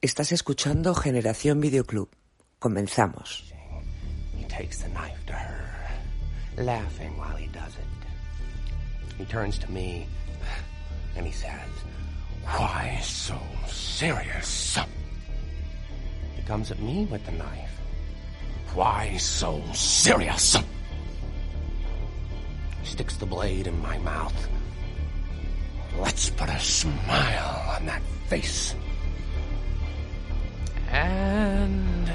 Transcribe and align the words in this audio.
Estás 0.00 0.30
escuchando 0.30 0.94
Generación 0.94 1.60
Videoclub. 1.60 2.08
Comenzamos. 2.60 3.52
He 4.38 4.44
takes 4.44 4.78
the 4.78 4.88
knife 4.90 5.26
to 5.26 5.32
her, 5.32 5.66
laughing 6.56 7.18
while 7.18 7.36
he 7.36 7.48
does 7.48 7.74
it. 7.74 9.18
He 9.18 9.24
turns 9.24 9.58
to 9.58 9.68
me 9.68 10.06
and 11.16 11.26
he 11.26 11.32
says, 11.32 11.68
Why 12.44 13.00
so 13.02 13.40
serious? 13.66 14.78
He 16.36 16.42
comes 16.42 16.70
at 16.70 16.78
me 16.78 17.08
with 17.10 17.26
the 17.26 17.32
knife. 17.32 17.80
Why 18.76 19.16
so 19.16 19.60
serious? 19.74 20.56
He 22.82 22.86
sticks 22.86 23.16
the 23.16 23.26
blade 23.26 23.66
in 23.66 23.82
my 23.82 23.98
mouth. 23.98 24.48
Let's 25.98 26.30
put 26.30 26.48
a 26.48 26.60
smile 26.60 27.74
on 27.74 27.86
that 27.86 28.02
face. 28.28 28.76
And. 30.92 32.08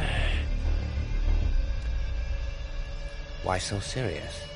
Why 3.44 3.60
so 3.60 3.80
serious? 3.82 4.54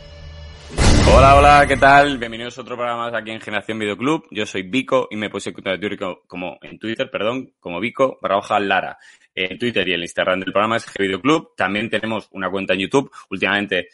Hola, 1.13 1.35
hola, 1.35 1.65
¿qué 1.67 1.77
tal? 1.77 2.17
Bienvenidos 2.17 2.57
a 2.57 2.61
otro 2.61 2.75
programa 2.75 3.05
más 3.05 3.13
aquí 3.13 3.31
en 3.31 3.39
Generación 3.39 3.79
Videoclub. 3.79 4.27
Yo 4.31 4.45
soy 4.45 4.63
Vico 4.63 5.07
y 5.09 5.15
me 5.15 5.29
puedes 5.29 5.47
encontrar 5.47 5.75
en 5.75 5.81
Twitter 5.81 5.99
como, 6.27 6.57
en 6.61 6.77
Twitter, 6.77 7.09
perdón, 7.09 7.53
como 7.59 7.79
Vico 7.79 8.17
barra 8.21 8.59
Lara. 8.59 8.97
En 9.33 9.57
Twitter 9.57 9.87
y 9.87 9.93
el 9.93 10.01
Instagram 10.01 10.39
del 10.39 10.51
programa 10.51 10.77
es 10.77 10.85
Videoclub. 10.97 11.55
También 11.55 11.89
tenemos 11.89 12.27
una 12.31 12.49
cuenta 12.49 12.73
en 12.73 12.79
YouTube. 12.79 13.11
Últimamente 13.29 13.89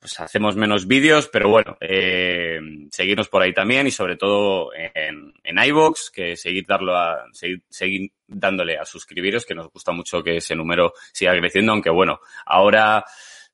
pues 0.00 0.18
hacemos 0.18 0.56
menos 0.56 0.86
vídeos, 0.86 1.28
pero 1.28 1.50
bueno, 1.50 1.76
eh, 1.78 2.58
seguirnos 2.90 3.28
por 3.28 3.42
ahí 3.42 3.52
también 3.52 3.86
y 3.86 3.90
sobre 3.90 4.16
todo 4.16 4.70
en, 4.74 5.34
en 5.44 5.64
iVoox, 5.66 6.10
que 6.10 6.36
seguir, 6.36 6.64
darlo 6.66 6.96
a, 6.96 7.26
seguir, 7.68 8.10
dándole 8.26 8.78
a 8.78 8.86
suscribiros, 8.86 9.44
que 9.44 9.54
nos 9.54 9.70
gusta 9.70 9.92
mucho 9.92 10.22
que 10.22 10.38
ese 10.38 10.56
número 10.56 10.94
siga 11.12 11.36
creciendo, 11.36 11.72
aunque 11.72 11.90
bueno, 11.90 12.20
ahora 12.46 13.04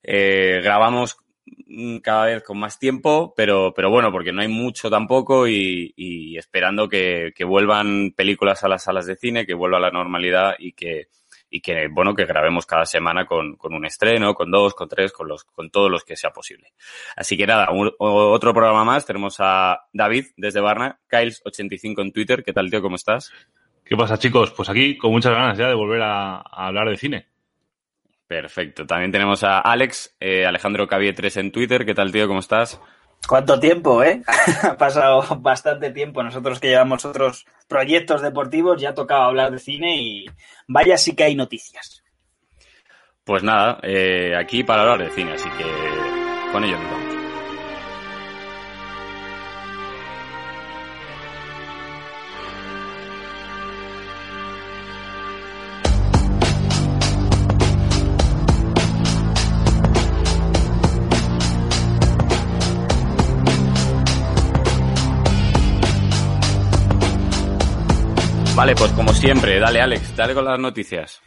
eh, 0.01 0.61
grabamos 0.63 1.17
cada 2.01 2.25
vez 2.27 2.43
con 2.43 2.59
más 2.59 2.79
tiempo, 2.79 3.33
pero, 3.35 3.73
pero 3.75 3.89
bueno, 3.89 4.09
porque 4.09 4.31
no 4.31 4.41
hay 4.41 4.47
mucho 4.47 4.89
tampoco 4.89 5.49
y, 5.49 5.93
y 5.97 6.37
esperando 6.37 6.87
que, 6.87 7.33
que 7.35 7.43
vuelvan 7.43 8.13
películas 8.15 8.63
a 8.63 8.69
las 8.69 8.83
salas 8.83 9.05
de 9.05 9.17
cine, 9.17 9.45
que 9.45 9.53
vuelva 9.53 9.77
a 9.77 9.81
la 9.81 9.91
normalidad 9.91 10.55
y 10.57 10.71
que, 10.71 11.07
y 11.49 11.61
que, 11.61 11.87
bueno, 11.87 12.13
que 12.13 12.25
grabemos 12.25 12.65
cada 12.65 12.85
semana 12.85 13.25
con, 13.25 13.55
con 13.55 13.73
un 13.73 13.85
estreno, 13.85 14.33
con 14.33 14.51
dos, 14.51 14.73
con 14.73 14.89
tres, 14.89 15.11
con 15.11 15.27
los, 15.27 15.43
con 15.43 15.69
todos 15.69 15.89
los 15.89 16.03
que 16.03 16.15
sea 16.15 16.31
posible. 16.31 16.73
Así 17.15 17.37
que 17.37 17.47
nada, 17.47 17.71
un, 17.71 17.91
otro 17.99 18.53
programa 18.53 18.83
más. 18.83 19.05
Tenemos 19.05 19.37
a 19.39 19.87
David 19.93 20.27
desde 20.35 20.59
Barna, 20.59 20.99
Kyles85 21.09 22.01
en 22.01 22.11
Twitter. 22.11 22.43
¿Qué 22.43 22.53
tal, 22.53 22.69
tío? 22.69 22.81
¿Cómo 22.81 22.95
estás? 22.95 23.31
¿Qué 23.85 23.95
pasa, 23.95 24.17
chicos? 24.17 24.51
Pues 24.51 24.69
aquí 24.69 24.97
con 24.97 25.11
muchas 25.11 25.33
ganas 25.33 25.57
ya 25.57 25.67
de 25.67 25.75
volver 25.75 26.01
a, 26.01 26.37
a 26.37 26.67
hablar 26.67 26.89
de 26.89 26.97
cine. 26.97 27.27
Perfecto. 28.27 28.85
También 28.85 29.11
tenemos 29.11 29.43
a 29.43 29.59
Alex, 29.59 30.17
eh, 30.19 30.45
Alejandro 30.45 30.87
Cavie 30.87 31.13
3 31.13 31.37
en 31.37 31.51
Twitter. 31.51 31.85
¿Qué 31.85 31.93
tal, 31.93 32.11
tío? 32.11 32.27
¿Cómo 32.27 32.39
estás? 32.39 32.81
¿Cuánto 33.27 33.59
tiempo, 33.59 34.03
eh? 34.03 34.21
ha 34.63 34.77
pasado 34.77 35.23
bastante 35.39 35.91
tiempo. 35.91 36.23
Nosotros 36.23 36.59
que 36.59 36.69
llevamos 36.69 37.05
otros 37.05 37.45
proyectos 37.67 38.21
deportivos 38.21 38.81
ya 38.81 38.93
tocaba 38.93 39.25
hablar 39.25 39.51
de 39.51 39.59
cine 39.59 39.97
y 40.01 40.25
vaya 40.67 40.97
sí 40.97 41.15
que 41.15 41.23
hay 41.23 41.35
noticias. 41.35 42.03
Pues 43.23 43.43
nada, 43.43 43.79
eh, 43.83 44.33
aquí 44.37 44.63
para 44.63 44.83
hablar 44.83 44.99
de 44.99 45.11
cine, 45.11 45.33
así 45.33 45.49
que 45.49 45.65
con 46.53 46.63
ello 46.63 46.77
nos 46.79 46.91
vamos. 46.91 47.06
Vale, 68.57 68.73
pues 68.73 68.91
como 68.93 69.13
siempre, 69.13 69.59
dale 69.59 69.81
Alex, 69.81 70.15
dale 70.15 70.33
con 70.33 70.43
las 70.43 70.57
noticias. 70.57 71.21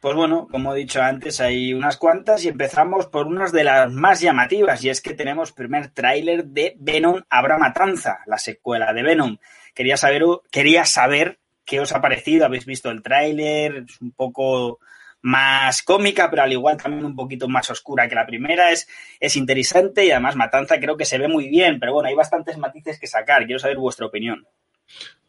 Pues 0.00 0.14
bueno, 0.14 0.46
como 0.48 0.72
he 0.72 0.78
dicho 0.78 1.02
antes, 1.02 1.40
hay 1.40 1.74
unas 1.74 1.96
cuantas 1.96 2.44
y 2.44 2.48
empezamos 2.50 3.06
por 3.06 3.26
unas 3.26 3.50
de 3.50 3.64
las 3.64 3.90
más 3.90 4.20
llamativas 4.20 4.84
y 4.84 4.88
es 4.88 5.00
que 5.00 5.14
tenemos 5.14 5.50
primer 5.50 5.88
tráiler 5.88 6.44
de 6.44 6.76
Venom 6.78 7.20
Habrá 7.28 7.58
Matanza, 7.58 8.20
la 8.26 8.38
secuela 8.38 8.92
de 8.92 9.02
Venom. 9.02 9.38
Quería 9.74 9.96
saber, 9.96 10.22
quería 10.52 10.84
saber 10.84 11.40
qué 11.64 11.80
os 11.80 11.90
ha 11.90 12.00
parecido, 12.00 12.46
habéis 12.46 12.64
visto 12.64 12.90
el 12.90 13.02
tráiler, 13.02 13.84
es 13.88 14.00
un 14.00 14.12
poco 14.12 14.78
más 15.20 15.82
cómica, 15.82 16.30
pero 16.30 16.42
al 16.42 16.52
igual 16.52 16.76
también 16.76 17.04
un 17.04 17.16
poquito 17.16 17.48
más 17.48 17.68
oscura 17.70 18.08
que 18.08 18.14
la 18.14 18.24
primera, 18.24 18.70
es, 18.70 18.86
es 19.18 19.34
interesante 19.34 20.04
y 20.04 20.12
además 20.12 20.36
Matanza 20.36 20.78
creo 20.78 20.96
que 20.96 21.06
se 21.06 21.18
ve 21.18 21.26
muy 21.26 21.48
bien, 21.48 21.80
pero 21.80 21.92
bueno, 21.92 22.08
hay 22.08 22.14
bastantes 22.14 22.56
matices 22.56 23.00
que 23.00 23.08
sacar, 23.08 23.46
quiero 23.46 23.58
saber 23.58 23.78
vuestra 23.78 24.06
opinión. 24.06 24.46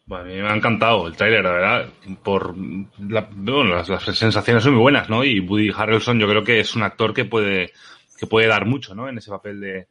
Bueno, 0.06 0.26
a 0.26 0.28
mí 0.28 0.42
me 0.42 0.50
ha 0.50 0.56
encantado 0.56 1.08
el 1.08 1.16
tráiler, 1.16 1.44
la 1.44 1.52
verdad. 1.52 1.90
Por 2.24 2.56
la, 2.58 3.30
bueno, 3.32 3.76
las, 3.76 3.88
las, 3.88 4.04
sensaciones 4.04 4.64
son 4.64 4.74
muy 4.74 4.82
buenas, 4.82 5.10
¿no? 5.10 5.24
Y 5.24 5.40
Woody 5.40 5.72
Harrelson 5.76 6.20
yo 6.20 6.28
creo 6.28 6.44
que 6.44 6.60
es 6.60 6.76
un 6.76 6.84
actor 6.84 7.14
que 7.14 7.26
puede, 7.26 7.72
que 8.18 8.28
puede 8.28 8.48
dar 8.48 8.66
mucho, 8.66 8.94
¿no? 8.94 9.08
En 9.08 9.18
ese 9.18 9.32
papel 9.32 9.62
de, 9.62 9.88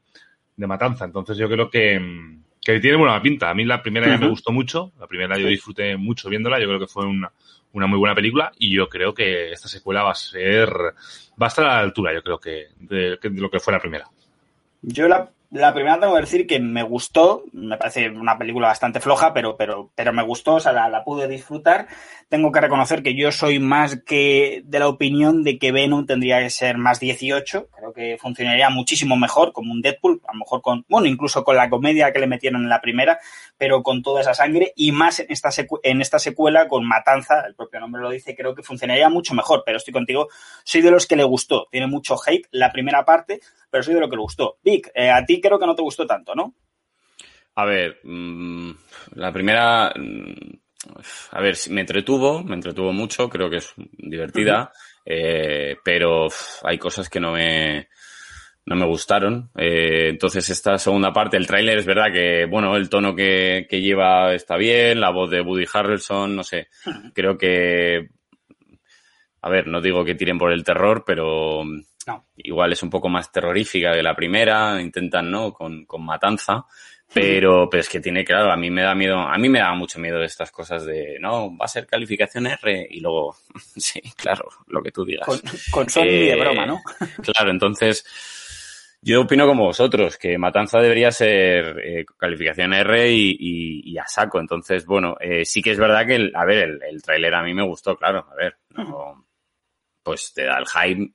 de 0.56 0.66
matanza. 0.66 1.06
Entonces 1.06 1.38
yo 1.38 1.48
creo 1.48 1.70
que, 1.70 1.98
que 2.60 2.78
tiene 2.80 2.98
buena 2.98 3.22
pinta. 3.22 3.48
A 3.48 3.54
mí 3.54 3.64
la 3.64 3.82
primera 3.82 4.06
ya 4.06 4.18
me 4.18 4.28
gustó 4.28 4.52
mucho. 4.52 4.92
La 4.98 5.06
primera 5.06 5.38
yo 5.38 5.46
disfruté 5.46 5.96
mucho 5.96 6.28
viéndola. 6.28 6.60
Yo 6.60 6.66
creo 6.66 6.80
que 6.80 6.86
fue 6.86 7.06
una, 7.06 7.32
una 7.72 7.86
muy 7.86 7.98
buena 7.98 8.14
película. 8.14 8.52
Y 8.58 8.74
yo 8.74 8.90
creo 8.90 9.14
que 9.14 9.52
esta 9.52 9.68
secuela 9.68 10.02
va 10.02 10.12
a 10.12 10.14
ser, 10.14 10.70
va 10.70 11.46
a 11.46 11.48
estar 11.48 11.64
a 11.64 11.68
la 11.68 11.80
altura, 11.80 12.12
yo 12.12 12.22
creo 12.22 12.38
que, 12.38 12.66
de, 12.78 13.16
de 13.16 13.40
lo 13.40 13.50
que 13.50 13.60
fue 13.60 13.72
la 13.72 13.80
primera. 13.80 14.04
Yo 14.82 15.08
la 15.08 15.30
la 15.52 15.74
primera 15.74 16.00
tengo 16.00 16.14
que 16.14 16.22
decir 16.22 16.46
que 16.46 16.60
me 16.60 16.82
gustó, 16.82 17.44
me 17.52 17.76
parece 17.76 18.08
una 18.08 18.38
película 18.38 18.68
bastante 18.68 19.00
floja, 19.00 19.34
pero, 19.34 19.54
pero, 19.56 19.90
pero 19.94 20.12
me 20.12 20.22
gustó, 20.22 20.54
o 20.54 20.60
sea, 20.60 20.72
la, 20.72 20.88
la, 20.88 21.04
pude 21.04 21.28
disfrutar. 21.28 21.88
Tengo 22.30 22.50
que 22.50 22.62
reconocer 22.62 23.02
que 23.02 23.14
yo 23.14 23.30
soy 23.30 23.58
más 23.58 24.00
que 24.06 24.62
de 24.64 24.78
la 24.78 24.88
opinión 24.88 25.42
de 25.42 25.58
que 25.58 25.70
Venom 25.70 26.06
tendría 26.06 26.40
que 26.40 26.48
ser 26.48 26.78
más 26.78 27.00
18. 27.00 27.68
Creo 27.68 27.92
que 27.92 28.16
funcionaría 28.18 28.70
muchísimo 28.70 29.16
mejor 29.16 29.52
como 29.52 29.72
un 29.72 29.82
Deadpool, 29.82 30.22
a 30.26 30.32
lo 30.32 30.38
mejor 30.38 30.62
con, 30.62 30.86
bueno, 30.88 31.06
incluso 31.06 31.44
con 31.44 31.56
la 31.56 31.69
comedia 31.69 32.12
que 32.14 32.20
le 32.20 32.26
metieron 32.26 32.62
en 32.62 32.70
la 32.70 32.80
primera, 32.80 33.19
pero 33.58 33.82
con 33.82 34.02
toda 34.02 34.22
esa 34.22 34.32
sangre 34.32 34.72
y 34.74 34.92
más 34.92 35.20
en 35.20 35.26
esta, 35.28 35.50
en 35.82 36.00
esta 36.00 36.19
secuela 36.19 36.66
con 36.66 36.88
Matanza, 36.88 37.44
el 37.46 37.54
propio 37.54 37.78
nombre 37.80 38.00
lo 38.00 38.08
dice, 38.08 38.34
creo 38.34 38.54
que 38.54 38.62
funcionaría 38.62 39.10
mucho 39.10 39.34
mejor, 39.34 39.64
pero 39.66 39.76
estoy 39.76 39.92
contigo, 39.92 40.28
soy 40.64 40.80
de 40.80 40.90
los 40.90 41.06
que 41.06 41.16
le 41.16 41.24
gustó, 41.24 41.66
tiene 41.70 41.88
mucho 41.88 42.16
hate 42.26 42.46
la 42.52 42.72
primera 42.72 43.04
parte, 43.04 43.40
pero 43.69 43.82
soy 43.82 43.94
de 43.94 44.00
lo 44.00 44.08
que 44.08 44.16
le 44.16 44.22
gustó. 44.22 44.58
Vic, 44.62 44.90
eh, 44.94 45.10
a 45.10 45.24
ti 45.24 45.41
creo 45.42 45.58
que 45.58 45.66
no 45.66 45.75
te 45.75 45.82
gustó 45.82 46.06
tanto, 46.06 46.34
¿no? 46.34 46.54
A 47.54 47.66
ver, 47.66 48.00
mmm, 48.04 48.70
la 49.16 49.32
primera, 49.32 49.92
mmm, 49.94 50.32
a 51.32 51.41
ver, 51.41 51.56
me 51.70 51.82
entretuvo, 51.82 52.42
me 52.42 52.54
entretuvo 52.54 52.92
mucho, 52.92 53.28
creo 53.28 53.50
que 53.50 53.56
es 53.58 53.75
divertida, 53.76 54.62
uh 54.62 54.64
-huh. 54.64 54.70
eh, 55.05 55.76
pero 55.84 56.28
hay 56.64 56.78
cosas 56.78 57.08
que 57.08 57.20
no 57.20 57.32
me, 57.32 57.88
no 58.64 58.76
me 58.76 58.87
gustaron. 58.87 59.50
Eh, 59.56 60.08
entonces, 60.08 60.49
esta 60.50 60.78
segunda 60.78 61.12
parte, 61.12 61.37
el 61.37 61.46
tráiler 61.46 61.78
es 61.78 61.87
verdad 61.87 62.12
que, 62.12 62.46
bueno, 62.46 62.76
el 62.76 62.88
tono 62.88 63.14
que, 63.14 63.66
que, 63.69 63.81
lleva 63.81 64.34
está 64.34 64.56
bien, 64.56 65.00
la 65.00 65.11
voz 65.11 65.31
de 65.31 65.40
Woody 65.43 65.66
Harrelson, 65.72 66.34
no 66.34 66.43
sé, 66.43 66.69
-huh. 66.84 67.12
creo 67.14 67.37
que, 67.37 68.08
a 69.43 69.50
ver, 69.50 69.66
no 69.66 69.81
digo 69.81 70.05
que 70.05 70.14
tiren 70.14 70.38
por 70.38 70.52
el 70.52 70.64
terror, 70.64 71.05
pero 71.06 71.64
no. 72.06 72.26
igual 72.37 72.72
es 72.72 72.82
un 72.82 72.90
poco 72.90 73.08
más 73.08 73.31
terrorífica 73.31 73.93
que 73.93 74.02
la 74.02 74.14
primera, 74.14 74.81
intentan, 74.81 75.31
¿no? 75.31 75.52
Con, 75.52 75.84
con 75.84 76.04
matanza. 76.04 76.64
Pero, 77.14 77.69
pero 77.69 77.82
es 77.82 77.88
que 77.88 78.00
tiene, 78.00 78.25
claro, 78.25 78.50
a 78.50 78.56
mí 78.56 78.70
me 78.70 78.82
da 78.82 78.94
miedo, 78.94 79.19
a 79.19 79.37
mí 79.37 79.49
me 79.49 79.58
da 79.58 79.75
mucho 79.75 79.99
miedo 79.99 80.19
de 80.19 80.25
estas 80.25 80.50
cosas 80.50 80.87
de, 80.87 81.19
no, 81.20 81.54
va 81.56 81.66
a 81.66 81.69
ser 81.69 81.87
calificación 81.87 82.46
R 82.46 82.87
y 82.90 83.00
luego, 83.00 83.37
sí, 83.76 84.00
claro, 84.16 84.49
lo 84.69 84.82
que 84.82 84.93
tú 84.93 85.04
digas. 85.04 85.26
Con, 85.26 85.38
con 85.70 86.06
eh, 86.06 86.31
de 86.31 86.37
broma, 86.37 86.64
¿no? 86.64 86.81
claro, 87.22 87.50
entonces, 87.50 88.99
Yo 89.02 89.22
opino 89.22 89.46
como 89.46 89.64
vosotros, 89.66 90.16
que 90.16 90.38
Matanza 90.38 90.78
debería 90.78 91.10
ser 91.10 91.81
eh, 91.84 92.06
calificación 92.16 92.72
R 92.72 93.10
y, 93.10 93.37
y, 93.38 93.93
y, 93.93 93.99
a 93.99 94.06
saco. 94.06 94.38
Entonces, 94.40 94.87
bueno, 94.87 95.16
eh, 95.20 95.44
sí 95.44 95.60
que 95.60 95.72
es 95.72 95.78
verdad 95.78 96.06
que, 96.06 96.14
el, 96.14 96.32
a 96.34 96.44
ver, 96.44 96.58
el, 96.58 96.81
el 96.82 97.02
tráiler 97.02 97.34
a 97.34 97.43
mí 97.43 97.52
me 97.52 97.66
gustó, 97.66 97.96
claro. 97.96 98.26
A 98.31 98.34
ver, 98.37 98.56
no, 98.70 99.26
pues 100.02 100.32
te 100.32 100.44
da 100.44 100.58
el 100.58 100.66
hype. 100.66 101.12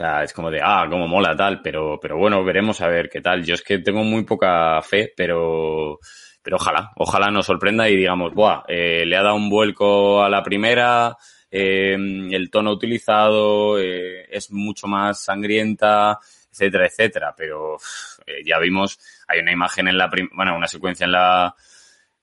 O 0.00 0.02
sea, 0.02 0.22
es 0.22 0.32
como 0.32 0.50
de, 0.50 0.62
ah, 0.64 0.86
cómo 0.88 1.06
mola 1.06 1.36
tal, 1.36 1.60
pero, 1.60 1.98
pero 2.00 2.16
bueno, 2.16 2.42
veremos 2.42 2.80
a 2.80 2.88
ver 2.88 3.10
qué 3.10 3.20
tal. 3.20 3.44
Yo 3.44 3.52
es 3.52 3.60
que 3.60 3.80
tengo 3.80 4.02
muy 4.02 4.24
poca 4.24 4.80
fe, 4.80 5.12
pero, 5.14 5.98
pero 6.42 6.56
ojalá, 6.56 6.90
ojalá 6.96 7.30
nos 7.30 7.44
sorprenda 7.44 7.86
y 7.86 7.96
digamos, 7.96 8.32
buah, 8.32 8.62
eh, 8.66 9.04
le 9.04 9.14
ha 9.14 9.22
dado 9.22 9.34
un 9.34 9.50
vuelco 9.50 10.22
a 10.22 10.30
la 10.30 10.42
primera, 10.42 11.18
eh, 11.50 11.98
el 12.30 12.50
tono 12.50 12.72
utilizado 12.72 13.78
eh, 13.78 14.26
es 14.30 14.50
mucho 14.50 14.86
más 14.86 15.22
sangrienta, 15.22 16.18
etcétera, 16.50 16.86
etcétera. 16.86 17.34
Pero 17.36 17.76
eh, 18.24 18.42
ya 18.42 18.58
vimos, 18.58 18.98
hay 19.28 19.40
una 19.40 19.52
imagen 19.52 19.86
en 19.86 19.98
la, 19.98 20.10
bueno, 20.32 20.56
una 20.56 20.66
secuencia 20.66 21.04
en 21.04 21.12
la, 21.12 21.54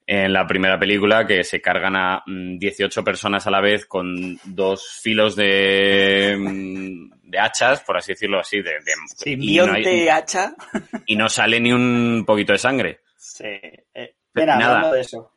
en 0.09 0.31
la 0.31 0.47
primera 0.47 0.79
película 0.79 1.27
que 1.27 1.43
se 1.43 1.59
cargan 1.59 1.97
a 1.97 2.23
18 2.25 3.03
personas 3.03 3.45
a 3.45 3.51
la 3.51 3.59
vez 3.59 3.85
con 3.85 4.39
dos 4.45 4.99
filos 5.01 5.35
de, 5.35 6.37
mm, 6.39 7.29
de 7.29 7.39
hachas, 7.39 7.81
por 7.81 7.97
así 7.97 8.13
decirlo 8.13 8.39
así, 8.39 8.61
de, 8.61 8.71
de 8.71 8.93
sí, 9.17 9.37
y, 9.37 9.57
no 9.57 9.73
hay, 9.73 10.07
hacha. 10.07 10.55
y 11.05 11.17
no 11.17 11.27
sale 11.27 11.59
ni 11.59 11.73
un 11.73 12.23
poquito 12.25 12.53
de 12.53 12.57
sangre. 12.57 13.01
Sí. 13.17 13.43
Eh, 13.43 14.15
mira, 14.33 14.55
hablando 14.55 14.93
de 14.93 15.01
eso. 15.01 15.29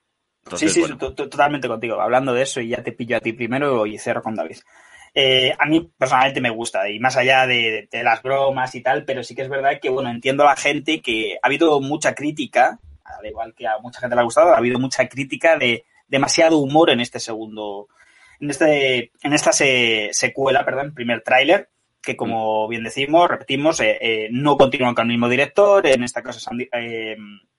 Entonces, 0.45 0.73
sí, 0.73 0.83
sí, 0.83 0.93
bueno. 0.93 1.15
totalmente 1.15 1.67
contigo. 1.67 2.01
Hablando 2.01 2.33
de 2.33 2.43
eso, 2.43 2.61
y 2.61 2.69
ya 2.69 2.83
te 2.83 2.93
pillo 2.93 3.17
a 3.17 3.21
ti 3.21 3.33
primero 3.33 3.85
y 3.87 3.99
cierro 3.99 4.23
con 4.23 4.37
David. 4.37 4.59
Eh, 5.13 5.53
a 5.59 5.67
mí 5.67 5.91
personalmente 5.99 6.41
me 6.41 6.51
gusta, 6.51 6.89
y 6.89 7.01
más 7.01 7.17
allá 7.17 7.45
de, 7.45 7.89
de, 7.91 8.05
las 8.05 8.23
bromas 8.23 8.73
y 8.77 8.83
tal, 8.83 9.05
pero 9.05 9.25
sí 9.25 9.35
que 9.35 9.43
es 9.43 9.49
verdad 9.49 9.81
que, 9.83 9.91
bueno, 9.91 10.09
entiendo 10.11 10.45
a 10.45 10.51
la 10.51 10.57
gente 10.57 11.03
que 11.03 11.39
ha 11.43 11.47
habido 11.49 11.81
mucha 11.81 12.15
crítica, 12.15 12.79
al 13.21 13.27
igual 13.27 13.55
que 13.55 13.67
a 13.67 13.79
mucha 13.79 14.01
gente 14.01 14.15
le 14.15 14.21
ha 14.21 14.25
gustado, 14.25 14.53
ha 14.53 14.59
habido 14.59 14.79
mucha 14.79 15.09
crítica 15.09 15.57
de 15.57 15.85
demasiado 16.09 16.59
humor 16.59 16.91
en 16.91 17.01
este 17.01 17.21
segundo, 17.21 17.89
en 18.41 18.51
este, 18.51 19.13
en 19.23 19.33
esta 19.33 19.53
se, 19.53 20.11
secuela, 20.13 20.65
perdón, 20.65 20.95
primer 20.95 21.23
tráiler, 21.23 21.69
que 22.03 22.17
como 22.17 22.67
bien 22.67 22.83
decimos, 22.83 23.29
repetimos, 23.29 23.81
eh, 23.81 23.99
eh, 24.01 24.29
no 24.33 24.57
continúan 24.57 24.95
con 24.95 25.07
el 25.07 25.13
mismo 25.13 25.29
director, 25.29 25.87
en 25.87 26.03
este 26.03 26.23
caso 26.23 26.39
es 26.39 26.69
eh, 26.73 27.17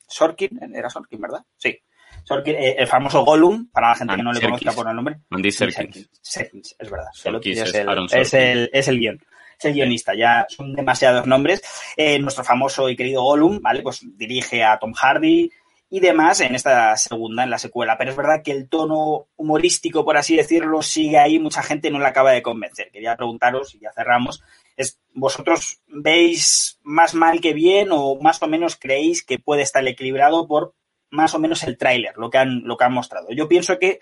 Sorkin, 0.07 0.59
era 0.75 0.89
Sorkin, 0.89 1.21
¿verdad? 1.21 1.45
Sí. 1.57 1.79
Sorkin, 2.23 2.55
eh, 2.55 2.75
el 2.77 2.87
famoso 2.87 3.23
Gollum, 3.23 3.69
para 3.71 3.89
la 3.89 3.95
gente 3.95 4.15
que 4.15 4.23
no 4.23 4.33
le 4.33 4.41
conozca 4.41 4.71
por 4.73 4.87
el 4.87 4.95
nombre. 4.95 5.17
Andy 5.29 5.51
Serkins. 5.51 6.09
Serkins, 6.21 6.75
es 6.77 6.89
verdad. 6.89 7.07
Serkins 7.13 7.59
es, 7.59 7.73
el, 7.73 7.89
es, 8.11 8.33
el, 8.33 8.69
es 8.73 8.87
el 8.87 8.99
guion. 8.99 9.19
El 9.63 9.73
guionista, 9.73 10.13
ya 10.15 10.45
son 10.49 10.73
demasiados 10.73 11.27
nombres. 11.27 11.61
Eh, 11.97 12.19
nuestro 12.19 12.43
famoso 12.43 12.89
y 12.89 12.95
querido 12.95 13.23
Gollum, 13.23 13.61
¿vale? 13.61 13.81
Pues 13.81 14.01
dirige 14.17 14.63
a 14.63 14.79
Tom 14.79 14.93
Hardy 14.93 15.51
y 15.89 15.99
demás 15.99 16.39
en 16.41 16.55
esta 16.55 16.95
segunda, 16.97 17.43
en 17.43 17.49
la 17.49 17.59
secuela. 17.59 17.97
Pero 17.97 18.11
es 18.11 18.17
verdad 18.17 18.41
que 18.43 18.51
el 18.51 18.69
tono 18.69 19.27
humorístico, 19.35 20.05
por 20.05 20.17
así 20.17 20.35
decirlo, 20.35 20.81
sigue 20.81 21.17
ahí. 21.17 21.39
Mucha 21.39 21.63
gente 21.63 21.91
no 21.91 21.99
le 21.99 22.07
acaba 22.07 22.31
de 22.31 22.41
convencer. 22.41 22.91
Quería 22.91 23.15
preguntaros, 23.15 23.75
y 23.75 23.79
ya 23.79 23.91
cerramos, 23.93 24.43
es, 24.77 24.99
¿vosotros 25.13 25.81
veis 25.87 26.79
más 26.83 27.13
mal 27.13 27.41
que 27.41 27.53
bien 27.53 27.89
o 27.91 28.15
más 28.21 28.41
o 28.41 28.47
menos 28.47 28.77
creéis 28.77 29.23
que 29.23 29.39
puede 29.39 29.61
estar 29.61 29.85
equilibrado 29.87 30.47
por 30.47 30.73
más 31.11 31.35
o 31.35 31.39
menos 31.39 31.63
el 31.63 31.77
tráiler, 31.77 32.17
lo 32.17 32.29
que 32.29 32.39
han, 32.39 32.63
lo 32.63 32.77
que 32.77 32.85
han 32.85 32.93
mostrado. 32.93 33.27
Yo 33.31 33.47
pienso 33.47 33.77
que 33.77 33.99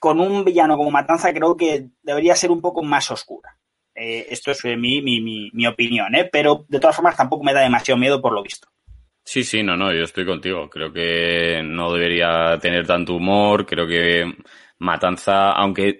con 0.00 0.18
un 0.18 0.44
villano 0.44 0.76
como 0.76 0.90
Matanza 0.90 1.32
creo 1.32 1.56
que 1.56 1.90
debería 2.02 2.34
ser 2.34 2.50
un 2.50 2.60
poco 2.60 2.82
más 2.82 3.10
oscura. 3.10 3.56
Eh, 3.94 4.26
esto 4.30 4.50
es 4.50 4.64
mi, 4.64 5.02
mi, 5.02 5.20
mi, 5.20 5.50
mi 5.52 5.66
opinión, 5.66 6.14
¿eh? 6.14 6.28
pero 6.30 6.64
de 6.68 6.80
todas 6.80 6.96
formas 6.96 7.16
tampoco 7.16 7.44
me 7.44 7.52
da 7.52 7.60
demasiado 7.60 7.98
miedo 7.98 8.20
por 8.20 8.32
lo 8.32 8.42
visto. 8.42 8.68
Sí, 9.24 9.44
sí, 9.44 9.62
no, 9.62 9.76
no, 9.76 9.92
yo 9.92 10.02
estoy 10.02 10.26
contigo. 10.26 10.68
Creo 10.68 10.92
que 10.92 11.62
no 11.64 11.92
debería 11.92 12.58
tener 12.60 12.86
tanto 12.86 13.14
humor. 13.14 13.64
Creo 13.66 13.86
que 13.86 14.24
Matanza, 14.78 15.52
aunque 15.52 15.98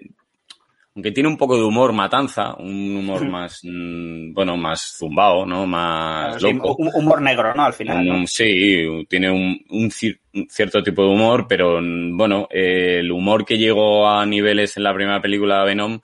aunque 0.95 1.11
tiene 1.11 1.27
un 1.27 1.37
poco 1.37 1.57
de 1.57 1.63
humor 1.63 1.91
matanza, 1.91 2.53
un 2.55 2.95
humor 2.97 3.27
más, 3.27 3.61
mmm, 3.63 4.31
bueno, 4.31 4.55
más 4.57 4.95
zumbao, 4.95 5.43
¿no? 5.43 5.65
Más 5.65 6.39
sí, 6.39 6.53
loco. 6.53 6.75
Un 6.77 6.91
humor 6.93 7.19
negro, 7.19 7.53
¿no? 7.55 7.63
Al 7.63 7.73
final. 7.73 8.07
Um, 8.07 8.27
sí, 8.27 8.85
tiene 9.09 9.31
un, 9.31 9.59
un, 9.71 9.89
cierto 9.89 10.83
tipo 10.83 11.01
de 11.01 11.09
humor, 11.09 11.47
pero 11.49 11.79
bueno, 11.81 12.47
el 12.51 13.11
humor 13.11 13.43
que 13.43 13.57
llegó 13.57 14.07
a 14.07 14.23
niveles 14.25 14.77
en 14.77 14.83
la 14.83 14.93
primera 14.93 15.19
película 15.19 15.61
de 15.61 15.65
Venom 15.65 15.99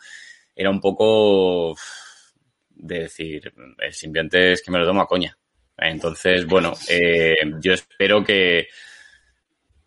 era 0.59 0.69
un 0.69 0.81
poco 0.81 1.73
de 2.69 2.99
decir, 2.99 3.53
el 3.77 3.93
simbionte 3.93 4.51
es 4.51 4.61
que 4.61 4.71
me 4.71 4.79
lo 4.79 4.85
tomo 4.85 5.01
a 5.01 5.07
coña. 5.07 5.37
Entonces, 5.77 6.45
bueno, 6.45 6.73
eh, 6.89 7.37
yo 7.61 7.71
espero 7.71 8.21
que, 8.21 8.67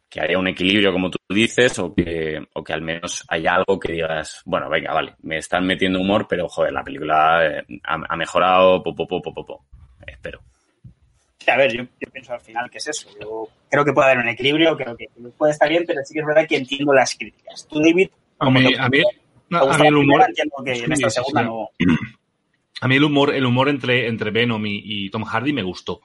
que 0.08 0.20
haya 0.22 0.38
un 0.38 0.48
equilibrio, 0.48 0.90
como 0.90 1.10
tú 1.10 1.19
dices, 1.28 1.78
o 1.78 1.94
que, 1.94 2.42
o 2.54 2.64
que 2.64 2.72
al 2.72 2.80
menos 2.80 3.22
haya 3.28 3.56
algo 3.56 3.78
que 3.78 3.92
digas, 3.92 4.40
bueno, 4.46 4.70
venga, 4.70 4.94
vale, 4.94 5.14
me 5.20 5.36
están 5.36 5.66
metiendo 5.66 6.00
humor, 6.00 6.26
pero 6.26 6.48
joder, 6.48 6.72
la 6.72 6.82
película 6.82 7.46
eh, 7.46 7.80
ha, 7.84 8.00
ha, 8.08 8.16
mejorado, 8.16 8.82
po, 8.82 8.96
po, 8.96 9.06
po, 9.06 9.20
po, 9.20 9.44
po. 9.44 9.64
espero. 10.06 10.40
Sí, 11.36 11.50
a 11.50 11.56
ver, 11.58 11.70
yo, 11.70 11.82
yo, 12.00 12.10
pienso 12.10 12.32
al 12.32 12.40
final 12.40 12.70
que 12.70 12.78
es 12.78 12.88
eso. 12.88 13.10
Yo 13.20 13.46
creo 13.69 13.84
que 13.84 13.92
puede 13.92 14.12
haber 14.12 14.24
un 14.24 14.30
equilibrio, 14.30 14.74
creo 14.74 14.96
que 14.96 15.08
puede 15.36 15.52
estar 15.52 15.69
bien, 15.69 15.84
pero 15.86 16.00
sí 16.02 16.14
que 16.14 16.20
es 16.20 16.26
verdad 16.26 16.46
que 16.48 16.56
entiendo 16.56 16.94
las 16.94 17.14
críticas. 17.14 17.69
Tú, 17.69 17.78
David, 17.78 18.08
a 18.38 18.50
mí, 18.50 18.74
a 18.78 18.88
mí, 18.88 19.02
a 19.58 19.78
mí 19.78 19.87
el 19.87 19.96
humor. 19.96 20.22
A 22.81 22.88
mí 22.88 22.96
el 22.96 23.04
humor, 23.04 23.34
el 23.34 23.46
humor 23.46 23.69
entre, 23.69 24.08
entre 24.08 24.31
Venom 24.32 24.66
y, 24.66 24.82
y 24.84 25.10
Tom 25.10 25.25
Hardy 25.25 25.52
me 25.52 25.62
gustó. 25.62 26.00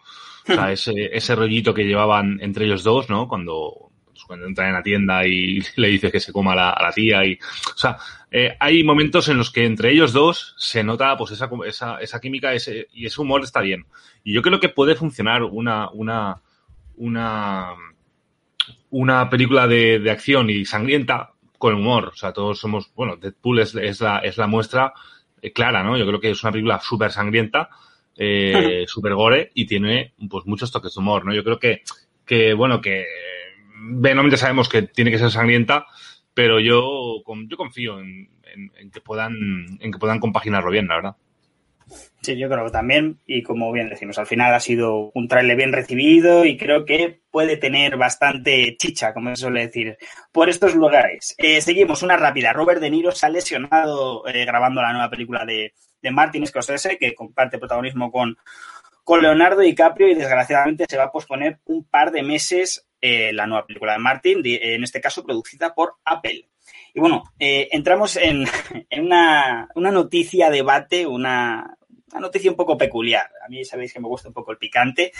O 0.47 0.53
sea, 0.53 0.71
ese, 0.71 1.09
ese 1.11 1.35
rollito 1.35 1.73
que 1.73 1.85
llevaban 1.85 2.39
entre 2.41 2.65
ellos 2.65 2.83
dos, 2.83 3.09
¿no? 3.09 3.27
Cuando, 3.27 3.91
cuando 4.27 4.45
entra 4.45 4.67
en 4.67 4.73
la 4.73 4.83
tienda 4.83 5.25
y 5.25 5.59
le 5.75 5.87
dice 5.87 6.11
que 6.11 6.19
se 6.19 6.31
coma 6.31 6.53
a 6.53 6.55
la, 6.55 6.69
a 6.71 6.83
la 6.83 6.91
tía 6.91 7.25
y, 7.25 7.33
o 7.33 7.77
sea, 7.77 7.97
eh, 8.29 8.55
hay 8.59 8.83
momentos 8.83 9.27
en 9.29 9.37
los 9.37 9.51
que 9.51 9.65
entre 9.65 9.91
ellos 9.91 10.13
dos 10.13 10.53
se 10.57 10.83
nota 10.83 11.15
pues 11.17 11.31
esa, 11.31 11.49
esa, 11.65 11.97
esa 11.97 12.19
química 12.19 12.53
ese, 12.53 12.87
y 12.93 13.05
ese 13.05 13.21
humor 13.21 13.43
está 13.43 13.61
bien. 13.61 13.85
Y 14.23 14.33
yo 14.33 14.41
creo 14.41 14.59
que 14.59 14.69
puede 14.69 14.95
funcionar 14.95 15.43
una, 15.43 15.89
una, 15.91 16.41
una, 16.97 17.69
una 18.89 19.29
película 19.29 19.65
de, 19.67 19.99
de 19.99 20.11
acción 20.11 20.49
y 20.49 20.65
sangrienta 20.65 21.31
con 21.57 21.75
humor. 21.75 22.09
O 22.13 22.15
sea, 22.15 22.33
todos 22.33 22.59
somos, 22.59 22.91
bueno, 22.95 23.15
Deadpool 23.17 23.59
es, 23.59 23.75
es 23.75 24.01
la, 24.01 24.19
es 24.19 24.37
la 24.37 24.47
muestra 24.47 24.93
eh, 25.41 25.51
clara, 25.51 25.83
¿no? 25.83 25.97
Yo 25.97 26.05
creo 26.05 26.19
que 26.19 26.31
es 26.31 26.43
una 26.43 26.51
película 26.51 26.79
súper 26.79 27.11
sangrienta, 27.11 27.69
eh, 28.15 28.85
súper 28.87 29.13
gore 29.13 29.51
y 29.53 29.65
tiene 29.65 30.13
pues 30.29 30.45
muchos 30.45 30.71
toques 30.71 30.93
de 30.93 30.99
humor, 30.99 31.25
¿no? 31.25 31.33
Yo 31.33 31.43
creo 31.43 31.59
que, 31.59 31.81
que 32.25 32.53
bueno, 32.53 32.81
que 32.81 33.05
Venom 33.79 34.29
ya 34.29 34.37
sabemos 34.37 34.69
que 34.69 34.83
tiene 34.83 35.11
que 35.11 35.19
ser 35.19 35.31
sangrienta, 35.31 35.85
pero 36.33 36.59
yo, 36.59 37.23
yo 37.47 37.57
confío 37.57 37.99
en, 37.99 38.29
en, 38.43 38.71
en, 38.77 38.91
que 38.91 39.01
puedan, 39.01 39.33
en 39.79 39.91
que 39.91 39.99
puedan 39.99 40.19
compaginarlo 40.19 40.71
bien, 40.71 40.87
la 40.87 40.95
verdad. 40.95 41.15
Sí, 42.21 42.37
yo 42.37 42.49
creo 42.49 42.65
que 42.65 42.71
también, 42.71 43.19
y 43.25 43.41
como 43.41 43.71
bien 43.71 43.89
decimos, 43.89 44.17
al 44.17 44.25
final 44.25 44.53
ha 44.53 44.59
sido 44.59 45.11
un 45.13 45.27
trailer 45.27 45.55
bien 45.55 45.71
recibido 45.71 46.43
y 46.45 46.57
creo 46.57 46.83
que 46.83 47.21
puede 47.31 47.55
tener 47.55 47.95
bastante 47.95 48.75
chicha, 48.77 49.13
como 49.13 49.29
se 49.29 49.43
suele 49.43 49.67
decir, 49.67 49.97
por 50.31 50.49
estos 50.49 50.75
lugares. 50.75 51.35
Eh, 51.37 51.61
seguimos, 51.61 52.03
una 52.03 52.17
rápida. 52.17 52.51
Robert 52.51 52.81
De 52.81 52.89
Niro 52.89 53.11
se 53.11 53.25
ha 53.25 53.29
lesionado 53.29 54.27
eh, 54.27 54.43
grabando 54.45 54.81
la 54.81 54.91
nueva 54.91 55.09
película 55.09 55.45
de, 55.45 55.73
de 56.01 56.11
Martin 56.11 56.45
Scorsese, 56.45 56.97
que 56.97 57.15
comparte 57.15 57.59
protagonismo 57.59 58.11
con, 58.11 58.37
con 59.03 59.21
Leonardo 59.21 59.61
DiCaprio 59.61 60.09
y 60.09 60.15
desgraciadamente 60.15 60.85
se 60.89 60.97
va 60.97 61.05
a 61.05 61.11
posponer 61.11 61.59
un 61.65 61.85
par 61.85 62.11
de 62.11 62.23
meses 62.23 62.87
eh, 62.99 63.31
la 63.31 63.47
nueva 63.47 63.65
película 63.65 63.93
de 63.93 63.99
Martin, 63.99 64.41
en 64.43 64.83
este 64.83 64.99
caso 64.99 65.23
producida 65.23 65.73
por 65.73 65.95
Apple. 66.03 66.49
Y 66.97 66.99
bueno, 66.99 67.25
eh, 67.37 67.69
entramos 67.73 68.15
en, 68.15 68.43
una, 68.99 69.69
una, 69.75 69.91
noticia, 69.91 70.49
debate, 70.49 71.05
una, 71.05 71.77
noticia 72.19 72.49
un 72.49 72.57
poco 72.57 72.75
peculiar. 72.75 73.29
A 73.45 73.49
mí 73.49 73.63
sabéis 73.65 73.93
que 73.93 73.99
me 73.99 74.07
gusta 74.07 74.29
un 74.29 74.33
poco 74.33 74.51
el 74.51 74.57
picante 74.57 75.11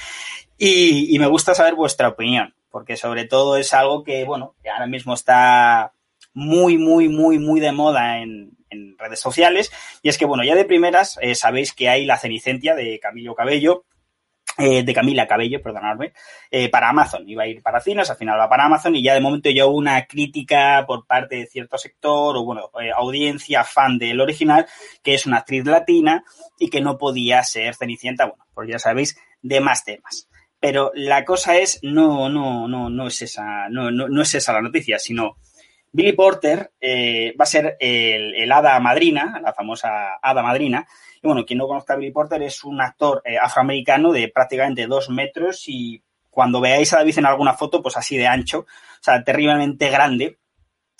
y, 0.57 1.15
me 1.19 1.27
gusta 1.27 1.53
saber 1.53 1.75
vuestra 1.75 2.07
opinión, 2.07 2.55
porque 2.71 2.97
sobre 2.97 3.25
todo 3.25 3.57
es 3.57 3.75
algo 3.75 4.03
que, 4.03 4.23
bueno, 4.23 4.55
que 4.63 4.71
ahora 4.71 4.87
mismo 4.87 5.13
está 5.13 5.93
muy, 6.33 6.79
muy, 6.79 7.09
muy, 7.09 7.37
muy 7.37 7.59
de 7.59 7.71
moda 7.71 8.23
en, 8.23 8.57
en 8.71 8.97
redes 8.97 9.19
sociales. 9.19 9.71
Y 10.01 10.09
es 10.09 10.17
que, 10.17 10.25
bueno, 10.25 10.43
ya 10.43 10.55
de 10.55 10.65
primeras 10.65 11.19
eh, 11.21 11.35
sabéis 11.35 11.73
que 11.73 11.89
hay 11.89 12.05
la 12.05 12.17
Cenicentia 12.17 12.73
de 12.73 12.99
Camilo 12.99 13.35
Cabello, 13.35 13.85
eh, 14.59 14.81
de 14.81 14.93
Camila 14.93 15.27
Cabello, 15.27 15.61
perdonadme, 15.61 16.13
eh, 16.49 16.67
para 16.69 16.89
Amazon. 16.89 17.29
Iba 17.29 17.43
a 17.43 17.47
ir 17.47 17.61
para 17.61 17.79
cines, 17.79 18.09
al 18.09 18.17
final 18.17 18.39
va 18.39 18.49
para 18.49 18.65
Amazon 18.65 18.95
y 18.95 19.03
ya 19.03 19.13
de 19.13 19.21
momento 19.21 19.51
ya 19.51 19.67
hubo 19.67 19.77
una 19.77 20.07
crítica 20.07 20.83
por 20.87 21.05
parte 21.05 21.35
de 21.35 21.45
cierto 21.45 21.77
sector 21.77 22.35
o, 22.35 22.43
bueno, 22.43 22.71
eh, 22.81 22.89
audiencia 22.91 23.63
fan 23.63 23.99
del 23.99 24.19
original, 24.19 24.65
que 25.03 25.13
es 25.13 25.27
una 25.27 25.37
actriz 25.37 25.63
latina 25.63 26.23
y 26.57 26.71
que 26.71 26.81
no 26.81 26.97
podía 26.97 27.43
ser 27.43 27.75
Cenicienta, 27.75 28.25
bueno, 28.25 28.45
pues 28.55 28.67
ya 28.67 28.79
sabéis, 28.79 29.19
de 29.43 29.61
más 29.61 29.85
temas. 29.85 30.27
Pero 30.59 30.91
la 30.95 31.23
cosa 31.23 31.55
es, 31.57 31.79
no, 31.83 32.27
no, 32.27 32.67
no, 32.67 32.89
no 32.89 33.07
es 33.07 33.21
esa, 33.21 33.69
no, 33.69 33.91
no, 33.91 34.07
no 34.07 34.21
es 34.23 34.33
esa 34.33 34.53
la 34.53 34.61
noticia, 34.61 34.97
sino 34.97 35.37
Billy 35.91 36.13
Porter 36.13 36.71
va 37.39 37.43
a 37.43 37.45
ser 37.45 37.77
el, 37.79 38.33
el, 38.33 38.51
hada 38.51 38.79
madrina, 38.79 39.39
la 39.43 39.53
famosa 39.53 40.15
hada 40.19 40.41
madrina. 40.41 40.87
Y 41.21 41.27
bueno, 41.27 41.45
quien 41.45 41.59
no 41.59 41.67
conozca 41.67 41.93
a 41.93 41.97
Billy 41.97 42.11
Porter 42.11 42.41
es 42.43 42.63
un 42.63 42.81
actor 42.81 43.21
eh, 43.25 43.37
afroamericano 43.41 44.11
de 44.11 44.29
prácticamente 44.29 44.87
dos 44.87 45.09
metros 45.09 45.63
y 45.67 46.01
cuando 46.29 46.61
veáis 46.61 46.93
a 46.93 46.97
David 46.97 47.17
en 47.19 47.25
alguna 47.25 47.53
foto, 47.53 47.81
pues 47.81 47.97
así 47.97 48.17
de 48.17 48.27
ancho, 48.27 48.59
o 48.59 48.65
sea, 49.01 49.23
terriblemente 49.23 49.89
grande. 49.89 50.37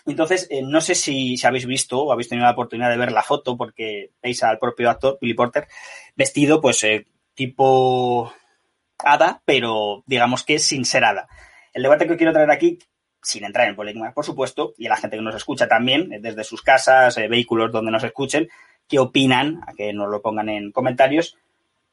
Entonces, 0.06 0.48
eh, 0.50 0.62
no 0.64 0.82
sé 0.82 0.96
si, 0.96 1.38
si, 1.38 1.46
habéis 1.46 1.66
visto 1.66 2.02
o 2.02 2.12
habéis 2.12 2.30
tenido 2.30 2.46
la 2.46 2.54
oportunidad 2.54 2.90
de 2.90 2.98
ver 2.98 3.12
la 3.12 3.24
foto, 3.24 3.58
porque 3.58 4.12
veis 4.24 4.42
al 4.44 4.58
propio 4.58 4.90
actor, 4.90 5.18
Billy 5.22 5.34
Porter, 5.34 5.68
vestido, 6.16 6.62
pues, 6.62 6.84
eh, 6.84 7.06
tipo 7.36 8.34
hada, 9.00 9.42
pero 9.46 10.04
digamos 10.08 10.44
que 10.44 10.60
sin 10.60 10.86
ser 10.86 11.06
hada. 11.06 11.28
El 11.74 11.84
debate 11.84 12.08
que 12.08 12.18
quiero 12.18 12.34
traer 12.34 12.50
aquí, 12.50 12.80
sin 13.22 13.44
entrar 13.44 13.68
en 13.68 13.76
polémica, 13.76 14.14
por 14.14 14.26
supuesto, 14.26 14.74
y 14.78 14.88
a 14.88 14.90
la 14.90 14.98
gente 14.98 15.18
que 15.18 15.24
nos 15.24 15.36
escucha 15.36 15.68
también, 15.68 16.12
eh, 16.12 16.20
desde 16.20 16.44
sus 16.44 16.62
casas, 16.62 17.18
eh, 17.18 17.28
vehículos 17.28 17.72
donde 17.72 17.92
nos 17.92 18.04
escuchen, 18.04 18.50
qué 18.88 19.00
opinan, 19.00 19.62
a 19.67 19.74
que 19.74 19.94
nos 19.94 20.10
lo 20.10 20.22
pongan 20.22 20.50
en 20.50 20.72
comentarios, 20.72 21.38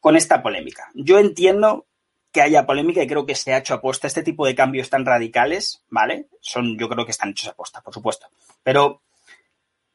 con 0.00 0.16
esta 0.16 0.42
polémica. 0.42 0.90
Yo 0.94 1.18
entiendo 1.18 1.86
que 2.34 2.42
haya 2.42 2.66
polémica 2.66 3.02
y 3.02 3.06
creo 3.06 3.24
que 3.24 3.36
se 3.36 3.54
ha 3.54 3.58
hecho 3.58 3.74
aposta. 3.74 4.08
Este 4.08 4.24
tipo 4.24 4.44
de 4.44 4.56
cambios 4.56 4.90
tan 4.90 5.06
radicales, 5.06 5.82
¿vale? 5.88 6.26
Son, 6.40 6.76
yo 6.76 6.88
creo 6.88 7.04
que 7.04 7.12
están 7.12 7.30
hechos 7.30 7.48
aposta, 7.48 7.80
por 7.80 7.94
supuesto. 7.94 8.26
Pero 8.62 9.02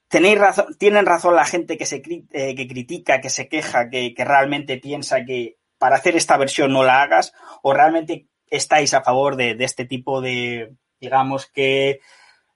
tenéis 0.08 0.40
razón, 0.40 0.76
tienen 0.78 1.06
razón 1.06 1.36
la 1.36 1.46
gente 1.46 1.78
que 1.78 1.86
se 1.86 2.02
eh, 2.32 2.56
que 2.56 2.68
critica, 2.68 3.20
que 3.20 3.30
se 3.30 3.50
queja, 3.50 3.90
que, 3.90 4.14
que, 4.14 4.24
realmente 4.24 4.78
piensa 4.78 5.26
que 5.26 5.58
para 5.78 5.98
hacer 5.98 6.16
esta 6.16 6.38
versión 6.38 6.72
no 6.72 6.84
la 6.84 7.02
hagas, 7.02 7.34
o 7.62 7.74
realmente 7.74 8.28
estáis 8.50 8.94
a 8.94 9.02
favor 9.02 9.36
de, 9.36 9.56
este 9.60 9.86
tipo 9.86 10.22
de, 10.22 10.74
digamos 11.00 11.46
que, 11.46 12.00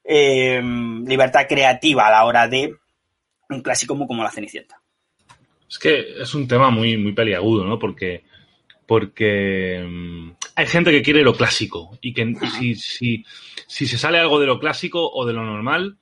eh, 0.06 0.62
libertad 1.06 1.46
creativa 1.48 2.08
a 2.08 2.12
la 2.12 2.26
hora 2.26 2.48
de 2.48 2.76
un 3.50 3.62
clásico 3.62 3.98
como, 3.98 4.24
La 4.24 4.32
Cenicienta. 4.32 4.82
Es 5.70 5.80
que 5.80 6.22
es 6.22 6.34
un 6.34 6.48
tema 6.48 6.70
muy, 6.70 6.98
muy 6.98 7.14
peliagudo, 7.14 7.66
¿no? 7.66 7.80
Porque 7.80 8.24
porque 8.86 9.82
um, 9.84 10.36
hay 10.56 10.68
gente 10.68 10.92
que 10.92 11.02
quiere 11.02 11.24
lo 11.24 11.34
clásico 11.34 11.98
y 12.02 12.14
que 12.14 12.36
si, 12.60 12.76
si, 12.76 13.26
si, 13.66 13.88
se 13.88 13.98
sale 13.98 14.20
algo 14.20 14.40
de 14.40 14.46
lo 14.46 14.60
clásico 14.60 15.10
o 15.10 15.26
de 15.26 15.34
lo 15.34 15.44
normal, 15.44 15.98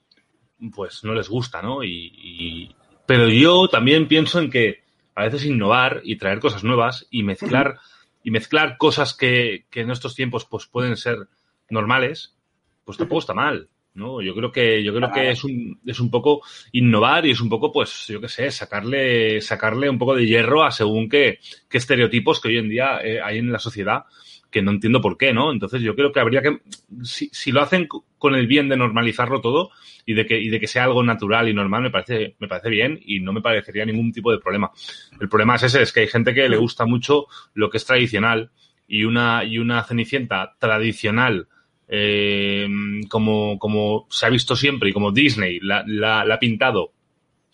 pues 0.73 1.03
no 1.03 1.13
les 1.13 1.29
gusta, 1.29 1.61
¿no? 1.61 1.83
Y, 1.83 2.11
y, 2.13 2.75
pero 3.05 3.29
yo 3.29 3.67
también 3.67 4.07
pienso 4.07 4.39
en 4.39 4.49
que 4.49 4.83
a 5.15 5.23
veces 5.23 5.45
innovar 5.45 6.01
y 6.03 6.17
traer 6.17 6.39
cosas 6.39 6.63
nuevas 6.63 7.07
y 7.11 7.23
mezclar, 7.23 7.79
y 8.23 8.31
mezclar 8.31 8.77
cosas 8.77 9.13
que, 9.13 9.65
que 9.69 9.81
en 9.81 9.91
estos 9.91 10.15
tiempos 10.15 10.45
pues 10.45 10.65
pueden 10.65 10.97
ser 10.97 11.27
normales, 11.69 12.35
pues 12.83 12.97
tampoco 12.97 13.19
está 13.19 13.33
mal. 13.33 13.69
¿No? 13.93 14.21
Yo 14.21 14.33
creo 14.33 14.51
que, 14.51 14.83
yo 14.83 14.93
creo 14.93 15.11
que 15.11 15.31
es 15.31 15.43
un, 15.43 15.79
es 15.85 15.99
un 15.99 16.09
poco 16.09 16.41
innovar 16.71 17.25
y 17.25 17.31
es 17.31 17.41
un 17.41 17.49
poco, 17.49 17.71
pues, 17.71 18.05
yo 18.07 18.21
qué 18.21 18.29
sé, 18.29 18.51
sacarle, 18.51 19.41
sacarle 19.41 19.89
un 19.89 19.97
poco 19.97 20.15
de 20.15 20.25
hierro 20.25 20.63
a 20.63 20.71
según 20.71 21.09
qué, 21.09 21.39
qué 21.69 21.77
estereotipos 21.77 22.39
que 22.39 22.49
hoy 22.49 22.57
en 22.57 22.69
día 22.69 22.99
eh, 23.03 23.19
hay 23.21 23.39
en 23.39 23.51
la 23.51 23.59
sociedad 23.59 24.05
que 24.51 24.61
no 24.61 24.71
entiendo 24.71 25.01
por 25.01 25.17
qué, 25.17 25.33
¿no? 25.33 25.51
Entonces 25.51 25.81
yo 25.81 25.95
creo 25.95 26.11
que 26.11 26.19
habría 26.19 26.41
que, 26.41 26.59
si, 27.03 27.29
si, 27.31 27.51
lo 27.51 27.61
hacen 27.61 27.87
con 28.17 28.35
el 28.35 28.47
bien 28.47 28.67
de 28.67 28.75
normalizarlo 28.75 29.39
todo 29.39 29.71
y 30.05 30.13
de 30.13 30.25
que, 30.25 30.39
y 30.39 30.49
de 30.49 30.59
que 30.59 30.67
sea 30.67 30.83
algo 30.83 31.03
natural 31.03 31.47
y 31.47 31.53
normal, 31.53 31.83
me 31.83 31.89
parece, 31.89 32.35
me 32.37 32.49
parece 32.49 32.69
bien 32.69 32.99
y 33.03 33.21
no 33.21 33.31
me 33.31 33.41
parecería 33.41 33.85
ningún 33.85 34.11
tipo 34.11 34.31
de 34.31 34.39
problema. 34.39 34.71
El 35.19 35.29
problema 35.29 35.55
es 35.55 35.63
ese, 35.63 35.81
es 35.81 35.93
que 35.93 36.01
hay 36.01 36.07
gente 36.07 36.33
que 36.33 36.49
le 36.49 36.57
gusta 36.57 36.85
mucho 36.85 37.27
lo 37.53 37.69
que 37.69 37.77
es 37.77 37.85
tradicional 37.85 38.51
y 38.87 39.05
una, 39.05 39.45
y 39.45 39.57
una 39.57 39.83
cenicienta 39.85 40.55
tradicional 40.59 41.47
eh, 41.93 42.67
como, 43.09 43.59
como 43.59 44.07
se 44.09 44.25
ha 44.25 44.29
visto 44.29 44.55
siempre 44.55 44.89
y 44.89 44.93
como 44.93 45.11
Disney 45.11 45.59
la, 45.59 45.83
la, 45.85 46.23
la 46.23 46.35
ha 46.35 46.39
pintado 46.39 46.93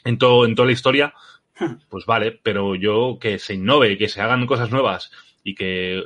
en, 0.05 0.19
todo, 0.19 0.45
en 0.45 0.53
toda 0.53 0.67
la 0.67 0.73
historia, 0.73 1.13
pues 1.89 2.05
vale, 2.05 2.39
pero 2.43 2.75
yo 2.75 3.17
que 3.19 3.39
se 3.39 3.55
innove, 3.55 3.97
que 3.97 4.07
se 4.07 4.21
hagan 4.21 4.45
cosas 4.45 4.69
nuevas 4.71 5.11
y 5.43 5.55
que 5.55 5.97
eh, 5.97 6.03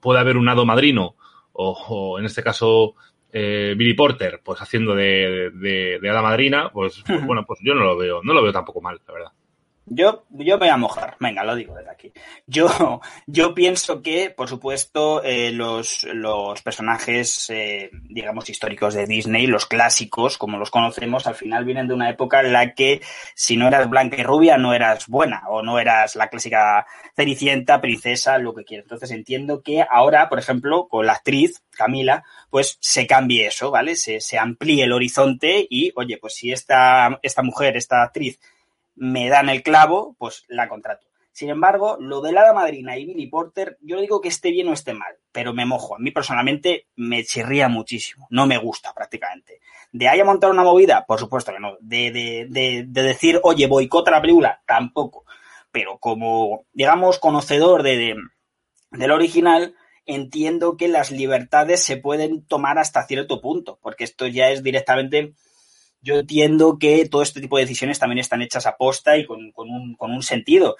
pueda 0.00 0.20
haber 0.20 0.38
un 0.38 0.48
hado 0.48 0.64
madrino 0.64 1.16
o, 1.52 1.72
o 1.88 2.18
en 2.18 2.24
este 2.24 2.42
caso 2.42 2.94
eh, 3.30 3.74
Billy 3.76 3.92
Porter 3.92 4.40
pues 4.42 4.62
haciendo 4.62 4.94
de, 4.94 5.50
de, 5.52 5.98
de 6.00 6.10
hada 6.10 6.22
madrina, 6.22 6.70
pues, 6.72 7.04
pues, 7.06 7.26
bueno, 7.26 7.44
pues 7.46 7.60
yo 7.62 7.74
no 7.74 7.84
lo 7.84 7.96
veo, 7.98 8.22
no 8.22 8.32
lo 8.32 8.42
veo 8.42 8.52
tampoco 8.52 8.80
mal, 8.80 8.98
la 9.06 9.12
verdad. 9.12 9.32
Yo, 9.88 10.24
yo 10.30 10.54
me 10.54 10.66
voy 10.66 10.68
a 10.68 10.76
mojar, 10.76 11.16
venga, 11.20 11.44
lo 11.44 11.54
digo 11.54 11.76
desde 11.76 11.90
aquí. 11.90 12.12
Yo, 12.44 13.00
yo 13.26 13.54
pienso 13.54 14.02
que, 14.02 14.30
por 14.30 14.48
supuesto, 14.48 15.22
eh, 15.22 15.52
los, 15.52 16.02
los 16.12 16.60
personajes, 16.62 17.48
eh, 17.50 17.90
digamos, 17.92 18.50
históricos 18.50 18.94
de 18.94 19.06
Disney, 19.06 19.46
los 19.46 19.66
clásicos, 19.66 20.38
como 20.38 20.58
los 20.58 20.72
conocemos, 20.72 21.28
al 21.28 21.36
final 21.36 21.64
vienen 21.64 21.86
de 21.86 21.94
una 21.94 22.10
época 22.10 22.40
en 22.40 22.52
la 22.52 22.74
que 22.74 23.00
si 23.36 23.56
no 23.56 23.68
eras 23.68 23.88
blanca 23.88 24.16
y 24.18 24.24
rubia, 24.24 24.58
no 24.58 24.74
eras 24.74 25.06
buena, 25.06 25.44
o 25.48 25.62
no 25.62 25.78
eras 25.78 26.16
la 26.16 26.28
clásica 26.28 26.84
cenicienta, 27.14 27.80
princesa, 27.80 28.38
lo 28.38 28.54
que 28.54 28.64
quieras. 28.64 28.86
Entonces 28.86 29.12
entiendo 29.12 29.62
que 29.62 29.86
ahora, 29.88 30.28
por 30.28 30.40
ejemplo, 30.40 30.88
con 30.88 31.06
la 31.06 31.12
actriz, 31.12 31.62
Camila, 31.70 32.24
pues 32.50 32.76
se 32.80 33.06
cambie 33.06 33.46
eso, 33.46 33.70
¿vale? 33.70 33.94
Se, 33.94 34.20
se 34.20 34.36
amplíe 34.36 34.82
el 34.82 34.92
horizonte 34.92 35.64
y, 35.70 35.92
oye, 35.94 36.18
pues 36.18 36.34
si 36.34 36.50
esta, 36.50 37.20
esta 37.22 37.42
mujer, 37.42 37.76
esta 37.76 38.02
actriz, 38.02 38.40
me 38.96 39.28
dan 39.28 39.48
el 39.48 39.62
clavo, 39.62 40.16
pues 40.18 40.44
la 40.48 40.68
contrato. 40.68 41.06
Sin 41.36 41.50
embargo, 41.50 41.98
lo 42.00 42.22
de 42.22 42.32
la 42.32 42.50
madrina 42.54 42.96
y 42.96 43.04
Billy 43.04 43.26
Porter, 43.26 43.76
yo 43.82 44.00
digo 44.00 44.22
que 44.22 44.28
esté 44.28 44.50
bien 44.50 44.68
o 44.68 44.72
esté 44.72 44.94
mal, 44.94 45.16
pero 45.32 45.52
me 45.52 45.66
mojo. 45.66 45.94
A 45.94 45.98
mí 45.98 46.10
personalmente 46.10 46.86
me 46.96 47.24
chirría 47.24 47.68
muchísimo. 47.68 48.26
No 48.30 48.46
me 48.46 48.56
gusta 48.56 48.94
prácticamente. 48.94 49.60
¿De 49.92 50.08
haya 50.08 50.24
montado 50.24 50.50
una 50.50 50.62
movida? 50.64 51.04
Por 51.06 51.20
supuesto 51.20 51.52
que 51.52 51.60
no. 51.60 51.76
De, 51.80 52.10
de, 52.10 52.46
de, 52.48 52.84
de 52.88 53.02
decir, 53.02 53.38
oye, 53.42 53.66
boicota 53.66 54.10
la 54.10 54.22
película, 54.22 54.62
tampoco. 54.66 55.26
Pero 55.70 55.98
como, 55.98 56.64
digamos, 56.72 57.18
conocedor 57.18 57.82
de, 57.82 58.16
del 58.92 59.10
original, 59.10 59.74
entiendo 60.06 60.78
que 60.78 60.88
las 60.88 61.10
libertades 61.10 61.82
se 61.82 61.98
pueden 61.98 62.46
tomar 62.46 62.78
hasta 62.78 63.06
cierto 63.06 63.42
punto, 63.42 63.78
porque 63.82 64.04
esto 64.04 64.26
ya 64.26 64.48
es 64.48 64.62
directamente 64.62 65.34
yo 66.00 66.16
entiendo 66.16 66.78
que 66.78 67.08
todo 67.08 67.22
este 67.22 67.40
tipo 67.40 67.56
de 67.56 67.64
decisiones 67.64 67.98
también 67.98 68.18
están 68.18 68.42
hechas 68.42 68.66
a 68.66 68.76
posta 68.76 69.16
y 69.16 69.26
con, 69.26 69.50
con, 69.52 69.68
un, 69.70 69.94
con 69.94 70.12
un, 70.12 70.22
sentido, 70.22 70.76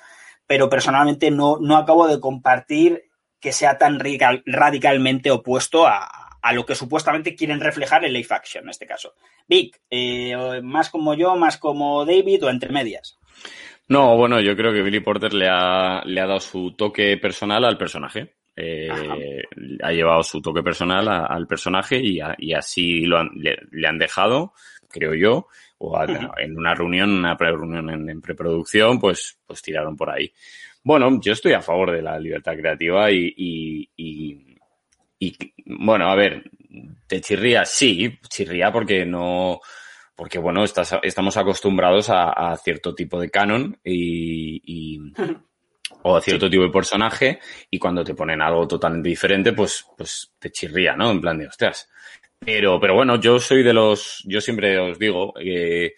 pero 0.47 0.69
personalmente 0.69 1.31
no, 1.31 1.59
no, 1.61 1.77
acabo 1.77 2.07
de 2.07 2.21
compartir 2.21 3.05
que 3.41 3.53
sea 3.53 3.79
tan 3.79 3.99
radical, 3.99 4.43
radicalmente 4.47 5.31
opuesto 5.31 5.87
a, 5.87 6.39
a, 6.41 6.53
lo 6.53 6.65
que 6.65 6.75
supuestamente 6.75 7.35
quieren 7.35 7.61
reflejar 7.61 8.05
en 8.05 8.13
Life 8.13 8.35
Action 8.35 8.65
en 8.65 8.71
este 8.71 8.87
caso. 8.87 9.15
Vic, 9.49 9.81
eh, 9.91 10.61
más 10.63 10.91
como 10.91 11.15
yo, 11.15 11.37
más 11.37 11.59
como 11.59 12.05
David 12.05 12.45
o 12.45 12.51
entre 12.51 12.73
medias. 12.73 13.19
No, 13.89 14.17
bueno, 14.17 14.41
yo 14.41 14.57
creo 14.57 14.73
que 14.73 14.83
Billy 14.83 15.01
Porter 15.01 15.33
le 15.33 15.49
ha, 15.49 16.03
le 16.05 16.21
ha 16.21 16.27
dado 16.27 16.41
su 16.41 16.73
toque 16.73 17.17
personal 17.19 17.65
al 17.65 17.79
personaje. 17.79 18.35
Eh, 18.57 19.43
ha 19.83 19.93
llevado 19.93 20.23
su 20.23 20.41
toque 20.41 20.63
personal 20.63 21.07
a, 21.09 21.27
al 21.27 21.47
personaje 21.47 22.01
y, 22.01 22.21
a, 22.21 22.35
y 22.39 22.55
así 22.55 23.03
lo 23.03 23.19
han, 23.19 23.31
le, 23.35 23.59
le, 23.71 23.87
han 23.87 23.99
dejado 23.99 24.55
creo 24.97 25.15
yo, 25.15 25.49
o 25.79 25.97
a, 25.97 26.07
en 26.39 26.57
una 26.57 26.75
reunión, 26.75 27.11
una 27.11 27.37
pre-reunión 27.37 27.91
en, 27.91 28.09
en, 28.09 28.21
preproducción, 28.21 28.99
pues, 28.99 29.39
pues 29.47 29.61
tiraron 29.63 29.97
por 29.97 30.11
ahí. 30.11 30.33
Bueno, 30.83 31.21
yo 31.21 31.33
estoy 31.33 31.53
a 31.53 31.63
favor 31.63 31.93
de 31.93 32.03
la 32.03 32.19
libertad 32.19 32.57
creativa 32.57 33.11
y, 33.11 33.35
y, 33.37 33.91
y, 33.97 34.57
y 35.19 35.37
bueno, 35.67 36.09
a 36.09 36.15
ver, 36.15 36.51
te 37.07 37.21
chirría, 37.21 37.65
sí, 37.65 38.19
chirría 38.29 38.73
porque 38.73 39.05
no, 39.05 39.61
porque 40.15 40.39
bueno, 40.39 40.65
estás, 40.65 40.97
estamos 41.03 41.37
acostumbrados 41.37 42.09
a, 42.09 42.31
a, 42.31 42.57
cierto 42.57 42.95
tipo 42.95 43.21
de 43.21 43.31
canon 43.31 43.79
y, 43.85 44.63
y 44.65 45.13
o 46.09 46.17
a 46.17 46.21
cierto 46.21 46.47
sí. 46.47 46.53
tipo 46.53 46.63
de 46.63 46.71
personaje 46.71 47.41
y 47.69 47.81
cuando 47.81 48.05
te 48.05 48.15
ponen 48.15 48.41
algo 48.41 48.67
totalmente 48.69 49.09
diferente, 49.09 49.53
pues, 49.53 49.85
pues 49.97 50.33
te 50.39 50.53
chirría, 50.53 50.95
¿no? 50.95 51.11
En 51.11 51.21
plan 51.21 51.37
de, 51.37 51.49
ostras, 51.49 51.91
pero, 52.39 52.79
pero 52.79 52.95
bueno, 52.95 53.21
yo 53.21 53.41
soy 53.41 53.65
de 53.65 53.73
los, 53.73 54.23
yo 54.25 54.41
siempre 54.41 54.79
os 54.79 55.01
digo 55.01 55.35
que 55.35 55.95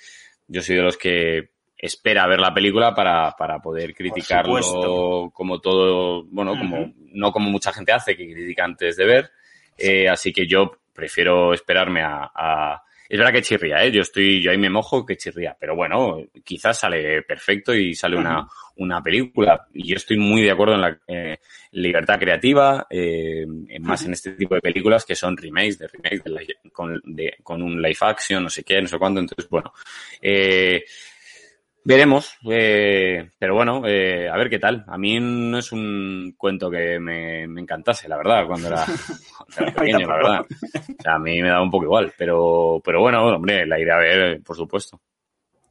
yo 0.47 0.63
soy 0.63 0.77
de 0.77 0.83
los 0.83 0.97
que 0.97 1.51
espera 1.77 2.27
ver 2.27 2.41
la 2.41 2.55
película 2.55 2.95
para, 2.95 3.37
para 3.37 3.61
poder 3.61 3.95
criticarlo 3.95 5.31
como 5.31 5.61
todo, 5.61 6.25
bueno, 6.31 6.53
uh 6.53 6.55
-huh. 6.55 6.59
como, 6.59 6.95
no 7.13 7.31
como 7.31 7.51
mucha 7.51 7.73
gente 7.73 7.93
hace, 7.93 8.17
que 8.17 8.33
critica 8.33 8.65
antes 8.65 8.97
de 8.97 9.05
ver. 9.05 9.31
Eh, 9.77 10.09
así 10.09 10.33
que 10.33 10.47
yo 10.47 10.73
prefiero 10.95 11.53
esperarme 11.53 12.03
a, 12.03 12.31
a, 12.35 12.83
es 13.09 13.19
verdad 13.19 13.33
que 13.33 13.43
chirría, 13.43 13.85
¿eh? 13.85 13.91
Yo 13.91 14.03
estoy, 14.03 14.43
yo 14.43 14.51
ahí 14.51 14.59
me 14.59 14.69
mojo 14.69 15.07
que 15.07 15.17
chirría, 15.17 15.57
pero 15.59 15.75
bueno, 15.75 16.19
quizás 16.45 16.79
sale 16.79 17.23
perfecto 17.23 17.75
y 17.75 17.95
sale 17.95 18.17
una, 18.17 18.47
una 18.77 19.03
película. 19.03 19.67
Y 19.73 19.89
yo 19.89 19.97
estoy 19.97 20.19
muy 20.19 20.43
de 20.43 20.51
acuerdo 20.51 20.75
en 20.75 20.81
la 20.83 20.99
eh, 21.07 21.39
libertad 21.73 22.19
creativa, 22.19 22.87
eh, 22.91 23.47
más 23.81 24.05
en 24.05 24.13
este 24.13 24.33
tipo 24.33 24.55
de 24.55 24.61
películas 24.61 25.07
que 25.07 25.15
son 25.15 25.39
remakes, 25.39 25.79
de 25.79 25.89
remakes 25.89 26.25
de 26.25 26.31
la, 26.31 26.41
con, 26.71 27.01
de, 27.05 27.37
con, 27.43 27.63
un 27.63 27.81
live 27.81 27.97
action, 28.01 28.43
no 28.43 28.51
sé 28.51 28.63
qué, 28.63 28.83
no 28.83 28.89
sé 28.89 28.99
cuánto. 28.99 29.21
Entonces, 29.21 29.49
bueno, 29.49 29.73
eh, 30.21 30.85
Veremos, 31.85 32.37
eh, 32.51 33.31
pero 33.39 33.55
bueno, 33.55 33.83
eh, 33.87 34.29
a 34.29 34.37
ver 34.37 34.51
qué 34.51 34.59
tal. 34.59 34.85
A 34.89 34.99
mí 34.99 35.19
no 35.21 35.59
es 35.59 35.73
un 35.73 36.35
cuento 36.37 36.71
que 36.71 36.99
me, 36.99 37.45
encantase, 37.45 38.09
la 38.09 38.19
verdad, 38.19 38.47
cuando 38.47 38.69
era, 38.69 38.85
pequeño, 39.75 40.07
la 40.07 40.17
verdad. 40.17 40.41
O 40.41 41.03
sea, 41.03 41.15
a 41.15 41.19
mí 41.19 41.41
me 41.41 41.49
da 41.49 41.63
un 41.63 41.71
poco 41.71 41.85
igual, 41.85 42.13
pero, 42.19 42.81
pero 42.85 43.01
bueno, 43.01 43.25
hombre, 43.27 43.67
la 43.67 43.79
iré 43.79 43.93
a 43.93 43.97
ver, 43.97 44.43
por 44.43 44.57
supuesto. 44.57 45.01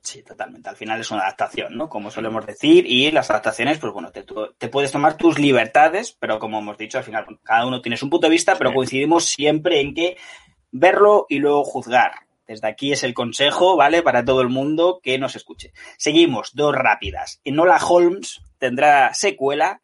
Sí, 0.01 0.23
totalmente. 0.23 0.69
Al 0.69 0.77
final 0.77 1.01
es 1.01 1.11
una 1.11 1.23
adaptación, 1.23 1.75
¿no? 1.75 1.89
Como 1.89 2.09
solemos 2.09 2.45
decir, 2.45 2.85
y 2.87 3.11
las 3.11 3.29
adaptaciones, 3.29 3.77
pues 3.77 3.91
bueno, 3.91 4.09
te, 4.11 4.23
te 4.57 4.69
puedes 4.69 4.91
tomar 4.91 5.17
tus 5.17 5.37
libertades, 5.37 6.15
pero 6.17 6.39
como 6.39 6.59
hemos 6.59 6.77
dicho, 6.77 6.97
al 6.97 7.03
final 7.03 7.25
cada 7.43 7.67
uno 7.67 7.81
tiene 7.81 7.97
su 7.97 8.09
punto 8.09 8.27
de 8.27 8.31
vista, 8.31 8.55
pero 8.57 8.73
coincidimos 8.73 9.25
siempre 9.25 9.81
en 9.81 9.93
que 9.93 10.17
verlo 10.71 11.25
y 11.27 11.39
luego 11.39 11.63
juzgar 11.63 12.26
desde 12.47 12.67
aquí 12.67 12.93
es 12.93 13.03
el 13.03 13.13
consejo, 13.13 13.75
¿vale? 13.75 14.01
Para 14.01 14.23
todo 14.23 14.41
el 14.41 14.47
mundo 14.47 15.01
que 15.03 15.19
nos 15.19 15.35
escuche. 15.35 15.73
Seguimos, 15.97 16.55
dos 16.55 16.73
rápidas. 16.73 17.41
Enola 17.43 17.77
Holmes 17.77 18.41
tendrá 18.57 19.13
secuela. 19.13 19.81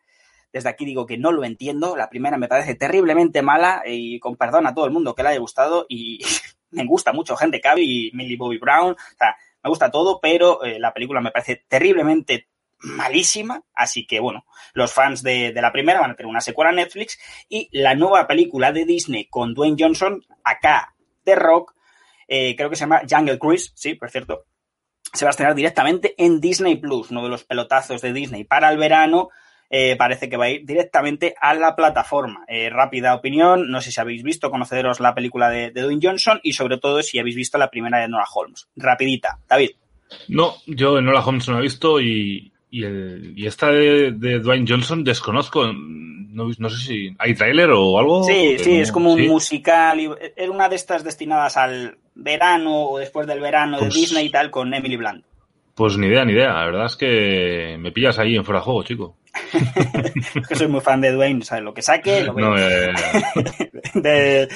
Desde 0.54 0.70
aquí 0.70 0.86
digo 0.86 1.06
que 1.06 1.18
no 1.18 1.32
lo 1.32 1.44
entiendo. 1.44 1.98
La 1.98 2.10
primera 2.10 2.38
me 2.38 2.48
parece 2.48 2.76
terriblemente 2.76 3.42
mala 3.42 3.84
y 3.86 4.20
con 4.20 4.38
perdón 4.38 4.66
a 4.66 4.74
todo 4.74 4.86
el 4.86 4.92
mundo 4.92 5.14
que 5.14 5.24
le 5.24 5.30
haya 5.30 5.40
gustado 5.40 5.86
y 5.90 6.24
me 6.72 6.86
gusta 6.86 7.12
mucho 7.12 7.36
Henry 7.40 7.60
Cavill 7.60 7.90
y 7.90 8.12
Millie 8.14 8.38
Bobby 8.38 8.58
Brown. 8.60 8.94
O 8.94 9.18
sea, 9.18 9.36
me 9.62 9.70
gusta 9.70 9.92
todo, 9.92 10.20
pero 10.22 10.64
eh, 10.64 10.80
la 10.80 10.94
película 10.94 11.20
me 11.20 11.32
parece 11.32 11.66
terriblemente 11.68 12.48
malísima. 12.80 13.62
Así 13.74 14.08
que, 14.08 14.22
bueno, 14.22 14.46
los 14.74 14.94
fans 14.94 15.22
de, 15.22 15.52
de, 15.52 15.62
la 15.62 15.74
primera 15.74 16.00
van 16.00 16.12
a 16.12 16.16
tener 16.16 16.30
una 16.30 16.42
secuela 16.42 16.70
en 16.70 16.78
Netflix 16.78 17.20
y 17.50 17.68
la 17.72 17.94
nueva 17.96 18.26
película 18.26 18.72
de 18.72 18.86
Disney 18.86 19.26
con 19.26 19.54
Dwayne 19.54 19.78
Johnson, 19.78 20.24
acá 20.44 20.96
de 21.26 21.36
Rock, 21.36 21.74
eh, 22.28 22.56
creo 22.56 22.70
que 22.70 22.76
se 22.76 22.82
llama 22.82 23.02
Jungle 23.10 23.40
Cruise, 23.40 23.72
sí, 23.76 23.96
por 23.96 24.10
cierto, 24.10 24.46
se 25.14 25.26
va 25.26 25.30
a 25.30 25.32
estrenar 25.32 25.56
directamente 25.56 26.16
en 26.18 26.42
Disney 26.42 26.76
Plus, 26.78 27.12
uno 27.12 27.24
de 27.24 27.30
los 27.30 27.44
pelotazos 27.44 28.02
de 28.02 28.14
Disney 28.14 28.44
para 28.44 28.72
el 28.72 28.78
verano. 28.78 29.30
Eh, 29.76 29.96
parece 29.96 30.30
que 30.30 30.38
va 30.38 30.46
a 30.46 30.50
ir 30.52 30.66
directamente 30.66 31.34
a 31.42 31.56
la 31.56 31.76
plataforma. 31.76 32.46
Eh, 32.48 32.70
rápida 32.70 33.16
opinión, 33.16 33.72
no 33.72 33.82
sé 33.82 33.92
si 33.92 34.00
habéis 34.00 34.22
visto, 34.22 34.52
conoceros 34.52 35.00
la 35.00 35.16
película 35.16 35.50
de, 35.50 35.72
de 35.72 35.82
Dwayne 35.82 36.02
Johnson 36.04 36.40
y 36.44 36.54
sobre 36.54 36.78
todo 36.78 37.02
si 37.02 37.18
habéis 37.18 37.36
visto 37.36 37.58
la 37.58 37.72
primera 37.72 38.00
de 38.00 38.08
Nora 38.08 38.26
Holmes. 38.32 38.68
Rapidita, 38.76 39.40
David. 39.48 39.72
No, 40.28 40.56
yo 40.68 41.02
Nora 41.02 41.26
Holmes 41.26 41.48
no 41.48 41.56
la 41.56 41.60
he 41.60 41.64
visto 41.64 42.00
y, 42.00 42.54
y, 42.70 43.46
esta 43.46 43.72
de, 43.72 44.12
Dwayne 44.12 44.66
Johnson 44.68 45.04
desconozco. 45.04 45.72
No, 45.74 46.70
sé 46.70 46.78
si 46.78 47.16
hay 47.20 47.36
tráiler 47.36 47.70
o 47.72 47.98
algo. 48.00 48.24
Sí, 48.24 48.58
sí, 48.60 48.80
es 48.80 48.92
como 48.92 49.14
un 49.14 49.28
musical. 49.28 50.00
Era 50.36 50.52
una 50.52 50.70
de 50.70 50.76
estas 50.76 51.04
destinadas 51.04 51.58
al 51.58 51.98
verano 52.16 52.90
o 52.90 53.00
después 53.00 53.28
del 53.28 53.40
verano 53.40 53.78
de 53.78 53.84
pues 53.84 53.94
Disney 53.94 54.28
y 54.28 54.30
tal 54.30 54.52
con 54.52 54.74
Emily 54.74 54.98
Blunt. 54.98 55.26
Pues 55.76 55.98
ni 55.98 56.08
idea, 56.08 56.24
ni 56.24 56.34
idea. 56.34 56.54
La 56.54 56.66
verdad 56.66 56.86
es 56.86 56.96
que 56.96 57.78
me 57.80 57.92
pillas 57.92 58.20
ahí 58.20 58.36
en 58.36 58.46
fuera 58.46 58.60
de 58.60 58.66
juego, 58.66 58.84
chico. 58.84 59.18
que 60.48 60.56
soy 60.56 60.68
muy 60.68 60.82
fan 60.82 61.02
de 61.02 61.12
Dwayne, 61.12 61.44
¿sabes? 61.44 61.64
Lo 61.64 61.74
que 61.74 61.82
saque, 61.82 62.24
lo 62.24 62.36
veo. 62.36 62.54
de 63.96 64.48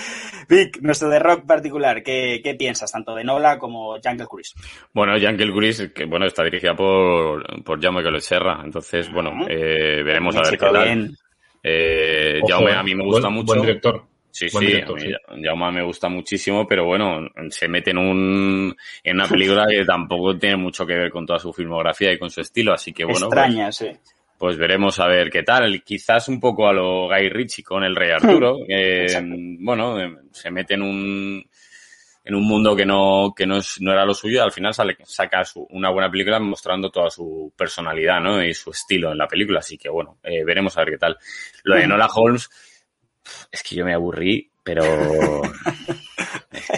Vic, 0.47 0.79
nuestro 0.81 1.09
de 1.09 1.17
rock 1.17 1.47
particular, 1.47 2.03
¿qué, 2.03 2.41
¿qué, 2.43 2.53
piensas 2.53 2.91
tanto 2.91 3.15
de 3.15 3.23
Nola 3.23 3.57
como 3.57 3.97
Jungle 4.03 4.27
Cruise? 4.27 4.53
Bueno, 4.93 5.13
Jungle 5.13 5.51
Cruise, 5.51 5.91
que 5.95 6.05
bueno, 6.05 6.27
está 6.27 6.43
dirigida 6.43 6.75
por, 6.75 7.63
por 7.63 7.81
Jaume 7.81 8.21
Serra, 8.21 8.61
entonces, 8.63 9.11
bueno, 9.11 9.47
eh, 9.49 10.03
veremos 10.03 10.35
a 10.35 10.41
ver 10.41 10.51
qué 10.51 10.57
tal. 10.57 11.17
Eh, 11.63 12.39
Jaume 12.47 12.73
a 12.73 12.83
mí 12.83 12.93
me 12.93 13.03
gusta 13.03 13.29
mucho. 13.29 13.47
Buen 13.47 13.61
director. 13.61 14.05
Sí, 14.37 14.49
sí, 14.49 14.65
director, 14.65 14.99
Jaume 15.41 15.71
me 15.71 15.83
gusta 15.83 16.09
muchísimo, 16.09 16.67
pero 16.67 16.85
bueno, 16.85 17.27
se 17.49 17.67
mete 17.67 17.91
en 17.91 17.97
un 17.97 18.75
en 19.03 19.15
una 19.15 19.27
película 19.27 19.65
que 19.67 19.83
tampoco 19.83 20.37
tiene 20.37 20.57
mucho 20.57 20.85
que 20.85 20.93
ver 20.93 21.09
con 21.09 21.25
toda 21.25 21.39
su 21.39 21.51
filmografía 21.51 22.13
y 22.13 22.19
con 22.19 22.29
su 22.29 22.41
estilo, 22.41 22.73
así 22.73 22.93
que 22.93 23.03
bueno. 23.03 23.29
Pues 23.29 23.47
Extraña, 23.47 23.71
sí 23.71 23.87
pues 24.37 24.57
veremos 24.57 24.99
a 24.99 25.07
ver 25.07 25.29
qué 25.29 25.43
tal. 25.43 25.83
Quizás 25.83 26.27
un 26.29 26.39
poco 26.39 26.67
a 26.67 26.73
lo 26.73 27.07
Guy 27.07 27.29
Ritchie 27.29 27.63
con 27.63 27.83
el 27.83 27.95
Rey 27.95 28.11
Arturo. 28.11 28.59
bueno, 29.59 29.99
eh, 29.99 30.15
se 30.31 30.51
mete 30.51 30.75
en 30.75 30.83
un, 30.83 31.49
en 32.23 32.35
un 32.35 32.43
mundo 32.43 32.75
que 32.75 32.85
no, 32.85 33.33
que 33.35 33.47
no, 33.47 33.57
es, 33.57 33.77
no 33.81 33.91
era 33.91 34.05
lo 34.05 34.13
suyo 34.13 34.35
y 34.35 34.39
al 34.39 34.51
final 34.51 34.73
sale, 34.73 34.97
saca 35.05 35.41
una 35.69 35.89
buena 35.89 36.11
película 36.11 36.39
mostrando 36.39 36.91
toda 36.91 37.09
su 37.09 37.51
personalidad 37.57 38.21
¿no? 38.21 38.43
y 38.43 38.53
su 38.53 38.71
estilo 38.71 39.11
en 39.11 39.17
la 39.17 39.27
película. 39.27 39.59
Así 39.59 39.77
que 39.77 39.89
bueno, 39.89 40.17
eh, 40.23 40.43
veremos 40.43 40.77
a 40.77 40.81
ver 40.81 40.91
qué 40.91 40.97
tal. 40.97 41.17
Lo 41.63 41.75
de 41.75 41.87
Nola 41.87 42.07
Holmes, 42.13 42.49
es 43.51 43.63
que 43.63 43.75
yo 43.75 43.85
me 43.85 43.93
aburrí, 43.93 44.51
pero 44.63 44.83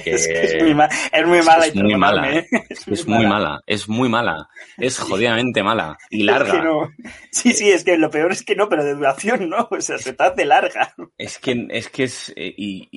es, 0.06 0.30
muy, 0.62 0.76
mala. 0.76 0.90
Es 1.12 1.26
muy 1.26 1.42
mala. 1.42 1.66
Es 1.66 1.76
muy 1.76 1.96
mala. 1.96 2.44
Es, 2.70 3.08
muy 3.08 3.26
mala. 3.26 3.62
Es 3.66 3.90
muy 3.90 4.10
mala. 4.10 4.50
Es 4.78 5.00
jodidamente 5.00 5.64
mala. 5.64 5.98
Y 6.10 6.24
larga. 6.24 6.90
Sí, 7.32 7.54
sí, 7.54 7.72
es 7.72 7.84
que 7.84 7.98
lo 7.98 8.10
peor 8.10 8.32
es 8.32 8.44
que 8.44 8.56
no, 8.56 8.70
pero 8.70 8.84
de 8.84 8.96
duración 8.96 9.50
no. 9.50 9.68
O 9.72 9.82
sea, 9.82 9.98
se 9.98 10.14
te 10.14 10.24
hace 10.24 10.46
larga. 10.46 10.94
Es 11.18 11.40
que 11.40 11.68
es, 11.70 11.90
que 11.90 12.04
es 12.04 12.30
eh, 12.36 12.54
y, 12.56 12.88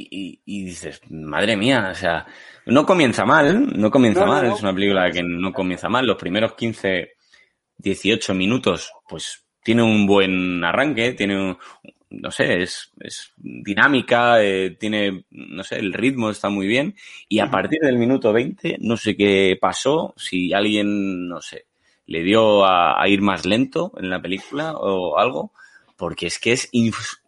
y, 0.45 0.65
dices, 0.65 1.01
madre 1.11 1.57
mía, 1.57 1.89
o 1.91 1.95
sea, 1.95 2.27
no 2.67 2.85
comienza 2.85 3.25
mal, 3.25 3.79
no 3.79 3.91
comienza 3.91 4.27
mal. 4.27 4.47
Es 4.47 4.63
una 4.63 4.75
película 4.75 5.11
que 5.11 5.23
no 5.23 5.53
comienza 5.53 5.89
mal. 5.89 6.07
Los 6.07 6.19
primeros 6.19 6.55
15, 6.55 7.13
18 7.79 8.35
minutos, 8.35 8.93
pues 9.09 9.45
tiene 9.63 9.83
un 9.83 10.07
buen 10.07 10.65
arranque, 10.65 11.13
tiene 11.13 11.41
un, 11.41 11.59
no 12.21 12.31
sé, 12.31 12.63
es, 12.63 12.93
es 13.01 13.33
dinámica, 13.37 14.43
eh, 14.43 14.77
tiene, 14.79 15.25
no 15.31 15.65
sé, 15.65 15.77
el 15.77 15.93
ritmo 15.93 16.31
está 16.31 16.49
muy 16.49 16.67
bien. 16.67 16.95
Y 17.29 17.39
a 17.39 17.51
partir 17.51 17.81
del 17.81 17.99
minuto 17.99 18.33
20, 18.33 18.79
no 18.81 18.97
sé 18.97 19.17
qué 19.17 19.57
pasó, 19.61 20.15
si 20.17 20.53
alguien, 20.53 21.29
no 21.29 21.41
sé, 21.41 21.67
le 22.07 22.23
dio 22.23 22.65
a, 22.67 23.03
ir 23.09 23.23
más 23.23 23.47
lento 23.47 23.93
en 23.97 24.11
la 24.11 24.21
película 24.21 24.73
o 24.73 25.19
algo, 25.19 25.53
porque 25.97 26.27
es 26.27 26.39
que 26.39 26.53
es, 26.53 26.71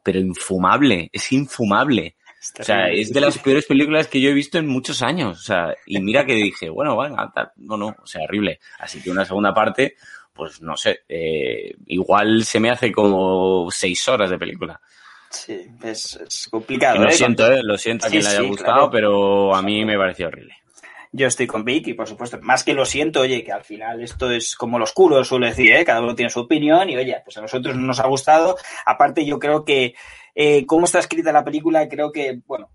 pero 0.03 0.19
infumable, 0.19 1.09
es 1.13 1.33
infumable. 1.33 2.17
o 2.59 2.65
sea, 2.65 2.91
es 2.91 3.13
de 3.13 3.21
las 3.21 3.39
peores 3.39 3.67
películas 3.67 4.09
que 4.09 4.21
yo 4.21 4.31
he 4.31 4.35
visto 4.35 4.59
en 4.59 4.67
muchos 4.67 5.01
años. 5.03 5.39
O 5.39 5.43
sea, 5.43 5.75
y 5.87 6.01
mira 6.01 6.27
que 6.27 6.35
dije, 6.35 6.69
bueno, 6.69 6.97
venga, 6.99 7.33
no, 7.57 7.77
no, 7.77 7.97
o 8.03 8.07
sea, 8.07 8.23
horrible. 8.25 8.61
Así 8.79 9.01
que 9.01 9.11
una 9.11 9.25
segunda 9.25 9.55
parte, 9.55 9.97
pues 10.35 10.61
no 10.61 10.77
sé, 10.77 11.05
eh, 11.09 11.75
igual 11.87 12.45
se 12.45 12.61
me 12.61 12.71
hace 12.71 12.93
como 12.93 13.71
seis 13.71 14.07
horas 14.09 14.29
de 14.31 14.39
película. 14.39 14.81
Sí, 15.31 15.67
es, 15.83 16.49
complicado. 16.51 17.01
lo 17.03 17.09
¿eh? 17.09 17.13
siento, 17.13 17.51
¿eh? 17.51 17.63
lo 17.63 17.79
siento 17.79 18.07
a 18.07 18.11
quien 18.11 18.23
le 18.23 18.29
haya 18.29 18.43
gustado, 18.43 18.91
pero 18.91 19.55
a 19.55 19.63
mí 19.63 19.85
me 19.85 19.97
pareció 19.97 20.29
horrible. 20.29 20.57
Yo 21.13 21.29
estoy 21.29 21.47
con 21.47 21.65
Vic 21.65 21.87
y 21.87 21.95
por 21.95 22.09
supuesto, 22.09 22.41
más 22.43 22.65
que 22.65 22.75
lo 22.75 22.85
siento, 22.85 23.21
oye, 23.21 23.45
que 23.45 23.53
al 23.53 23.63
final 23.63 24.03
esto 24.03 24.33
es 24.33 24.57
como 24.57 24.81
los 24.81 24.93
culos, 24.93 25.29
suele 25.29 25.49
decir, 25.49 25.73
¿eh? 25.73 25.85
cada 25.85 26.01
uno 26.01 26.17
tiene 26.17 26.31
su 26.31 26.41
opinión 26.41 26.91
y 26.91 26.97
oye, 26.97 27.17
pues 27.25 27.37
a 27.37 27.41
nosotros 27.41 27.77
no 27.77 27.83
nos 27.83 28.01
ha 28.01 28.09
gustado. 28.09 28.57
Aparte, 28.85 29.25
yo 29.25 29.39
creo 29.39 29.65
que 29.65 29.95
eh, 30.35 30.67
cómo 30.67 30.87
está 30.87 30.99
escrita 30.99 31.31
la 31.31 31.45
película, 31.45 31.89
creo 31.89 32.11
que, 32.11 32.41
bueno, 32.47 32.71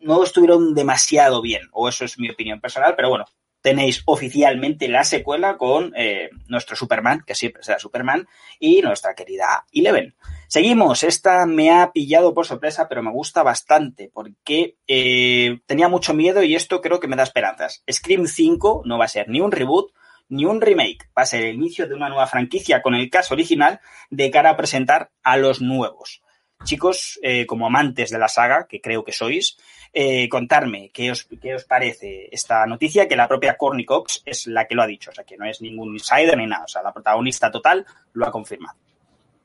no 0.00 0.22
estuvieron 0.22 0.74
demasiado 0.74 1.40
bien, 1.40 1.62
o 1.72 1.88
eso 1.88 2.04
es 2.04 2.18
mi 2.18 2.28
opinión 2.28 2.60
personal, 2.60 2.94
pero 2.96 3.08
bueno, 3.08 3.24
tenéis 3.64 4.02
oficialmente 4.04 4.88
la 4.88 5.04
secuela 5.04 5.56
con 5.56 5.94
eh, 5.96 6.28
nuestro 6.48 6.76
Superman, 6.76 7.22
que 7.26 7.34
siempre 7.34 7.62
será 7.62 7.78
Superman, 7.78 8.28
y 8.60 8.82
nuestra 8.82 9.14
querida 9.14 9.64
Eleven. 9.72 10.14
Seguimos, 10.48 11.02
esta 11.02 11.46
me 11.46 11.70
ha 11.70 11.90
pillado 11.90 12.34
por 12.34 12.44
sorpresa, 12.44 12.90
pero 12.90 13.02
me 13.02 13.10
gusta 13.10 13.42
bastante 13.42 14.10
porque 14.12 14.76
eh, 14.86 15.60
tenía 15.64 15.88
mucho 15.88 16.12
miedo 16.12 16.42
y 16.42 16.54
esto 16.54 16.82
creo 16.82 17.00
que 17.00 17.08
me 17.08 17.16
da 17.16 17.22
esperanzas. 17.22 17.82
Scream 17.90 18.26
5 18.26 18.82
no 18.84 18.98
va 18.98 19.06
a 19.06 19.08
ser 19.08 19.30
ni 19.30 19.40
un 19.40 19.50
reboot 19.50 19.94
ni 20.28 20.44
un 20.44 20.60
remake, 20.60 21.08
va 21.16 21.22
a 21.22 21.26
ser 21.26 21.46
el 21.46 21.54
inicio 21.54 21.88
de 21.88 21.94
una 21.94 22.10
nueva 22.10 22.26
franquicia 22.26 22.82
con 22.82 22.94
el 22.94 23.08
caso 23.08 23.32
original 23.32 23.80
de 24.10 24.30
cara 24.30 24.50
a 24.50 24.56
presentar 24.58 25.10
a 25.22 25.38
los 25.38 25.62
nuevos. 25.62 26.22
Chicos, 26.64 27.18
eh, 27.22 27.46
como 27.46 27.66
amantes 27.66 28.10
de 28.10 28.18
la 28.18 28.28
saga, 28.28 28.66
que 28.66 28.80
creo 28.80 29.04
que 29.04 29.12
sois, 29.12 29.56
eh, 29.92 30.28
contarme 30.28 30.90
qué 30.92 31.10
os, 31.10 31.24
qué 31.40 31.54
os 31.54 31.64
parece 31.64 32.28
esta 32.32 32.66
noticia, 32.66 33.06
que 33.06 33.16
la 33.16 33.28
propia 33.28 33.56
Courtney 33.56 33.84
Cox 33.84 34.22
es 34.24 34.46
la 34.46 34.66
que 34.66 34.74
lo 34.74 34.82
ha 34.82 34.86
dicho, 34.86 35.10
o 35.10 35.14
sea, 35.14 35.24
que 35.24 35.36
no 35.36 35.44
es 35.44 35.60
ningún 35.60 35.92
insider 35.92 36.36
ni 36.36 36.46
nada, 36.46 36.64
o 36.64 36.68
sea, 36.68 36.82
la 36.82 36.92
protagonista 36.92 37.50
total 37.50 37.86
lo 38.14 38.26
ha 38.26 38.32
confirmado. 38.32 38.76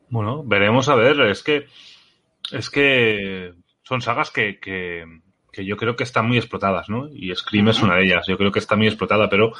Bueno, 0.10 0.44
veremos 0.44 0.90
a 0.90 0.96
ver, 0.96 1.20
es 1.22 1.44
que 1.44 1.68
es 2.52 2.70
que 2.70 3.54
son 3.84 4.02
sagas 4.02 4.32
que, 4.32 4.60
que, 4.60 5.06
que 5.52 5.66
yo 5.66 5.78
creo 5.78 5.96
que 5.96 6.04
están 6.04 6.28
muy 6.28 6.38
explotadas, 6.38 6.90
¿no? 6.90 7.10
Y 7.12 7.36
Scream 7.36 7.70
es 7.70 7.82
una 7.82 7.96
de 7.96 8.06
ellas, 8.06 8.26
yo 8.28 8.38
creo 8.38 8.52
que 8.52 8.60
está 8.60 8.76
muy 8.76 8.88
explotada, 8.88 9.30
pero 9.30 9.54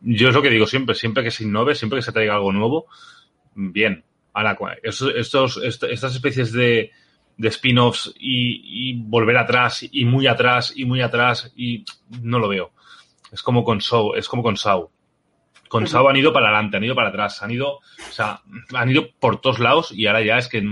yo 0.00 0.28
es 0.28 0.34
lo 0.34 0.42
que 0.42 0.50
digo 0.50 0.66
siempre, 0.66 0.94
siempre 0.94 1.22
que 1.22 1.30
se 1.30 1.44
innove, 1.44 1.74
siempre 1.74 1.98
que 1.98 2.02
se 2.02 2.12
traiga 2.12 2.34
algo 2.34 2.52
nuevo, 2.52 2.86
bien. 3.54 4.04
Ahora, 4.32 4.56
estos, 4.82 5.12
estos, 5.14 5.60
estas 5.62 6.14
especies 6.14 6.52
de, 6.52 6.90
de 7.36 7.48
spin-offs 7.48 8.14
y, 8.18 8.94
volver 9.02 9.36
atrás 9.36 9.86
y 9.90 10.04
muy 10.04 10.26
atrás 10.26 10.72
y 10.74 10.84
muy 10.84 11.00
atrás 11.00 11.52
y 11.56 11.84
no 12.22 12.38
lo 12.38 12.48
veo. 12.48 12.72
Es 13.30 13.42
como 13.42 13.64
con 13.64 13.80
Saw, 13.80 14.14
es 14.14 14.28
como 14.28 14.42
con 14.42 14.56
Saw. 14.56 14.90
Con 15.68 15.86
Saw 15.86 16.08
han 16.08 16.16
ido 16.16 16.32
para 16.32 16.48
adelante, 16.48 16.76
han 16.76 16.84
ido 16.84 16.94
para 16.94 17.08
atrás, 17.08 17.42
han 17.42 17.50
ido, 17.50 17.76
o 17.76 18.12
sea, 18.12 18.42
han 18.74 18.90
ido 18.90 19.10
por 19.18 19.40
todos 19.40 19.58
lados 19.58 19.90
y 19.90 20.06
ahora 20.06 20.20
ya 20.20 20.36
es 20.36 20.48
que, 20.48 20.62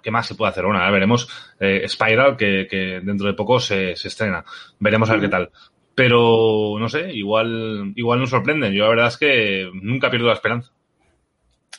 ¿qué 0.00 0.10
más 0.12 0.26
se 0.26 0.36
puede 0.36 0.50
hacer? 0.50 0.64
Bueno, 0.64 0.78
ahora 0.78 0.92
veremos 0.92 1.28
eh, 1.58 1.84
Spiral, 1.88 2.36
que, 2.36 2.68
que, 2.70 3.00
dentro 3.02 3.26
de 3.26 3.34
poco 3.34 3.58
se, 3.58 3.96
se, 3.96 4.06
estrena. 4.06 4.44
Veremos 4.78 5.10
a 5.10 5.14
ver 5.14 5.22
qué 5.22 5.28
tal. 5.28 5.50
pero 5.92 6.76
no 6.78 6.88
sé, 6.88 7.12
igual, 7.12 7.92
igual 7.96 8.20
nos 8.20 8.30
sorprenden. 8.30 8.72
Yo 8.72 8.84
la 8.84 8.90
verdad 8.90 9.08
es 9.08 9.16
que 9.16 9.68
nunca 9.74 10.08
pierdo 10.08 10.28
la 10.28 10.34
esperanza. 10.34 10.70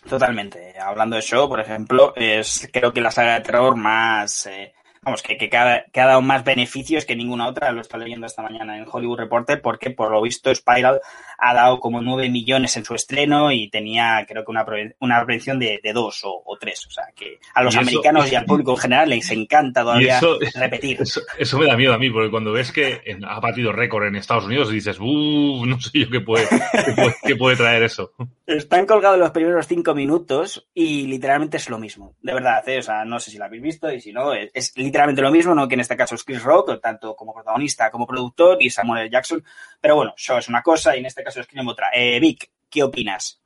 Totalmente. 0.08 0.80
Hablando 0.80 1.16
de 1.16 1.22
show, 1.22 1.50
por 1.50 1.60
ejemplo, 1.60 2.14
es 2.16 2.70
creo 2.72 2.94
que 2.94 3.02
la 3.02 3.12
saga 3.12 3.34
de 3.36 3.42
terror 3.42 3.76
más 3.76 4.46
eh, 4.46 4.74
vamos, 5.02 5.22
que, 5.22 5.38
que, 5.38 5.56
ha, 5.56 5.86
que, 5.92 6.02
ha, 6.02 6.06
dado 6.06 6.22
más 6.22 6.44
beneficios 6.44 7.06
que 7.06 7.16
ninguna 7.16 7.48
otra, 7.48 7.72
lo 7.72 7.82
está 7.82 7.98
leyendo 7.98 8.26
esta 8.26 8.42
mañana 8.42 8.78
en 8.78 8.86
Hollywood 8.90 9.20
Reporter, 9.20 9.62
porque 9.62 9.92
por 9.92 10.12
lo 10.12 10.22
visto 10.22 10.54
Spiral 10.54 11.02
ha 11.38 11.54
dado 11.54 11.80
como 11.80 12.02
9 12.02 12.30
millones 12.30 12.76
en 12.78 12.86
su 12.86 12.96
estreno 12.96 13.52
y 13.52 13.70
tenía 13.70 14.26
creo 14.28 14.44
que 14.44 14.52
una, 14.52 14.66
una 15.00 15.26
prevención 15.26 15.60
de, 15.60 15.80
de 15.82 15.94
2 15.94 16.22
o, 16.26 16.44
o 16.46 16.58
3. 16.58 16.88
O 16.88 16.92
sea, 16.92 17.06
que 17.16 17.40
a 17.54 17.64
los 17.64 17.76
y 17.76 17.78
americanos 17.78 18.26
eso, 18.26 18.34
y 18.34 18.38
al 18.38 18.46
público 18.46 18.72
en 18.72 18.78
general 18.78 19.10
les 19.10 19.30
encanta 19.32 19.82
todavía 19.82 20.18
eso, 20.18 20.38
repetir. 20.56 21.02
Eso, 21.02 21.22
eso, 21.38 21.58
me 21.58 21.68
da 21.68 21.78
miedo 21.78 21.94
a 21.94 21.98
mí, 21.98 22.10
porque 22.10 22.30
cuando 22.30 22.52
ves 22.52 22.72
que 22.72 23.02
ha 23.26 23.40
batido 23.40 23.72
récord 23.72 24.06
en 24.06 24.16
Estados 24.16 24.46
Unidos 24.46 24.70
dices, 24.70 24.98
uff, 25.00 25.66
no 25.66 25.80
sé 25.80 26.00
yo 26.00 26.10
qué 26.10 26.22
puede, 26.22 26.48
qué 26.86 26.94
puede, 26.94 27.16
qué 27.24 27.36
puede 27.36 27.56
traer 27.56 27.84
eso. 27.84 28.14
Están 28.46 28.86
colgados 28.86 29.20
los 29.20 29.32
primeros 29.32 29.68
5 29.68 29.94
minutos 29.94 30.68
y 30.74 31.08
literalmente 31.08 31.58
es 31.58 31.70
lo 31.70 31.80
mismo. 31.80 32.16
De 32.22 32.34
verdad, 32.34 32.68
¿eh? 32.68 32.80
o 32.80 32.82
sea, 32.82 33.06
no 33.06 33.20
sé 33.20 33.32
si 33.32 33.38
lo 33.38 33.46
habéis 33.46 33.64
visto 33.64 33.92
y 33.92 34.02
si 34.02 34.12
no, 34.12 34.34
es, 34.34 34.52
es 34.54 34.74
literalmente 34.90 35.22
lo 35.22 35.32
mismo, 35.32 35.54
no 35.54 35.68
que 35.68 35.76
en 35.76 35.82
este 35.82 35.96
caso 35.96 36.16
es 36.16 36.24
Chris 36.24 36.44
Rock, 36.44 36.82
tanto 36.82 37.16
como 37.16 37.34
protagonista 37.34 37.92
como 37.92 38.08
productor, 38.08 38.58
y 38.60 38.70
Samuel 38.70 39.04
L. 39.04 39.10
Jackson. 39.12 39.44
Pero 39.80 39.96
bueno, 39.96 40.14
Show 40.18 40.40
es 40.40 40.50
una 40.50 40.64
cosa 40.64 40.96
y 40.96 41.00
en 41.00 41.06
este 41.06 41.24
caso 41.24 41.40
escriben 41.40 41.68
otra. 41.68 41.90
Eh, 41.94 42.20
Vic, 42.20 42.50
¿qué 42.70 42.82
opinas? 42.84 43.40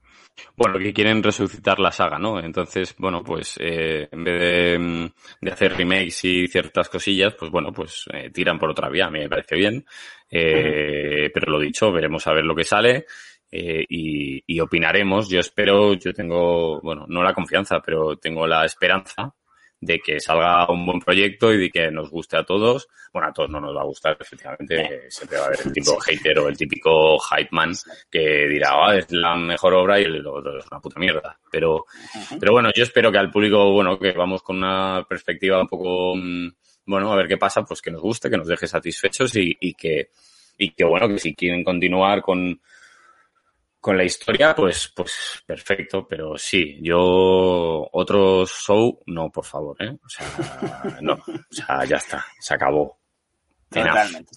Bueno, 0.56 0.80
que 0.80 0.94
quieren 0.94 1.22
resucitar 1.22 1.80
la 1.80 1.92
saga, 1.92 2.18
¿no? 2.18 2.40
Entonces, 2.40 2.96
bueno, 2.98 3.22
pues 3.24 3.58
eh, 3.60 4.08
en 4.10 4.24
vez 4.24 4.40
de, 4.40 5.12
de, 5.42 5.52
hacer 5.52 5.76
remakes 5.76 6.24
y 6.26 6.48
ciertas 6.48 6.90
cosillas, 6.90 7.36
pues 7.38 7.52
bueno, 7.52 7.72
pues 7.72 8.06
eh, 8.12 8.32
tiran 8.32 8.58
por 8.58 8.72
otra 8.72 8.90
vía, 8.90 9.10
me 9.10 9.28
parece 9.30 9.56
bien. 9.56 9.86
Eh, 10.30 11.30
pero 11.34 11.52
lo 11.52 11.60
dicho, 11.60 11.92
veremos 11.92 12.26
a 12.26 12.34
ver 12.34 12.46
lo 12.46 12.56
que 12.56 12.64
sale. 12.64 13.06
Y, 13.52 14.60
opinaremos. 14.60 15.30
Yo 15.30 15.40
espero, 15.40 15.94
yo 15.94 16.14
tengo, 16.14 16.82
bueno, 16.82 17.06
no 17.08 17.22
la 17.22 17.34
confianza, 17.34 17.82
pero 17.86 18.16
tengo 18.18 18.48
la 18.48 18.66
esperanza 18.66 19.36
de 19.86 20.00
que 20.00 20.20
salga 20.20 20.70
un 20.72 20.86
buen 20.86 21.00
proyecto 21.00 21.54
y 21.54 21.58
de 21.58 21.70
que 21.70 21.92
nos 21.92 22.10
guste 22.10 22.38
a 22.38 22.44
todos. 22.44 22.88
Bueno, 23.12 23.28
a 23.28 23.34
todos 23.34 23.50
no 23.50 23.60
nos 23.60 23.76
va 23.76 23.82
a 23.82 23.86
gustar, 23.86 24.18
efectivamente. 24.20 25.10
Siempre 25.10 25.38
va 25.38 25.44
a 25.44 25.48
haber 25.48 25.60
el 25.66 25.72
tipo 25.74 26.00
hater 26.00 26.40
o 26.40 26.48
el 26.48 26.58
típico 26.58 27.20
hype 27.20 27.50
man 27.52 27.74
que 28.10 28.48
dirá, 28.48 28.70
ah, 28.74 28.96
es 28.96 29.12
la 29.12 29.36
mejor 29.36 29.74
obra 29.74 30.00
y 30.00 30.04
el 30.04 30.26
otro 30.26 30.58
es 30.58 30.66
una 30.72 30.80
puta 30.80 31.00
mierda. 31.00 31.38
Pero, 31.52 31.86
pero 32.40 32.54
bueno, 32.54 32.70
yo 32.74 32.84
espero 32.84 33.12
que 33.12 33.18
al 33.18 33.32
público, 33.32 33.72
bueno, 33.72 34.00
que 34.00 34.12
vamos 34.14 34.42
con 34.42 34.58
una 34.58 35.06
perspectiva 35.08 35.62
un 35.62 35.68
poco, 35.68 36.16
bueno, 36.86 37.12
a 37.12 37.16
ver 37.16 37.28
qué 37.28 37.38
pasa, 37.38 37.64
pues 37.64 37.82
que 37.82 37.92
nos 37.92 38.02
guste, 38.02 38.30
que 38.30 38.38
nos 38.38 38.48
deje 38.48 38.68
satisfechos 38.68 39.36
y, 39.36 39.56
y 39.60 39.74
que, 39.74 40.10
y 40.58 40.72
que 40.72 40.86
bueno, 40.86 41.08
que 41.08 41.20
si 41.20 41.36
quieren 41.36 41.64
continuar 41.64 42.22
con, 42.22 42.60
con 43.84 43.98
la 43.98 44.06
historia, 44.06 44.56
pues, 44.56 44.94
pues 44.96 45.44
perfecto, 45.46 46.08
pero 46.08 46.38
sí, 46.38 46.80
yo 46.82 47.90
otro 47.92 48.46
show, 48.46 49.04
no, 49.08 49.30
por 49.30 49.44
favor, 49.44 49.76
¿eh? 49.84 49.92
O 50.02 50.08
sea, 50.08 50.98
no, 51.02 51.16
o 51.16 51.54
sea, 51.54 51.84
ya 51.84 51.98
está, 51.98 52.26
se 52.40 52.54
acabó. 52.54 52.98
Totalmente. 53.68 54.32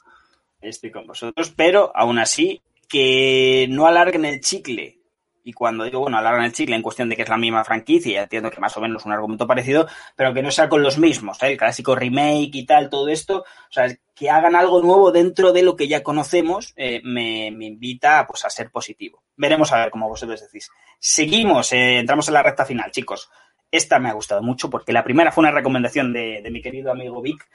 Estoy 0.60 0.90
con 0.90 1.06
vosotros, 1.06 1.52
pero 1.56 1.92
aún 1.94 2.18
así, 2.18 2.60
que 2.88 3.68
no 3.70 3.86
alarguen 3.86 4.24
el 4.24 4.40
chicle. 4.40 4.98
Y 5.46 5.52
cuando 5.52 5.84
digo, 5.84 6.00
bueno, 6.00 6.18
alargan 6.18 6.44
el 6.44 6.52
chicle 6.52 6.74
en 6.74 6.82
cuestión 6.82 7.08
de 7.08 7.14
que 7.14 7.22
es 7.22 7.28
la 7.28 7.36
misma 7.36 7.62
franquicia, 7.62 8.24
entiendo 8.24 8.50
que 8.50 8.60
más 8.60 8.76
o 8.76 8.80
menos 8.80 9.06
un 9.06 9.12
argumento 9.12 9.46
parecido, 9.46 9.86
pero 10.16 10.34
que 10.34 10.42
no 10.42 10.50
sea 10.50 10.68
con 10.68 10.82
los 10.82 10.98
mismos, 10.98 11.40
¿eh? 11.40 11.52
el 11.52 11.56
clásico 11.56 11.94
remake 11.94 12.50
y 12.52 12.66
tal, 12.66 12.90
todo 12.90 13.06
esto, 13.08 13.42
o 13.42 13.72
sea, 13.72 13.86
que 14.12 14.28
hagan 14.28 14.56
algo 14.56 14.82
nuevo 14.82 15.12
dentro 15.12 15.52
de 15.52 15.62
lo 15.62 15.76
que 15.76 15.86
ya 15.86 16.02
conocemos, 16.02 16.72
eh, 16.74 17.00
me, 17.04 17.52
me, 17.52 17.66
invita 17.66 18.26
pues, 18.26 18.44
a 18.44 18.50
ser 18.50 18.72
positivo. 18.72 19.22
Veremos 19.36 19.70
a 19.72 19.78
ver, 19.78 19.90
como 19.92 20.08
vosotros 20.08 20.40
decís. 20.40 20.68
Seguimos, 20.98 21.72
eh, 21.72 22.00
entramos 22.00 22.26
en 22.26 22.34
la 22.34 22.42
recta 22.42 22.64
final, 22.64 22.90
chicos. 22.90 23.30
Esta 23.70 24.00
me 24.00 24.08
ha 24.08 24.14
gustado 24.14 24.42
mucho 24.42 24.68
porque 24.68 24.92
la 24.92 25.04
primera 25.04 25.30
fue 25.30 25.42
una 25.42 25.52
recomendación 25.52 26.12
de, 26.12 26.40
de 26.42 26.50
mi 26.50 26.60
querido 26.60 26.90
amigo 26.90 27.22
Vic 27.22 27.48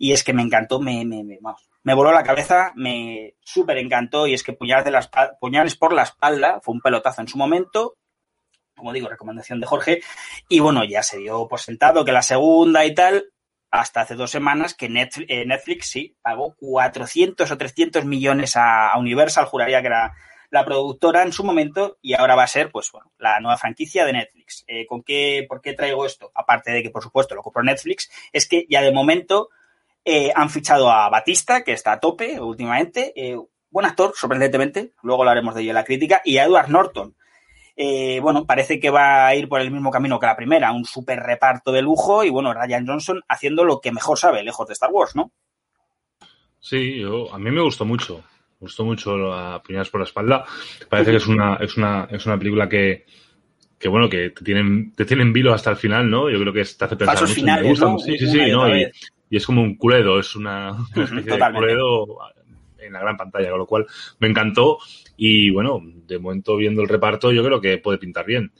y 0.00 0.10
es 0.10 0.24
que 0.24 0.32
me 0.32 0.42
encantó, 0.42 0.80
me, 0.80 1.04
me, 1.04 1.22
me, 1.22 1.38
vamos, 1.40 1.68
me 1.86 1.94
voló 1.94 2.10
la 2.10 2.24
cabeza, 2.24 2.72
me 2.74 3.36
súper 3.42 3.78
encantó 3.78 4.26
y 4.26 4.34
es 4.34 4.42
que 4.42 4.52
puñales, 4.52 4.84
de 4.84 4.90
la, 4.90 5.08
puñales 5.40 5.76
por 5.76 5.92
la 5.92 6.02
espalda 6.02 6.58
fue 6.60 6.74
un 6.74 6.80
pelotazo 6.80 7.20
en 7.20 7.28
su 7.28 7.38
momento, 7.38 7.96
como 8.76 8.92
digo, 8.92 9.08
recomendación 9.08 9.60
de 9.60 9.68
Jorge, 9.68 10.00
y 10.48 10.58
bueno, 10.58 10.82
ya 10.82 11.04
se 11.04 11.18
dio 11.18 11.46
por 11.46 11.60
sentado 11.60 12.04
que 12.04 12.10
la 12.10 12.22
segunda 12.22 12.84
y 12.84 12.92
tal, 12.92 13.26
hasta 13.70 14.00
hace 14.00 14.16
dos 14.16 14.32
semanas 14.32 14.74
que 14.74 14.88
Netflix, 14.88 15.30
eh, 15.30 15.46
Netflix 15.46 15.86
sí 15.88 16.16
pagó 16.22 16.56
400 16.58 17.48
o 17.48 17.56
300 17.56 18.04
millones 18.04 18.56
a, 18.56 18.88
a, 18.88 18.98
Universal, 18.98 19.44
juraría 19.44 19.80
que 19.80 19.86
era 19.86 20.12
la 20.50 20.64
productora 20.64 21.22
en 21.22 21.32
su 21.32 21.44
momento 21.44 21.98
y 22.02 22.14
ahora 22.14 22.34
va 22.34 22.42
a 22.42 22.48
ser, 22.48 22.72
pues 22.72 22.90
bueno, 22.90 23.12
la 23.18 23.38
nueva 23.38 23.58
franquicia 23.58 24.04
de 24.04 24.12
Netflix. 24.12 24.64
Eh, 24.66 24.86
¿con 24.86 25.04
qué, 25.04 25.46
¿Por 25.48 25.60
qué 25.60 25.72
traigo 25.74 26.04
esto? 26.04 26.32
Aparte 26.34 26.72
de 26.72 26.82
que, 26.82 26.90
por 26.90 27.04
supuesto, 27.04 27.36
lo 27.36 27.42
compró 27.42 27.62
Netflix, 27.62 28.10
es 28.32 28.48
que 28.48 28.66
ya 28.68 28.82
de 28.82 28.90
momento 28.90 29.50
eh, 30.08 30.30
han 30.32 30.50
fichado 30.50 30.88
a 30.88 31.08
Batista, 31.08 31.64
que 31.64 31.72
está 31.72 31.94
a 31.94 31.98
tope 31.98 32.40
últimamente, 32.40 33.12
eh, 33.16 33.36
buen 33.68 33.86
actor, 33.86 34.12
sorprendentemente, 34.14 34.92
luego 35.02 35.22
hablaremos 35.22 35.52
de 35.56 35.62
ello 35.62 35.70
en 35.70 35.74
la 35.74 35.84
crítica, 35.84 36.22
y 36.24 36.38
a 36.38 36.44
Edward 36.44 36.68
Norton. 36.68 37.16
Eh, 37.74 38.20
bueno, 38.22 38.46
parece 38.46 38.78
que 38.78 38.88
va 38.88 39.26
a 39.26 39.34
ir 39.34 39.48
por 39.48 39.60
el 39.60 39.72
mismo 39.72 39.90
camino 39.90 40.20
que 40.20 40.26
la 40.26 40.36
primera, 40.36 40.70
un 40.70 40.84
super 40.84 41.18
reparto 41.18 41.72
de 41.72 41.82
lujo 41.82 42.22
y 42.22 42.30
bueno, 42.30 42.54
Ryan 42.54 42.86
Johnson 42.86 43.20
haciendo 43.28 43.64
lo 43.64 43.80
que 43.80 43.90
mejor 43.90 44.16
sabe, 44.16 44.44
lejos 44.44 44.68
de 44.68 44.74
Star 44.74 44.92
Wars, 44.92 45.16
¿no? 45.16 45.32
Sí, 46.60 47.00
yo, 47.00 47.34
a 47.34 47.38
mí 47.40 47.50
me 47.50 47.60
gustó 47.60 47.84
mucho, 47.84 48.18
me 48.60 48.66
gustó 48.66 48.84
mucho 48.84 49.16
la 49.16 49.60
Puñadas 49.60 49.90
por 49.90 50.00
la 50.00 50.06
espalda. 50.06 50.44
Parece 50.88 51.10
que 51.10 51.16
es 51.16 51.26
una, 51.26 51.56
es 51.56 51.76
una, 51.76 52.06
es 52.12 52.24
una 52.26 52.38
película 52.38 52.68
que, 52.68 53.06
que 53.76 53.88
bueno, 53.88 54.08
que 54.08 54.30
te 54.30 54.44
tienen, 54.44 54.92
te 54.92 55.04
tienen 55.04 55.32
vilo 55.32 55.52
hasta 55.52 55.70
el 55.70 55.76
final, 55.76 56.08
¿no? 56.08 56.30
Yo 56.30 56.38
creo 56.38 56.52
que 56.52 56.64
te 56.64 56.84
hace 56.84 56.96
pensar 56.96 57.20
mucho. 57.20 57.34
Finales, 57.34 57.64
me 57.64 57.70
gusta, 57.70 57.86
¿no? 57.86 57.98
Sí, 57.98 58.16
sí, 58.16 58.26
sí, 58.30 58.50
¿no? 58.52 58.74
Y, 58.74 58.88
y, 59.30 59.36
es 59.36 59.46
como 59.46 59.62
un 59.62 59.76
culedo, 59.76 60.18
es 60.18 60.36
una, 60.36 60.72
una 60.94 61.04
especie 61.04 61.32
de 61.32 61.52
culedo 61.52 62.18
en 62.78 62.92
la 62.92 63.00
gran 63.00 63.16
pantalla, 63.16 63.50
con 63.50 63.58
lo 63.58 63.66
cual 63.66 63.86
me 64.18 64.28
encantó 64.28 64.78
y 65.16 65.50
bueno, 65.50 65.80
de 65.82 66.18
momento 66.18 66.56
viendo 66.56 66.82
el 66.82 66.88
reparto 66.88 67.32
yo 67.32 67.44
creo 67.44 67.60
que 67.60 67.78
puede 67.78 67.98
pintar 67.98 68.24
bien, 68.24 68.52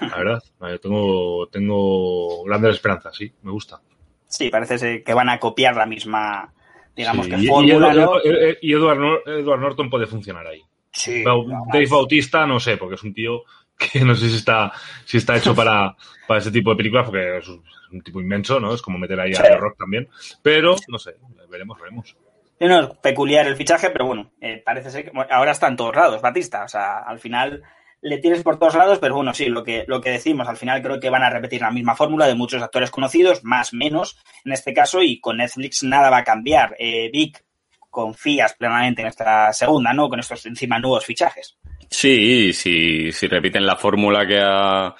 la 0.00 0.16
verdad. 0.16 0.42
Tengo, 0.80 1.48
tengo 1.48 2.44
grandes 2.44 2.74
esperanzas, 2.74 3.16
sí, 3.16 3.32
me 3.42 3.50
gusta. 3.50 3.80
Sí, 4.26 4.50
parece 4.50 5.02
que 5.02 5.14
van 5.14 5.30
a 5.30 5.38
copiar 5.38 5.76
la 5.76 5.86
misma, 5.86 6.52
digamos 6.94 7.26
sí. 7.26 7.32
que 7.32 7.38
y, 7.38 7.46
fórmula, 7.46 7.94
y, 7.94 7.96
¿no? 7.96 8.12
y 8.60 8.72
Edward, 8.72 9.22
Edward, 9.26 9.60
Norton 9.60 9.90
puede 9.90 10.06
funcionar 10.06 10.46
ahí. 10.46 10.62
Sí, 10.90 11.22
Dave 11.22 11.86
Bautista 11.88 12.46
no 12.46 12.58
sé, 12.58 12.76
porque 12.76 12.96
es 12.96 13.02
un 13.02 13.14
tío 13.14 13.44
que 13.78 14.00
no 14.04 14.14
sé 14.14 14.28
si 14.28 14.36
está, 14.36 14.72
si 15.04 15.16
está 15.16 15.36
hecho 15.36 15.54
para, 15.54 15.96
para 16.26 16.40
ese 16.40 16.50
tipo 16.50 16.70
de 16.70 16.76
películas, 16.76 17.06
porque 17.06 17.38
es 17.38 17.48
un 17.90 18.02
tipo 18.02 18.20
inmenso, 18.20 18.60
¿no? 18.60 18.74
Es 18.74 18.82
como 18.82 18.98
meter 18.98 19.18
ahí 19.20 19.32
a 19.32 19.36
sí. 19.36 19.54
Rock 19.56 19.78
también. 19.78 20.08
Pero, 20.42 20.76
no 20.88 20.98
sé, 20.98 21.16
veremos, 21.48 21.78
veremos. 21.80 22.16
No, 22.60 22.80
es 22.80 22.88
peculiar 22.98 23.46
el 23.46 23.56
fichaje, 23.56 23.90
pero 23.90 24.06
bueno, 24.06 24.32
eh, 24.40 24.62
parece 24.64 24.90
ser 24.90 25.04
que 25.04 25.10
bueno, 25.10 25.30
ahora 25.30 25.52
está 25.52 25.68
en 25.68 25.76
todos 25.76 25.94
lados, 25.94 26.20
Batista. 26.20 26.64
O 26.64 26.68
sea, 26.68 26.98
al 26.98 27.20
final 27.20 27.62
le 28.00 28.18
tienes 28.18 28.42
por 28.42 28.58
todos 28.58 28.74
lados, 28.74 28.98
pero 28.98 29.14
bueno, 29.14 29.32
sí, 29.32 29.46
lo 29.46 29.62
que, 29.62 29.84
lo 29.86 30.00
que 30.00 30.10
decimos, 30.10 30.48
al 30.48 30.56
final 30.56 30.82
creo 30.82 30.98
que 30.98 31.10
van 31.10 31.22
a 31.22 31.30
repetir 31.30 31.60
la 31.60 31.70
misma 31.70 31.94
fórmula 31.94 32.26
de 32.26 32.34
muchos 32.34 32.62
actores 32.62 32.90
conocidos, 32.90 33.44
más 33.44 33.72
menos 33.72 34.18
en 34.44 34.52
este 34.52 34.72
caso, 34.72 35.02
y 35.02 35.20
con 35.20 35.36
Netflix 35.36 35.82
nada 35.82 36.10
va 36.10 36.18
a 36.18 36.24
cambiar. 36.24 36.74
Eh, 36.78 37.10
Vic, 37.12 37.44
confías 37.90 38.54
plenamente 38.54 39.02
en 39.02 39.08
esta 39.08 39.52
segunda, 39.52 39.92
¿no? 39.92 40.08
Con 40.08 40.20
estos 40.20 40.44
encima 40.46 40.78
nuevos 40.78 41.04
fichajes. 41.04 41.56
Sí, 41.90 42.52
sí, 42.52 43.10
si 43.12 43.26
repiten 43.26 43.64
la 43.64 43.76
fórmula 43.76 44.26
que 44.26 44.38
ha, 44.40 44.94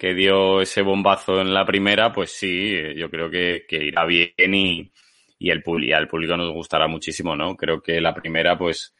que 0.00 0.14
dio 0.14 0.62
ese 0.62 0.80
bombazo 0.80 1.42
en 1.42 1.52
la 1.52 1.66
primera, 1.66 2.10
pues 2.10 2.30
sí, 2.32 2.74
yo 2.96 3.10
creo 3.10 3.30
que, 3.30 3.66
que 3.68 3.84
irá 3.84 4.06
bien 4.06 4.54
y, 4.54 4.90
y, 5.38 5.50
el, 5.50 5.62
y 5.82 5.92
al 5.92 6.08
público 6.08 6.38
nos 6.38 6.54
gustará 6.54 6.88
muchísimo, 6.88 7.36
¿no? 7.36 7.54
Creo 7.54 7.82
que 7.82 8.00
la 8.00 8.14
primera, 8.14 8.56
pues, 8.56 8.94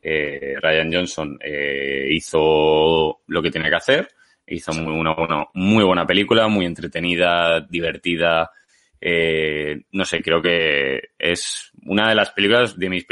eh, 0.00 0.54
Ryan 0.58 0.90
Johnson 0.90 1.38
eh, 1.42 2.08
hizo 2.10 3.20
lo 3.26 3.42
que 3.42 3.50
tiene 3.50 3.68
que 3.68 3.76
hacer, 3.76 4.08
hizo 4.46 4.72
muy, 4.72 4.98
una, 4.98 5.14
una, 5.14 5.44
muy 5.52 5.84
buena 5.84 6.06
película, 6.06 6.48
muy 6.48 6.64
entretenida, 6.64 7.60
divertida, 7.60 8.50
eh, 8.98 9.82
no 9.92 10.06
sé, 10.06 10.22
creo 10.22 10.40
que 10.40 11.10
es 11.18 11.70
una 11.84 12.08
de 12.08 12.14
las 12.14 12.30
películas 12.30 12.78
de 12.78 12.88
mis, 12.88 13.04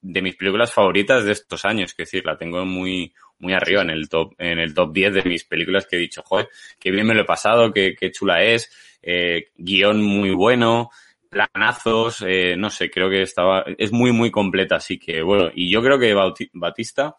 de 0.00 0.22
mis 0.22 0.36
películas 0.36 0.72
favoritas 0.72 1.24
de 1.24 1.32
estos 1.32 1.64
años, 1.64 1.90
es 1.90 1.96
decir, 1.96 2.24
la 2.24 2.38
tengo 2.38 2.64
muy, 2.64 3.12
muy 3.44 3.52
arriba 3.52 3.82
en 3.82 3.90
el 3.90 4.08
top, 4.08 4.34
en 4.38 4.58
el 4.58 4.72
top 4.72 4.92
10 4.92 5.14
de 5.14 5.22
mis 5.24 5.44
películas 5.44 5.86
que 5.86 5.96
he 5.96 5.98
dicho, 5.98 6.22
joder, 6.24 6.48
qué 6.80 6.90
bien 6.90 7.06
me 7.06 7.14
lo 7.14 7.20
he 7.20 7.26
pasado, 7.26 7.72
qué, 7.72 7.94
qué 7.94 8.10
chula 8.10 8.42
es, 8.42 8.70
eh, 9.02 9.48
guion 9.56 10.02
muy 10.02 10.30
bueno, 10.30 10.90
planazos, 11.28 12.24
eh, 12.26 12.56
no 12.56 12.70
sé, 12.70 12.90
creo 12.90 13.10
que 13.10 13.20
estaba, 13.20 13.64
es 13.76 13.92
muy, 13.92 14.12
muy 14.12 14.30
completa, 14.30 14.76
así 14.76 14.98
que 14.98 15.20
bueno, 15.20 15.50
y 15.54 15.70
yo 15.70 15.82
creo 15.82 15.98
que 15.98 16.14
Batista, 16.54 17.16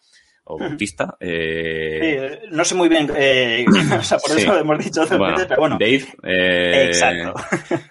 o 0.47 0.57
Bautista. 0.59 1.17
Eh... 1.19 2.39
Sí, 2.43 2.47
no 2.51 2.63
sé 2.63 2.75
muy 2.75 2.87
bien, 2.87 3.11
eh, 3.15 3.65
o 3.99 4.03
sea, 4.03 4.17
por 4.19 4.37
eso 4.37 4.53
lo 4.53 4.59
hemos 4.59 4.77
dicho 4.83 5.01
dos 5.01 5.09
bueno, 5.17 5.33
veces, 5.33 5.47
pero 5.47 5.59
bueno. 5.61 5.77
Dave. 5.79 6.05
Eh, 6.23 6.85
Exacto. 6.87 7.33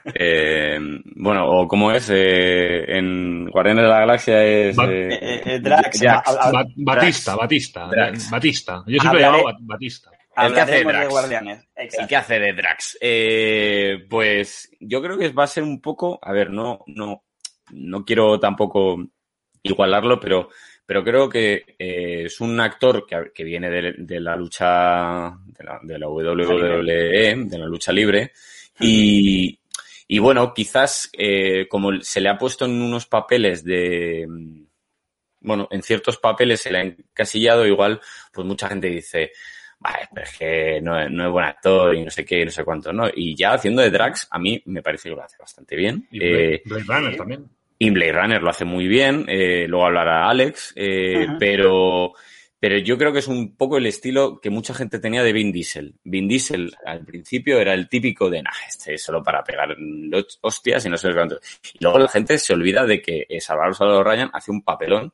eh, 0.14 0.78
bueno, 1.16 1.48
o 1.50 1.66
como 1.68 1.90
es 1.92 2.08
eh, 2.12 2.96
en 2.96 3.46
Guardianes 3.50 3.82
de 3.84 3.88
la 3.90 3.98
Galaxia 4.00 4.44
es. 4.44 4.76
Ba- 4.76 4.86
Drax, 4.86 5.62
Drax. 6.00 6.02
a- 6.06 6.18
a- 6.48 6.52
Ba- 6.52 6.64
Batista, 6.76 7.32
Drax. 7.32 7.40
Batista, 7.42 7.86
Drax. 7.88 8.30
Batista. 8.30 8.84
Yo 8.86 8.98
siempre 9.00 9.20
he 9.20 9.24
Hablaré- 9.24 9.38
llamado 9.38 9.44
Bat- 9.44 9.58
Batista. 9.62 10.10
El 10.36 10.52
que 10.52 10.60
hace 10.60 10.72
de 10.78 10.84
Drax. 10.84 11.08
Guardianes. 11.10 11.68
¿Y 11.76 11.82
Exacto. 11.82 12.06
qué 12.08 12.16
hace 12.16 12.38
de 12.40 12.52
Drax? 12.54 12.98
Eh, 13.00 13.98
pues 14.10 14.70
yo 14.80 15.00
creo 15.02 15.16
que 15.18 15.28
va 15.28 15.44
a 15.44 15.48
ser 15.48 15.62
un 15.62 15.80
poco, 15.80 16.18
a 16.22 16.32
ver, 16.32 16.50
no, 16.50 16.80
no, 16.88 17.22
no 17.72 18.04
quiero 18.04 18.38
tampoco 18.40 18.96
igualarlo, 19.62 20.18
pero, 20.20 20.48
pero 20.86 21.02
creo 21.04 21.28
que 21.28 21.64
eh, 21.78 22.24
es 22.26 22.40
un 22.40 22.58
actor 22.60 23.06
que, 23.06 23.30
que 23.34 23.44
viene 23.44 23.70
de, 23.70 23.94
de 23.98 24.20
la 24.20 24.36
lucha, 24.36 25.30
de 25.46 25.64
la, 25.64 25.80
de 25.82 25.98
la 25.98 26.08
WWE, 26.08 27.34
de 27.46 27.58
la 27.58 27.66
lucha 27.66 27.92
libre, 27.92 28.32
y, 28.80 29.58
y 30.08 30.18
bueno, 30.18 30.52
quizás 30.52 31.08
eh, 31.12 31.66
como 31.68 32.00
se 32.02 32.20
le 32.20 32.28
ha 32.28 32.36
puesto 32.38 32.64
en 32.66 32.72
unos 32.82 33.06
papeles 33.06 33.64
de, 33.64 34.26
bueno, 35.40 35.68
en 35.70 35.82
ciertos 35.82 36.18
papeles 36.18 36.60
se 36.60 36.70
le 36.72 36.78
ha 36.78 36.82
encasillado, 36.82 37.66
igual, 37.66 38.00
pues 38.32 38.46
mucha 38.46 38.68
gente 38.68 38.88
dice, 38.88 39.32
vale, 39.78 40.08
pero 40.12 40.26
es 40.26 40.38
que 40.38 40.80
no, 40.80 40.98
es- 41.00 41.10
no 41.10 41.26
es 41.26 41.30
buen 41.32 41.44
actor 41.44 41.94
y 41.94 42.02
no 42.04 42.10
sé 42.10 42.24
qué, 42.24 42.40
y 42.40 42.44
no 42.46 42.50
sé 42.50 42.64
cuánto, 42.64 42.92
¿no? 42.92 43.08
Y 43.14 43.34
ya 43.36 43.52
haciendo 43.52 43.82
de 43.82 43.90
Drax, 43.90 44.28
a 44.30 44.38
mí 44.38 44.62
me 44.66 44.82
parece 44.82 45.08
que 45.10 45.14
lo 45.16 45.22
hace 45.22 45.36
bastante 45.38 45.76
bien. 45.76 46.06
Y 46.10 46.18
Eh, 46.22 46.62
Blade 46.64 46.84
Runner 46.86 47.16
también. 47.16 47.46
Y 47.78 47.90
Blade 47.90 48.12
Runner 48.12 48.42
lo 48.42 48.50
hace 48.50 48.64
muy 48.64 48.86
bien, 48.86 49.24
eh, 49.28 49.66
luego 49.68 49.86
hablará 49.86 50.28
Alex, 50.28 50.72
eh, 50.76 51.26
pero, 51.38 52.12
pero 52.58 52.78
yo 52.78 52.96
creo 52.96 53.12
que 53.12 53.18
es 53.18 53.28
un 53.28 53.56
poco 53.56 53.76
el 53.78 53.86
estilo 53.86 54.40
que 54.40 54.50
mucha 54.50 54.72
gente 54.74 54.98
tenía 54.98 55.22
de 55.22 55.32
Vin 55.32 55.52
Diesel. 55.52 55.94
Vin 56.04 56.28
Diesel 56.28 56.72
al 56.86 57.04
principio 57.04 57.58
era 57.58 57.74
el 57.74 57.88
típico 57.88 58.30
de, 58.30 58.42
nah, 58.42 58.50
este 58.68 58.94
es 58.94 59.02
solo 59.02 59.22
para 59.22 59.42
pegar 59.42 59.76
hostias 60.42 60.86
y 60.86 60.88
no 60.88 60.96
sé 60.96 61.12
cuánto. 61.12 61.38
Y 61.74 61.78
luego 61.82 61.98
la 61.98 62.08
gente 62.08 62.38
se 62.38 62.52
olvida 62.54 62.86
de 62.86 63.02
que 63.02 63.26
eh, 63.28 63.40
Salvador 63.40 63.74
Salvador 63.74 64.06
Ryan 64.06 64.30
hace 64.32 64.50
un 64.50 64.62
papelón 64.62 65.12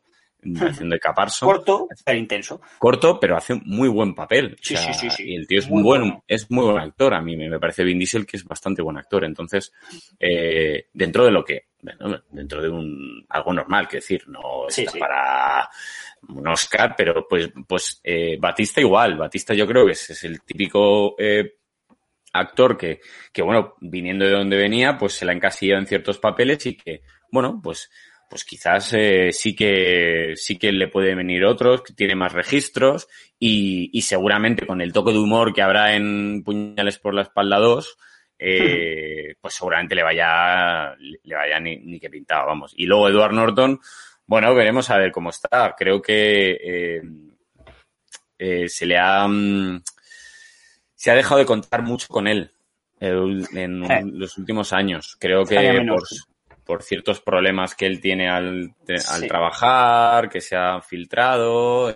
haciendo 0.59 0.95
de 0.95 1.01
Caparson 1.01 1.47
Corto, 1.51 1.87
pero 2.03 2.19
intenso. 2.19 2.61
corto, 2.79 3.21
pero 3.21 3.37
hace 3.37 3.53
un 3.55 3.63
muy 3.67 3.89
buen 3.89 4.15
papel. 4.15 4.57
Sí, 4.63 4.75
O 4.75 4.79
sea, 4.79 4.93
sí, 4.95 5.09
sí, 5.11 5.17
sí. 5.17 5.31
Y 5.31 5.37
el 5.37 5.47
tío 5.47 5.59
es 5.59 5.69
Muy 5.69 5.83
buen, 5.83 6.01
bueno. 6.03 6.25
es 6.27 6.51
muy 6.51 6.65
buen 6.65 6.79
actor. 6.79 7.13
A 7.15 7.21
mí 7.21 7.37
me, 7.37 7.51
me 7.51 7.59
parece 7.59 7.85
Vin 7.85 7.99
Diesel 7.99 8.25
que 8.27 8.37
es 8.39 8.45
bastante 8.45 8.81
buen 8.81 8.97
actor. 8.97 9.25
Entonces, 9.25 9.73
eh, 10.19 10.87
dentro 10.95 11.25
de 11.27 11.31
lo 11.31 11.45
que, 11.45 11.65
bueno, 11.83 12.23
dentro 12.31 12.63
de 12.63 12.69
un 12.69 13.25
algo 13.29 13.53
normal, 13.53 13.89
que 13.89 13.97
decir, 13.99 14.27
no 14.29 14.67
Sí, 14.69 14.83
está 14.83 14.93
sí. 14.93 14.99
para 14.99 15.69
un 16.29 16.47
Oscar, 16.49 16.95
pero 16.97 17.27
pues, 17.29 17.51
pues 17.67 18.01
eh, 18.05 18.37
Batista 18.39 18.81
igual. 18.81 19.17
Batista 19.17 19.55
yo 19.55 19.67
creo 19.67 19.87
que 19.87 19.93
es, 19.93 20.11
es 20.11 20.25
el 20.25 20.43
típico 20.43 21.15
eh, 21.19 21.55
actor 22.33 22.77
que, 22.77 23.01
que, 23.33 23.43
bueno, 23.43 23.75
viniendo 23.81 24.25
de 24.25 24.33
donde 24.33 24.57
venía, 24.57 24.97
pues 24.99 25.15
se 25.15 25.25
la 25.25 25.33
ha 25.33 25.35
encasillado 25.35 25.81
en 25.81 25.87
ciertos 25.87 26.19
papeles 26.19 26.65
y 26.67 26.77
que, 26.77 27.03
bueno, 27.31 27.61
pues 27.63 27.91
pues 28.31 28.45
quizás 28.45 28.93
eh, 28.93 29.33
sí 29.33 29.57
que 29.57 30.35
sí 30.37 30.57
que 30.57 30.71
le 30.71 30.87
pueden 30.87 31.17
venir 31.17 31.45
otros, 31.45 31.83
que 31.83 31.93
tiene 31.95 32.15
más 32.15 32.33
registros 32.33 33.09
y, 33.41 33.91
y 33.93 34.03
seguramente 34.03 34.69
con 34.69 34.81
el 34.81 34.93
toque 34.93 35.11
de 35.11 35.19
humor 35.19 35.53
que 35.53 35.63
habrá 35.63 35.97
en 35.97 36.45
Puñales 36.45 37.01
por 37.01 37.13
la 37.13 37.23
espalda 37.23 37.59
2, 37.59 37.99
eh, 38.43 39.35
pues 39.39 39.53
seguramente 39.53 39.95
le 39.95 40.03
vaya 40.03 40.97
le 40.99 41.35
vaya 41.35 41.61
ni, 41.61 41.77
ni 41.77 42.01
que 42.01 42.09
pintado, 42.09 42.47
vamos. 42.47 42.73
Y 42.75 42.87
luego 42.87 43.11
Edward 43.11 43.35
Norton, 43.35 43.79
bueno, 44.27 44.55
veremos 44.55 44.89
a 44.89 44.97
ver 44.97 45.13
cómo 45.13 45.29
está. 45.29 45.75
Creo 45.77 46.01
que 46.01 46.53
eh, 46.53 47.03
eh, 48.39 48.67
se 48.67 48.87
le 48.87 48.97
ha 48.97 49.29
mm, 49.29 49.83
se 50.95 51.11
ha 51.11 51.15
dejado 51.15 51.41
de 51.41 51.45
contar 51.45 51.83
mucho 51.83 52.09
con 52.09 52.27
él 52.27 52.51
en 52.99 54.19
los 54.19 54.39
últimos 54.39 54.73
años. 54.73 55.17
Creo 55.21 55.45
que 55.45 55.87
por, 56.65 56.83
ciertos 56.83 57.21
problemas 57.21 57.75
que 57.75 57.85
él 57.87 58.01
tiene 58.01 58.31
al, 58.31 58.75
al 58.89 59.21
Sí. 59.21 59.29
trabajar, 59.29 60.31
que 60.31 60.41
se 60.41 60.57
ha 60.57 60.81
filtrado. 60.81 61.95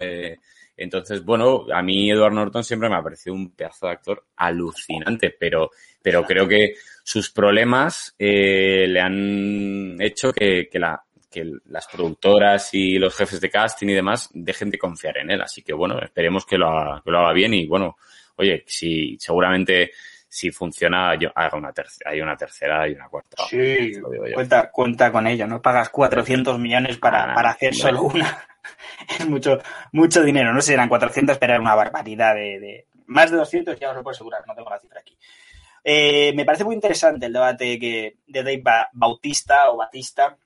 entonces, 0.76 1.24
bueno, 1.24 1.66
a 1.72 1.83
mí 1.83 2.11
Edward 2.11 2.35
Norton 2.35 2.64
siempre 2.64 2.88
me 2.88 2.96
ha 2.96 3.02
parecido 3.02 3.35
un 3.35 3.50
pedazo 3.54 3.87
de 3.87 3.92
actor 3.92 4.26
alucinante, 4.37 5.30
pero, 5.38 5.70
pero 6.05 6.23
creo 6.25 6.47
que 6.47 6.75
sus 7.03 7.31
problemas 7.33 8.14
eh, 8.19 8.87
le 8.88 9.01
han 9.01 9.97
hecho 10.01 10.33
que, 10.33 10.69
que 10.71 10.79
la 10.79 11.03
que 11.31 11.51
las 11.67 11.88
productoras 11.88 12.73
y 12.75 12.97
los 12.97 13.17
jefes 13.17 13.40
de 13.40 13.51
casting 13.51 13.88
y 13.88 13.95
demás 13.95 14.31
dejen 14.33 14.71
de 14.71 14.79
confiar 14.79 15.19
en 15.19 15.33
él. 15.33 15.43
Así 15.43 15.62
que 15.62 15.73
bueno, 15.73 15.99
esperemos 16.01 16.47
que 16.47 16.57
lo 16.57 16.69
haga, 16.69 17.03
que 17.05 17.11
lo 17.11 17.19
haga 17.19 17.33
bien 17.33 17.53
y 17.55 17.67
bueno, 17.67 17.97
oye, 18.37 18.62
si 18.69 19.17
seguramente 19.19 19.90
si 20.29 20.53
funciona, 20.53 21.17
yo 21.19 21.31
haga 21.35 21.57
una 21.59 21.73
tercera, 21.73 22.11
hay 22.12 22.21
una 22.21 22.37
tercera 22.37 22.88
y 22.88 22.93
una 22.93 23.09
cuarta. 23.09 23.45
Sí, 23.51 23.93
cuenta, 24.33 24.71
cuenta 24.71 25.11
con 25.11 25.27
ello, 25.27 25.47
no 25.49 25.61
pagas 25.62 25.88
400 25.90 26.57
millones 26.59 26.99
para, 26.99 27.33
Ah, 27.33 27.35
para 27.35 27.51
hacer 27.51 27.75
solo 27.75 28.03
una. 28.03 28.47
es 29.19 29.29
mucho, 29.29 29.59
mucho 29.93 30.23
dinero, 30.23 30.53
no 30.53 30.61
sé 30.61 30.69
si 30.69 30.75
eran 30.75 30.88
400, 30.88 31.37
pero 31.38 31.55
era 31.55 31.61
una 31.62 31.75
barbaridad 31.75 32.35
de, 32.37 32.61
de- 32.61 32.87
Más 33.07 33.31
de 33.33 33.37
200 33.38 33.79
ya 33.79 33.90
os 33.90 33.97
lo 33.97 34.03
puedo 34.05 34.14
asegurar, 34.14 34.43
no 34.47 34.55
tengo 34.55 34.71
la 34.71 34.79
cifra 34.81 35.01
aquí. 35.01 35.17
Eh, 35.85 36.33
me 36.35 36.44
parece 36.47 36.64
muy 36.64 36.75
interesante 36.75 37.27
el 37.27 37.33
debate 37.33 37.79
que, 37.79 38.16
de 38.27 38.42
Dave 38.42 38.61
Ba- 38.62 38.88
Bautista 38.94 39.70
o 39.70 39.77
Batista, 39.77 40.38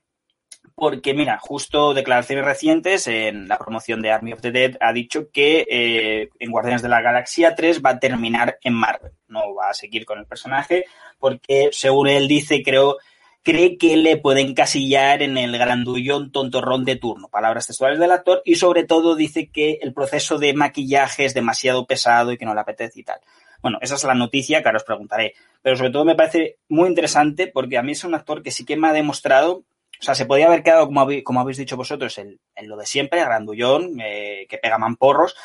porque 0.75 1.13
mira, 1.13 1.37
justo 1.39 1.93
declaraciones 1.93 2.45
recientes 2.45 3.07
en 3.07 3.47
la 3.47 3.57
promoción 3.57 4.01
de 4.01 4.11
Army 4.11 4.33
of 4.33 4.41
the 4.41 4.51
Dead 4.51 4.75
ha 4.81 4.91
dicho 4.93 5.29
que 5.31 5.65
eh, 5.69 6.29
en 6.39 6.51
Guardianes 6.51 6.81
de 6.81 6.89
la 6.89 7.01
Galaxia 7.01 7.55
3 7.55 7.81
va 7.81 7.91
a 7.91 7.99
terminar 7.99 8.57
en 8.63 8.73
Marvel, 8.73 9.11
no 9.27 9.55
va 9.55 9.69
a 9.69 9.73
seguir 9.73 10.05
con 10.05 10.19
el 10.19 10.25
personaje, 10.25 10.85
porque 11.17 11.69
según 11.71 12.07
él 12.07 12.27
dice, 12.27 12.61
creo, 12.63 12.97
cree 13.43 13.77
que 13.77 13.95
le 13.97 14.17
puede 14.17 14.41
encasillar 14.41 15.21
en 15.21 15.37
el 15.37 15.57
grandullón 15.57 16.31
tontorrón 16.31 16.83
de 16.85 16.95
turno, 16.97 17.29
palabras 17.29 17.67
textuales 17.67 17.99
del 17.99 18.11
actor, 18.11 18.41
y 18.45 18.55
sobre 18.55 18.83
todo 18.85 19.15
dice 19.15 19.49
que 19.49 19.79
el 19.81 19.93
proceso 19.93 20.37
de 20.37 20.53
maquillaje 20.53 21.25
es 21.25 21.33
demasiado 21.33 21.85
pesado 21.87 22.31
y 22.31 22.37
que 22.37 22.45
no 22.45 22.53
le 22.53 22.61
apetece 22.61 22.99
y 22.99 23.03
tal. 23.03 23.19
Bueno, 23.61 23.77
esa 23.81 23.95
es 23.95 24.03
la 24.03 24.13
noticia 24.13 24.61
que 24.61 24.69
ahora 24.69 24.77
os 24.77 24.83
preguntaré, 24.83 25.33
pero 25.61 25.75
sobre 25.75 25.91
todo 25.91 26.05
me 26.05 26.15
parece 26.15 26.57
muy 26.69 26.87
interesante 26.87 27.47
porque 27.47 27.77
a 27.77 27.83
mí 27.83 27.91
es 27.91 28.03
un 28.03 28.15
actor 28.15 28.41
que 28.41 28.51
sí 28.51 28.65
que 28.65 28.77
me 28.77 28.87
ha 28.87 28.93
demostrado 28.93 29.65
o 29.99 30.03
sea, 30.03 30.15
se 30.15 30.25
podía 30.25 30.47
haber 30.47 30.63
quedado, 30.63 30.87
como, 30.87 31.01
habéis, 31.41 31.57
dicho 31.57 31.75
vosotros, 31.75 32.17
en, 32.19 32.39
lo 32.63 32.77
de 32.77 32.85
siempre, 32.85 33.19
grandullón, 33.19 33.99
eh, 33.99 34.47
que 34.49 34.57
pega 34.57 34.77
mamporros. 34.77 35.35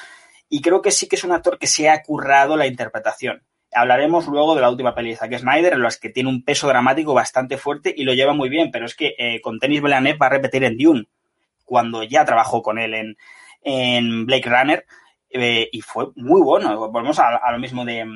Y 0.49 0.61
creo 0.63 0.81
que 0.81 0.93
sí 0.93 1.09
que 1.09 1.17
es 1.17 1.25
un 1.25 1.33
actor 1.33 1.59
que 1.59 1.67
se 1.67 1.89
ha 1.89 2.03
currado 2.03 2.57
la 2.57 2.69
interpretación. 2.69 3.43
Hablaremos 3.73 4.29
luego 4.29 4.55
de 4.55 4.61
la 4.61 4.71
última 4.71 4.95
peli 4.95 5.11
de 5.11 5.17
Zack 5.17 5.39
Snyder, 5.39 5.73
en 5.73 5.83
las 5.83 5.99
que 5.99 6.09
tiene 6.09 6.29
un 6.29 6.45
peso 6.45 6.69
dramático 6.69 7.15
bastante 7.15 7.59
fuerte 7.59 7.93
y 7.97 8.05
lo 8.05 8.15
lleva 8.15 8.33
muy 8.33 8.49
bien. 8.49 8.71
Pero 8.71 8.87
es 8.87 8.95
que 8.95 9.17
eh, 9.19 9.41
con 9.41 9.59
Denis 9.59 9.83
Villeneuve 9.83 10.19
va 10.19 10.27
a 10.27 10.31
repetir 10.31 10.63
en 10.63 10.79
Dune, 10.79 11.09
cuando 11.65 12.05
ya 12.05 12.25
trabajó 12.25 12.63
con 12.63 12.79
él 12.79 12.95
en, 12.95 13.17
en 13.63 14.25
Blake 14.25 14.49
Runner. 14.49 14.87
Eh, 15.37 15.69
y 15.73 15.81
fue 15.81 16.07
muy 16.15 16.41
bueno. 16.41 16.89
Volvemos 16.89 17.19
a, 17.19 17.51
lo 17.51 17.59
mismo 17.59 17.85
de, 17.85 18.07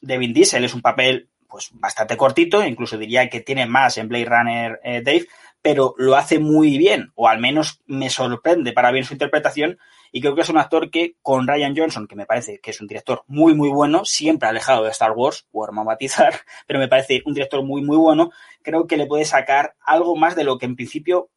de 0.00 0.18
Vin 0.18 0.34
Diesel. 0.34 0.64
Es 0.64 0.74
un 0.74 0.82
papel 0.82 1.30
pues 1.48 1.70
bastante 1.72 2.16
cortito, 2.16 2.64
incluso 2.64 2.98
diría 2.98 3.28
que 3.28 3.40
tiene 3.40 3.66
más 3.66 3.98
en 3.98 4.08
Blade 4.08 4.24
Runner 4.24 4.80
eh, 4.84 5.02
Dave, 5.02 5.26
pero 5.62 5.94
lo 5.98 6.16
hace 6.16 6.38
muy 6.38 6.78
bien, 6.78 7.12
o 7.14 7.28
al 7.28 7.38
menos 7.38 7.80
me 7.86 8.08
sorprende 8.08 8.72
para 8.72 8.92
bien 8.92 9.04
su 9.04 9.14
interpretación, 9.14 9.78
y 10.12 10.20
creo 10.20 10.34
que 10.34 10.42
es 10.42 10.48
un 10.48 10.58
actor 10.58 10.90
que 10.90 11.16
con 11.22 11.46
Ryan 11.46 11.76
Johnson, 11.76 12.06
que 12.06 12.16
me 12.16 12.24
parece 12.24 12.60
que 12.60 12.70
es 12.70 12.80
un 12.80 12.86
director 12.86 13.24
muy, 13.26 13.54
muy 13.54 13.68
bueno, 13.68 14.04
siempre 14.04 14.48
alejado 14.48 14.84
de 14.84 14.90
Star 14.90 15.12
Wars, 15.12 15.46
por 15.50 15.72
matizar, 15.72 16.34
pero 16.66 16.78
me 16.78 16.88
parece 16.88 17.22
un 17.26 17.34
director 17.34 17.62
muy, 17.64 17.82
muy 17.82 17.96
bueno, 17.96 18.30
creo 18.62 18.86
que 18.86 18.96
le 18.96 19.06
puede 19.06 19.24
sacar 19.24 19.74
algo 19.84 20.16
más 20.16 20.36
de 20.36 20.44
lo 20.44 20.56
que 20.56 20.66
en 20.66 20.76
principio 20.76 21.30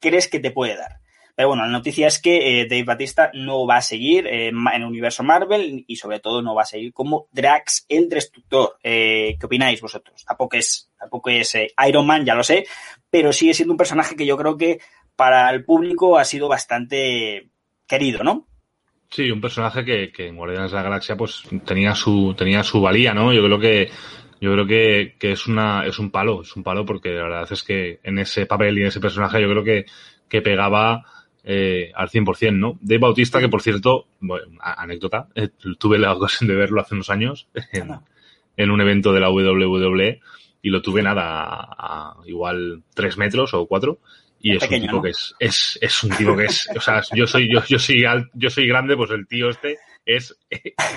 crees 0.00 0.28
que 0.28 0.38
te 0.40 0.52
puede 0.52 0.76
dar. 0.76 1.00
Pero 1.38 1.50
bueno, 1.50 1.64
la 1.64 1.70
noticia 1.70 2.08
es 2.08 2.20
que 2.20 2.62
eh, 2.62 2.66
Dave 2.68 2.82
Batista 2.82 3.30
no 3.32 3.64
va 3.64 3.76
a 3.76 3.80
seguir 3.80 4.26
eh, 4.26 4.48
en 4.48 4.66
el 4.74 4.84
universo 4.84 5.22
Marvel 5.22 5.84
y 5.86 5.94
sobre 5.94 6.18
todo 6.18 6.42
no 6.42 6.52
va 6.52 6.62
a 6.62 6.66
seguir 6.66 6.92
como 6.92 7.28
Drax 7.30 7.86
el 7.88 8.08
Destructor. 8.08 8.76
Eh, 8.82 9.36
¿Qué 9.38 9.46
opináis 9.46 9.80
vosotros? 9.80 10.24
Tampoco 10.24 10.56
es, 10.56 10.90
tampoco 10.98 11.30
es 11.30 11.56
Iron 11.86 12.08
Man, 12.08 12.24
ya 12.24 12.34
lo 12.34 12.42
sé, 12.42 12.66
pero 13.08 13.32
sigue 13.32 13.54
siendo 13.54 13.72
un 13.72 13.78
personaje 13.78 14.16
que 14.16 14.26
yo 14.26 14.36
creo 14.36 14.56
que 14.56 14.80
para 15.14 15.48
el 15.50 15.64
público 15.64 16.18
ha 16.18 16.24
sido 16.24 16.48
bastante 16.48 17.50
querido, 17.86 18.24
¿no? 18.24 18.48
Sí, 19.08 19.30
un 19.30 19.40
personaje 19.40 19.84
que, 19.84 20.10
que 20.10 20.26
en 20.26 20.34
Guardianes 20.34 20.72
de 20.72 20.76
la 20.76 20.82
Galaxia 20.82 21.16
pues 21.16 21.44
tenía 21.64 21.94
su, 21.94 22.34
tenía 22.36 22.64
su 22.64 22.80
valía, 22.80 23.14
¿no? 23.14 23.32
Yo 23.32 23.44
creo 23.44 23.60
que 23.60 23.90
yo 24.40 24.52
creo 24.54 24.66
que, 24.66 25.14
que 25.20 25.30
es 25.30 25.46
una, 25.46 25.86
es 25.86 26.00
un 26.00 26.10
palo, 26.10 26.42
es 26.42 26.56
un 26.56 26.64
palo 26.64 26.84
porque 26.84 27.10
la 27.10 27.22
verdad 27.22 27.48
es 27.48 27.62
que 27.62 28.00
en 28.02 28.18
ese 28.18 28.46
papel 28.46 28.76
y 28.76 28.80
en 28.80 28.88
ese 28.88 28.98
personaje 28.98 29.40
yo 29.40 29.48
creo 29.48 29.62
que, 29.62 29.86
que 30.28 30.42
pegaba 30.42 31.04
eh, 31.50 31.90
al 31.94 32.10
100%, 32.10 32.52
¿no? 32.58 32.78
Dave 32.82 32.98
Bautista, 32.98 33.40
que 33.40 33.48
por 33.48 33.62
cierto, 33.62 34.06
bueno, 34.20 34.46
anécdota, 34.60 35.28
eh, 35.34 35.48
tuve 35.78 35.98
la 35.98 36.12
ocasión 36.12 36.46
de 36.46 36.54
verlo 36.54 36.80
hace 36.82 36.94
unos 36.94 37.08
años 37.08 37.48
en, 37.72 37.88
en, 38.58 38.70
un 38.70 38.80
evento 38.82 39.14
de 39.14 39.20
la 39.20 39.30
WWE 39.30 40.20
y 40.60 40.68
lo 40.68 40.82
tuve 40.82 41.02
nada 41.02 41.22
a, 41.24 42.10
a 42.10 42.16
igual 42.26 42.82
tres 42.94 43.16
metros 43.16 43.54
o 43.54 43.66
cuatro 43.66 43.98
Y 44.40 44.50
Es 44.50 44.62
es, 44.62 44.68
pequeño, 44.68 44.82
un 44.82 44.86
tipo 44.88 44.96
¿no? 44.96 45.02
que 45.02 45.10
es, 45.10 45.34
es, 45.38 45.78
es 45.80 46.02
un 46.04 46.10
tipo 46.10 46.36
que 46.36 46.44
es, 46.44 46.68
o 46.76 46.80
sea, 46.82 47.00
yo 47.14 47.26
soy, 47.26 47.50
yo, 47.50 47.64
yo 47.66 47.78
soy 47.78 48.04
al- 48.04 48.30
yo 48.34 48.50
soy 48.50 48.66
grande, 48.66 48.94
pues 48.96 49.10
el 49.10 49.26
tío 49.26 49.48
este 49.48 49.78
es 50.16 50.36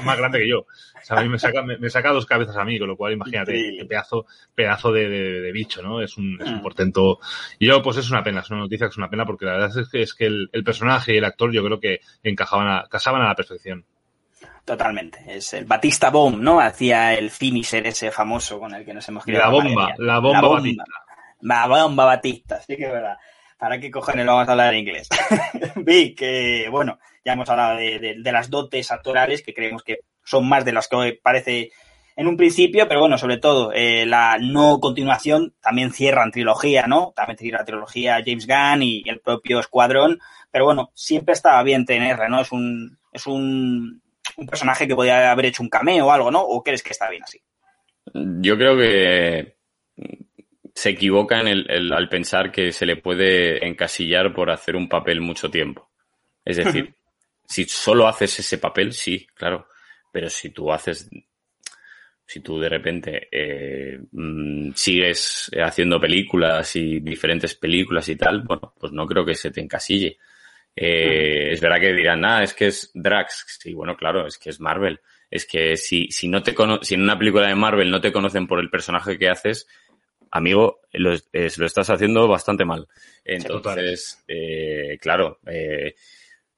más 0.05 0.17
grande 0.17 0.39
que 0.39 0.47
yo. 0.49 0.59
O 0.61 0.65
sea, 1.03 1.17
a 1.19 1.21
mí 1.23 1.29
me 1.29 1.37
saca, 1.37 1.61
me, 1.61 1.77
me 1.77 1.89
saca 1.89 2.11
dos 2.11 2.25
cabezas 2.25 2.55
a 2.57 2.63
mí, 2.63 2.79
con 2.79 2.87
lo 2.87 2.95
cual 2.97 3.13
imagínate 3.13 3.53
qué 3.77 3.85
pedazo, 3.85 4.25
pedazo 4.55 4.91
de, 4.91 5.09
de- 5.09 5.41
de 5.41 5.51
bicho, 5.51 5.81
¿no? 5.81 6.01
Es 6.01 6.17
un, 6.17 6.37
es 6.41 6.47
un 6.47 6.57
Mm. 6.59 6.61
portento. 6.61 7.19
Y 7.59 7.67
yo, 7.67 7.81
pues 7.81 7.97
es 7.97 8.09
una 8.09 8.23
pena, 8.23 8.39
es 8.39 8.49
una 8.49 8.61
noticia 8.61 8.87
que 8.87 8.91
es 8.91 8.97
una 8.97 9.09
pena, 9.09 9.25
porque 9.25 9.45
la 9.45 9.53
verdad 9.53 9.77
es 9.79 9.89
que, 9.89 10.01
es 10.01 10.13
que 10.13 10.25
el, 10.25 10.49
el 10.53 10.63
personaje 10.63 11.13
y 11.13 11.17
el 11.17 11.25
actor 11.25 11.51
yo 11.51 11.63
creo 11.63 11.79
que 11.79 11.99
encajaban 12.23 12.67
a, 12.67 12.83
casaban 12.89 13.21
a 13.21 13.27
la 13.27 13.35
perfección. 13.35 13.85
Totalmente. 14.65 15.19
Es 15.27 15.53
el 15.53 15.65
Batista 15.65 16.09
Bomb, 16.09 16.39
¿no? 16.41 16.59
Hacía 16.61 17.13
el 17.15 17.31
finisher 17.31 17.85
ese 17.87 18.11
famoso 18.11 18.59
con 18.59 18.73
el 18.73 18.85
que 18.85 18.93
nos 18.93 19.07
hemos 19.09 19.25
La 19.27 19.33
quedado. 19.33 19.51
bomba, 19.53 19.93
la 19.97 20.19
bomba 20.19 20.47
Batista. 20.49 20.83
La 21.41 21.67
bomba 21.67 22.05
Batista, 22.05 22.61
sí 22.61 22.77
que 22.77 22.85
es 22.85 22.91
verdad. 22.91 23.17
¿Para 23.61 23.79
qué 23.79 23.91
cojones 23.91 24.25
lo 24.25 24.33
vamos 24.33 24.49
a 24.49 24.53
hablar 24.53 24.73
en 24.73 24.79
inglés? 24.79 25.07
Vi 25.75 26.15
que, 26.15 26.67
bueno, 26.71 26.97
ya 27.23 27.33
hemos 27.33 27.47
hablado 27.47 27.77
de, 27.77 28.15
las 28.23 28.49
dotes 28.49 28.89
actorales, 28.89 29.43
que 29.43 29.53
creemos 29.53 29.83
que 29.83 29.99
son 30.23 30.49
más 30.49 30.65
de 30.65 30.71
las 30.71 30.87
que 30.87 31.19
parece 31.21 31.69
en 32.15 32.25
un 32.25 32.37
principio, 32.37 32.87
pero 32.87 33.01
bueno, 33.01 33.19
sobre 33.19 33.37
todo 33.37 33.71
eh, 33.71 34.07
la 34.07 34.39
no 34.39 34.79
continuación 34.79 35.53
también 35.61 35.91
cierran 35.91 36.31
trilogía, 36.31 36.87
¿no? 36.87 37.13
También 37.15 37.37
cierra 37.37 37.63
trilogía 37.63 38.23
James 38.25 38.47
Gunn 38.47 38.81
y 38.81 39.03
el 39.07 39.19
propio 39.19 39.59
Escuadrón, 39.59 40.17
pero 40.49 40.65
bueno, 40.65 40.89
siempre 40.95 41.33
estaba 41.33 41.61
bien 41.61 41.85
tenerla, 41.85 42.29
¿no? 42.29 42.41
Es 42.41 42.51
un, 42.51 42.97
es 43.13 43.27
un, 43.27 44.01
un 44.37 44.47
personaje 44.47 44.87
que 44.87 44.95
podía 44.95 45.29
haber 45.29 45.45
hecho 45.45 45.61
un 45.61 45.69
cameo 45.69 46.07
o 46.07 46.11
algo, 46.11 46.31
¿no? 46.31 46.41
¿O 46.41 46.63
crees 46.63 46.81
que 46.81 46.93
está 46.93 47.11
bien 47.11 47.21
así? 47.21 47.39
Yo 48.15 48.57
creo 48.57 48.75
que 48.75 49.60
se 50.75 50.89
equivoca 50.91 51.39
en 51.41 51.47
el, 51.47 51.69
el- 51.69 51.93
al 51.93 52.09
pensar 52.09 52.51
que 52.51 52.71
se 52.71 52.85
le 52.85 52.97
puede 52.97 53.65
encasillar 53.65 54.33
por 54.33 54.49
hacer 54.51 54.75
un 54.75 54.89
papel 54.89 55.21
mucho 55.21 55.49
tiempo. 55.51 55.89
Es 56.45 56.57
decir, 56.57 56.95
si 57.45 57.65
solo 57.65 58.07
haces 58.07 58.39
ese 58.39 58.57
papel, 58.57 58.93
sí, 58.93 59.27
claro. 59.35 59.67
Pero 60.11 60.29
si 60.29 60.49
tú 60.51 60.71
haces, 60.71 61.09
si 62.25 62.39
tú 62.39 62.59
de 62.59 62.69
repente 62.69 63.27
eh, 63.31 63.99
mm, 64.11 64.71
sigues 64.73 65.51
haciendo 65.61 65.99
películas 65.99 66.75
y 66.75 66.99
diferentes 67.01 67.55
películas 67.55 68.07
y 68.09 68.15
tal, 68.15 68.41
bueno, 68.43 68.73
pues 68.79 68.93
no 68.93 69.05
creo 69.05 69.25
que 69.25 69.35
se 69.35 69.51
te 69.51 69.59
encasille. 69.61 70.17
Eh, 70.75 71.49
es 71.51 71.61
verdad 71.61 71.79
que 71.81 71.93
dirán, 71.93 72.23
ah, 72.25 72.43
es 72.43 72.53
que 72.53 72.67
es 72.67 72.91
Drax. 72.93 73.59
Sí, 73.61 73.73
bueno, 73.73 73.97
claro, 73.97 74.27
es 74.27 74.37
que 74.37 74.49
es 74.51 74.61
Marvel. 74.61 75.01
Es 75.29 75.45
que 75.45 75.77
si, 75.77 76.07
si 76.11 76.27
no 76.29 76.43
te 76.43 76.53
cono 76.55 76.79
si 76.83 76.95
en 76.95 77.03
una 77.03 77.17
película 77.19 77.47
de 77.47 77.55
Marvel 77.55 77.91
no 77.91 78.01
te 78.01 78.11
conocen 78.13 78.47
por 78.47 78.59
el 78.59 78.69
personaje 78.69 79.17
que 79.17 79.29
haces, 79.29 79.67
amigo, 80.31 80.79
lo, 80.93 81.13
es- 81.31 81.57
lo 81.57 81.65
estás 81.65 81.89
haciendo 81.89 82.27
bastante 82.27 82.65
mal. 82.65 82.87
Entonces, 83.25 84.23
eh, 84.27 84.97
claro, 84.99 85.39
eh, 85.45 85.93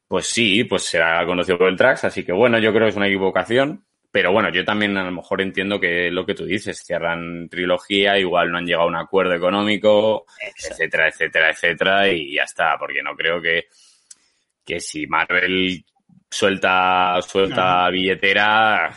pues 0.08 0.28
sí, 0.28 0.64
pues 0.64 0.84
será 0.84 1.26
conocido 1.26 1.58
por 1.58 1.70
el 1.70 1.76
Drax, 1.76 2.04
así 2.06 2.24
que 2.24 2.32
bueno, 2.32 2.60
yo 2.60 2.72
creo 2.72 2.86
que 2.86 2.90
es 2.92 2.96
una 2.96 3.08
equivocación. 3.08 3.84
Pero 4.12 4.32
bueno, 4.32 4.52
yo 4.54 4.64
también 4.64 4.96
a 4.96 5.04
lo 5.04 5.12
mejor 5.12 5.42
entiendo 5.42 5.80
que 5.80 6.12
lo 6.12 6.24
que 6.24 6.36
tú 6.36 6.46
dices, 6.46 6.84
cierran 6.86 7.50
trilogía, 7.50 8.16
igual 8.20 8.52
no 8.52 8.60
han 8.60 8.66
llegado 8.68 8.84
a 8.84 8.88
un 8.88 8.96
acuerdo 8.96 9.34
económico, 9.34 10.28
etcétera, 10.70 11.08
etcétera, 11.08 11.50
etcétera, 11.50 12.08
y 12.10 12.36
ya 12.36 12.44
está, 12.44 12.78
porque 12.78 13.02
no 13.02 13.16
creo 13.16 13.42
que, 13.42 13.66
que 14.64 14.80
si 14.80 15.08
Marvel 15.08 15.84
suelta, 16.30 17.20
suelta 17.28 17.90
billetera, 17.90 18.94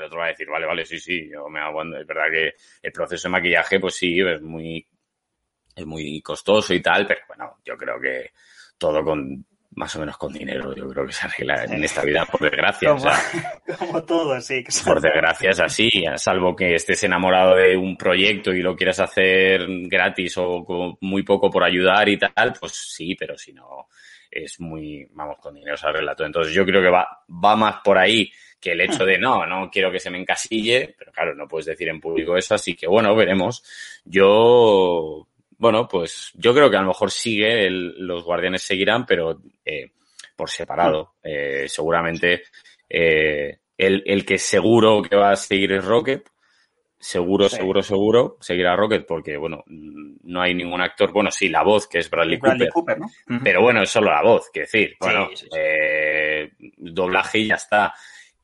el 0.00 0.06
otro 0.06 0.18
va 0.18 0.26
a 0.26 0.28
decir, 0.28 0.48
vale, 0.48 0.66
vale, 0.66 0.84
sí, 0.84 0.98
sí, 0.98 1.28
yo 1.30 1.48
me 1.48 1.60
aguanto. 1.60 1.98
Es 1.98 2.06
verdad 2.06 2.30
que 2.30 2.54
el 2.82 2.92
proceso 2.92 3.28
de 3.28 3.32
maquillaje, 3.32 3.80
pues 3.80 3.94
sí, 3.94 4.20
es 4.20 4.42
muy, 4.42 4.86
es 5.74 5.86
muy 5.86 6.20
costoso 6.22 6.74
y 6.74 6.80
tal, 6.80 7.06
pero 7.06 7.20
bueno, 7.28 7.58
yo 7.64 7.76
creo 7.76 8.00
que 8.00 8.32
todo 8.78 9.04
con, 9.04 9.44
más 9.76 9.94
o 9.96 10.00
menos 10.00 10.16
con 10.16 10.32
dinero, 10.32 10.74
yo 10.74 10.88
creo 10.88 11.06
que 11.06 11.12
se 11.12 11.26
arregla 11.26 11.64
en 11.64 11.82
esta 11.82 12.02
vida, 12.02 12.24
por 12.26 12.40
desgracia. 12.40 12.92
o 12.92 12.96
Como, 12.96 13.10
sea, 13.10 13.60
como 13.78 14.04
todo, 14.04 14.40
sí. 14.40 14.64
por 14.84 15.00
desgracia 15.00 15.50
es 15.50 15.60
así, 15.60 15.90
salvo 16.16 16.54
que 16.54 16.74
estés 16.74 17.02
enamorado 17.04 17.56
de 17.56 17.76
un 17.76 17.96
proyecto 17.96 18.52
y 18.52 18.62
lo 18.62 18.76
quieras 18.76 19.00
hacer 19.00 19.66
gratis 19.88 20.36
o 20.38 20.64
con 20.64 20.96
muy 21.00 21.22
poco 21.22 21.50
por 21.50 21.64
ayudar 21.64 22.08
y 22.08 22.18
tal, 22.18 22.54
pues 22.58 22.72
sí, 22.72 23.14
pero 23.16 23.36
si 23.36 23.52
no, 23.52 23.88
es 24.30 24.60
muy, 24.60 25.06
vamos, 25.10 25.38
con 25.38 25.54
dinero 25.54 25.76
se 25.76 25.86
arregla 25.86 26.14
todo. 26.14 26.26
Entonces 26.26 26.54
yo 26.54 26.64
creo 26.64 26.82
que 26.82 26.90
va, 26.90 27.24
va 27.28 27.56
más 27.56 27.76
por 27.82 27.98
ahí 27.98 28.30
que 28.64 28.72
el 28.72 28.80
hecho 28.80 29.04
de 29.04 29.18
no, 29.18 29.44
no 29.46 29.70
quiero 29.70 29.92
que 29.92 30.00
se 30.00 30.08
me 30.10 30.18
encasille, 30.18 30.94
pero 30.98 31.12
claro, 31.12 31.34
no 31.34 31.46
puedes 31.46 31.66
decir 31.66 31.88
en 31.90 32.00
público 32.00 32.36
eso, 32.36 32.54
así 32.54 32.74
que 32.74 32.86
bueno, 32.86 33.14
veremos. 33.14 33.62
Yo, 34.06 35.26
bueno, 35.58 35.86
pues 35.86 36.30
yo 36.34 36.54
creo 36.54 36.70
que 36.70 36.76
a 36.76 36.80
lo 36.80 36.88
mejor 36.88 37.10
sigue, 37.10 37.66
el- 37.66 37.94
los 38.06 38.24
guardianes 38.24 38.62
seguirán, 38.62 39.04
pero 39.06 39.40
eh, 39.64 39.90
por 40.34 40.48
separado. 40.50 41.14
Eh, 41.22 41.66
seguramente 41.68 42.42
eh, 42.88 43.58
el, 43.76 44.02
el 44.06 44.24
que 44.24 44.38
seguro 44.38 45.02
que 45.02 45.16
va 45.16 45.32
a 45.32 45.36
seguir 45.36 45.72
es 45.72 45.84
Rocket. 45.84 46.26
Seguro, 46.98 47.50
Sí. 47.50 47.56
seguro, 47.56 47.82
seguro 47.82 48.36
seguirá 48.40 48.74
Rocket 48.76 49.04
porque, 49.06 49.36
bueno, 49.36 49.62
no 49.66 50.40
hay 50.40 50.54
ningún 50.54 50.80
actor. 50.80 51.12
Bueno, 51.12 51.30
sí, 51.30 51.50
la 51.50 51.62
voz, 51.62 51.86
que 51.86 51.98
es 51.98 52.08
Bradley, 52.08 52.38
Bradley 52.38 52.68
Cooper. 52.70 52.96
Cooper, 52.96 53.28
¿no? 53.28 53.40
Pero 53.44 53.60
bueno, 53.60 53.82
es 53.82 53.90
solo 53.90 54.10
la 54.10 54.22
voz, 54.22 54.48
quiero 54.50 54.64
decir. 54.66 54.96
Bueno, 54.98 55.28
sí, 55.34 55.44
sí. 55.44 55.48
eh, 55.54 56.50
doblaje 56.78 57.40
y 57.40 57.48
ya 57.48 57.56
está. 57.56 57.92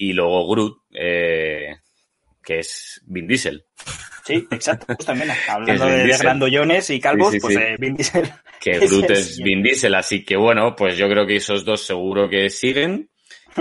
Y 0.03 0.15
luego 0.15 0.49
Groot, 0.49 0.79
eh, 0.95 1.77
que 2.43 2.61
es 2.61 3.03
Vin 3.07 3.27
Diesel. 3.27 3.63
Sí, 4.25 4.47
exacto. 4.51 4.95
Justamente, 4.95 5.35
Que 5.35 5.43
es 5.43 5.49
hablando 5.51 5.87
de, 5.87 6.05
Diesel. 6.05 6.23
grandollones 6.23 6.89
y 6.89 6.99
calvos, 7.01 7.33
Sí, 7.33 7.37
sí, 7.37 7.41
pues 7.43 7.55
sí. 7.55 7.61
eh, 7.61 7.77
Vin 7.79 7.97
Diesel. 7.97 8.33
Que 8.59 8.79
Groot 8.79 9.11
es 9.11 9.19
es 9.19 9.39
Vin 9.43 9.63
Diesel, 9.63 9.95
así 9.95 10.25
que 10.25 10.37
bueno, 10.37 10.75
pues 10.75 10.97
yo 10.97 11.07
creo 11.07 11.27
que 11.27 11.37
esos 11.37 11.67
dos 11.67 11.83
seguro 11.83 12.31
que 12.31 12.49
siguen. 12.49 13.11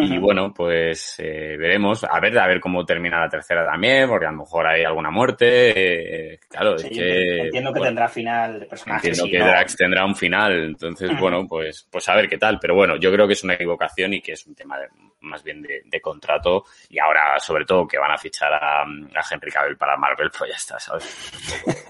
Y 0.01 0.17
bueno, 0.17 0.53
pues 0.53 1.15
eh, 1.19 1.55
veremos. 1.57 2.03
A 2.03 2.19
ver, 2.19 2.37
a 2.39 2.47
ver 2.47 2.59
cómo 2.59 2.85
termina 2.85 3.19
la 3.19 3.29
tercera 3.29 3.65
también, 3.65 4.07
porque 4.07 4.25
a 4.25 4.31
lo 4.31 4.37
mejor 4.39 4.67
hay 4.67 4.83
alguna 4.83 5.09
muerte. 5.11 6.33
eh, 6.33 6.39
claro, 6.49 6.77
Sí, 6.77 6.87
es 6.91 6.97
que. 6.97 7.37
entiendo 7.41 7.71
que 7.73 7.79
bueno, 7.79 7.85
tendrá 7.89 8.07
final 8.09 8.59
de 8.59 8.65
personaje. 8.65 9.07
Entiendo 9.07 9.25
sí, 9.25 9.31
que 9.31 9.39
¿no? 9.39 9.45
Drax 9.47 9.75
tendrá 9.75 10.05
un 10.05 10.15
final, 10.15 10.63
entonces, 10.65 11.11
bueno, 11.19 11.45
pues, 11.47 11.87
pues 11.91 12.07
a 12.09 12.15
ver 12.15 12.27
qué 12.29 12.37
tal. 12.37 12.59
Pero 12.59 12.75
bueno, 12.75 12.95
yo 12.97 13.11
creo 13.11 13.27
que 13.27 13.33
es 13.33 13.43
una 13.43 13.53
equivocación 13.55 14.13
y 14.13 14.21
que 14.21 14.33
es 14.33 14.45
un 14.45 14.55
tema 14.55 14.77
de- 14.79 14.87
más 15.21 15.43
bien 15.43 15.61
de, 15.61 15.81
de 15.85 16.01
contrato. 16.01 16.63
Y 16.89 16.97
ahora, 16.99 17.37
sobre 17.39 17.65
todo, 17.65 17.87
que 17.87 17.97
van 17.97 18.11
a 18.11 18.17
fichar 18.17 18.53
a, 18.53 18.81
a 18.83 18.85
Henry 19.31 19.51
Cavill 19.51 19.77
para 19.77 19.97
Marvel, 19.97 20.31
pues 20.37 20.49
ya 20.51 20.55
está, 20.57 20.79
¿sabes? 20.79 21.31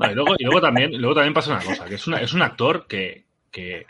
Y, 0.00 0.14
luego, 0.14 0.34
y 0.38 0.44
luego 0.44 0.60
también, 0.60 0.92
luego 0.96 1.14
también 1.16 1.34
pasa 1.34 1.50
una 1.54 1.60
cosa, 1.64 1.84
que 1.84 1.96
es, 1.96 2.06
una, 2.06 2.20
es 2.20 2.32
un 2.32 2.40
actor 2.42 2.86
que, 2.86 3.24
que 3.50 3.84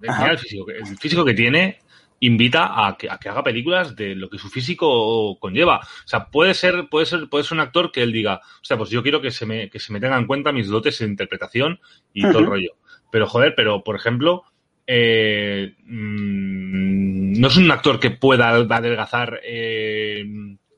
mira 0.00 0.30
el, 0.30 0.38
físico, 0.38 0.64
que- 0.66 0.72
el 0.78 0.86
físico 0.98 1.24
que 1.24 1.34
tiene 1.34 1.78
invita 2.20 2.86
a 2.86 2.96
que, 2.96 3.10
a 3.10 3.18
que 3.18 3.28
haga 3.28 3.42
películas 3.42 3.96
de 3.96 4.14
lo 4.14 4.28
que 4.28 4.38
su 4.38 4.48
físico 4.48 5.38
conlleva. 5.38 5.78
O 5.78 6.08
sea, 6.08 6.26
puede 6.26 6.54
ser, 6.54 6.88
puede 6.88 7.06
ser, 7.06 7.28
puede 7.28 7.44
ser 7.44 7.54
un 7.54 7.60
actor 7.60 7.90
que 7.90 8.02
él 8.02 8.12
diga, 8.12 8.40
o 8.44 8.64
sea, 8.64 8.76
pues 8.76 8.90
yo 8.90 9.02
quiero 9.02 9.20
que 9.20 9.30
se 9.30 9.46
me, 9.46 9.70
que 9.70 9.80
se 9.80 9.92
me 9.92 10.00
tengan 10.00 10.20
en 10.20 10.26
cuenta 10.26 10.52
mis 10.52 10.68
dotes 10.68 11.00
en 11.00 11.10
interpretación 11.10 11.80
y 12.12 12.22
todo 12.22 12.38
el 12.38 12.46
rollo. 12.46 12.76
Pero 13.10 13.26
joder, 13.26 13.54
pero 13.56 13.82
por 13.82 13.96
ejemplo, 13.96 14.44
eh, 14.86 15.74
mm, 15.84 17.40
no 17.40 17.48
es 17.48 17.56
un 17.56 17.70
actor 17.70 17.98
que 17.98 18.10
pueda 18.10 18.50
adelgazar 18.50 19.40
eh, 19.42 20.24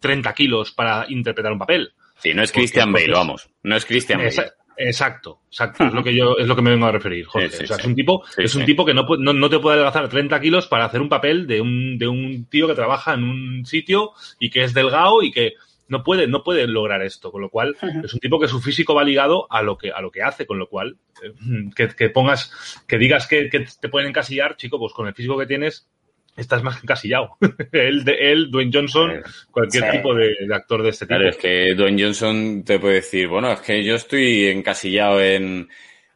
30 0.00 0.32
kilos 0.34 0.72
para 0.72 1.06
interpretar 1.08 1.52
un 1.52 1.58
papel. 1.58 1.92
Sí, 2.18 2.34
no 2.34 2.42
es 2.42 2.52
Christian 2.52 2.92
Bale, 2.92 3.12
vamos. 3.12 3.50
No 3.62 3.74
es 3.74 3.84
Christian 3.84 4.20
Bale. 4.20 4.52
Exacto, 4.76 5.40
exacto. 5.48 5.84
Es 5.84 5.92
lo 5.92 6.02
que 6.02 6.14
yo, 6.14 6.36
es 6.38 6.46
lo 6.46 6.56
que 6.56 6.62
me 6.62 6.70
vengo 6.70 6.86
a 6.86 6.92
referir, 6.92 7.24
Jorge. 7.26 7.50
Sí, 7.50 7.56
sí, 7.58 7.64
o 7.64 7.66
sea, 7.66 7.76
sí. 7.76 7.82
es 7.82 7.86
un 7.86 7.94
tipo, 7.94 8.24
Sí, 8.34 8.42
es 8.42 8.54
un 8.54 8.62
sí. 8.62 8.66
tipo 8.66 8.84
que 8.84 8.94
no, 8.94 9.06
no, 9.18 9.32
no 9.32 9.50
te 9.50 9.58
puede 9.58 9.74
adelgazar 9.76 10.08
30 10.08 10.40
kilos 10.40 10.66
para 10.66 10.84
hacer 10.84 11.00
un 11.00 11.08
papel 11.08 11.46
de 11.46 11.60
un, 11.60 11.98
de 11.98 12.08
un 12.08 12.46
tío 12.46 12.66
que 12.66 12.74
trabaja 12.74 13.14
en 13.14 13.24
un 13.24 13.66
sitio 13.66 14.12
y 14.38 14.50
que 14.50 14.64
es 14.64 14.74
delgado 14.74 15.22
y 15.22 15.30
que 15.30 15.54
no 15.88 16.02
puede, 16.02 16.26
no 16.26 16.42
puede 16.42 16.66
lograr 16.66 17.02
esto. 17.02 17.30
Con 17.30 17.42
lo 17.42 17.50
cual, 17.50 17.76
es 18.02 18.14
un 18.14 18.20
tipo 18.20 18.40
que 18.40 18.48
su 18.48 18.60
físico 18.60 18.94
va 18.94 19.04
ligado 19.04 19.46
a 19.50 19.62
lo 19.62 19.76
que, 19.76 19.90
a 19.90 20.00
lo 20.00 20.10
que 20.10 20.22
hace, 20.22 20.46
con 20.46 20.58
lo 20.58 20.68
cual, 20.68 20.96
eh, 21.22 21.32
que, 21.76 21.88
que 21.88 22.08
pongas, 22.08 22.82
que 22.86 22.98
digas 22.98 23.26
que, 23.26 23.50
que 23.50 23.66
te 23.80 23.88
pueden 23.88 24.08
encasillar, 24.08 24.56
chico, 24.56 24.78
pues 24.78 24.92
con 24.92 25.06
el 25.06 25.14
físico 25.14 25.38
que 25.38 25.46
tienes, 25.46 25.88
estás 26.36 26.62
más 26.62 26.76
que 26.76 26.86
encasillado. 26.86 27.36
él, 27.72 28.04
de, 28.04 28.32
él, 28.32 28.50
Dwayne 28.50 28.70
Johnson, 28.72 29.10
Eh, 29.10 29.22
cualquier 29.50 29.84
sí. 29.84 29.90
tipo 29.98 30.14
de, 30.14 30.34
de 30.46 30.54
actor 30.54 30.82
de 30.82 30.90
este 30.90 31.06
tipo. 31.06 31.16
Claro, 31.16 31.30
es 31.30 31.36
que 31.36 31.74
Dwayne 31.74 32.02
Johnson 32.02 32.62
te 32.64 32.78
puede 32.78 32.94
decir, 32.96 33.28
bueno, 33.28 33.50
es 33.52 33.60
que 33.60 33.84
yo 33.84 33.94
estoy 33.94 34.46
encasillado 34.46 35.22
en, 35.22 35.68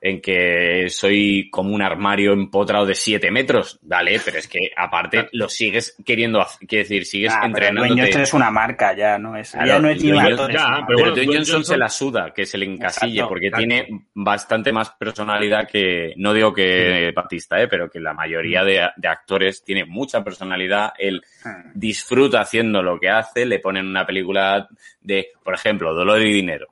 en 0.08 0.20
que 0.20 0.86
soy 0.88 1.48
como 1.50 1.74
un 1.74 1.82
armario 1.82 2.32
empotrado 2.32 2.86
de 2.86 2.94
7 2.94 3.30
metros. 3.30 3.78
Vale, 3.82 4.20
pero 4.24 4.38
es 4.38 4.46
que 4.48 4.70
aparte 4.76 5.28
lo 5.32 5.48
sigues 5.48 5.96
queriendo 6.04 6.40
hacer, 6.40 6.66
quiere 6.68 6.84
decir, 6.84 7.04
sigues 7.06 7.32
Ah, 7.34 7.48
pero 7.52 7.72
Dwayne. 7.74 8.02
Johnson 8.02 8.22
es 8.22 8.34
una 8.34 8.50
marca, 8.50 8.94
ya 8.96 9.18
no 9.18 9.36
es, 9.36 9.50
Claro, 9.50 9.66
ya 9.66 9.78
no 9.78 9.88
es 9.88 10.02
ni 10.02 10.08
ya, 10.08 10.14
una 10.14 10.86
pero 10.86 10.98
bueno, 10.98 11.14
Dwayne 11.14 11.26
Johnson, 11.36 11.54
Johnson- 11.56 11.64
se 11.64 11.76
la 11.76 11.88
suda, 11.88 12.32
que 12.34 12.46
se 12.46 12.58
le 12.58 12.66
encasille, 12.66 13.12
Exacto, 13.14 13.28
porque 13.28 13.46
exacto. 13.46 13.66
tiene 13.66 14.04
bastante 14.14 14.72
más 14.72 14.90
personalidad 14.90 15.68
que, 15.68 16.12
no 16.16 16.32
digo 16.32 16.52
que 16.52 17.12
Batista, 17.14 17.60
eh, 17.60 17.68
pero 17.68 17.90
que 17.90 18.00
la 18.00 18.14
mayoría 18.14 18.62
de, 18.64 18.88
de 18.96 19.08
actores 19.08 19.64
tiene 19.64 19.84
mucha 19.84 20.22
personalidad. 20.22 20.92
Él 20.98 21.22
Hmm. 21.44 21.70
disfruta 21.74 22.40
haciendo 22.40 22.82
lo 22.82 22.98
que 22.98 23.08
hace, 23.08 23.46
le 23.46 23.58
ponen 23.60 23.86
una 23.86 24.04
película 24.06 24.68
de, 25.00 25.28
por 25.44 25.54
ejemplo, 25.54 25.94
Dolor 25.94 26.20
y 26.22 26.32
Dinero. 26.32 26.66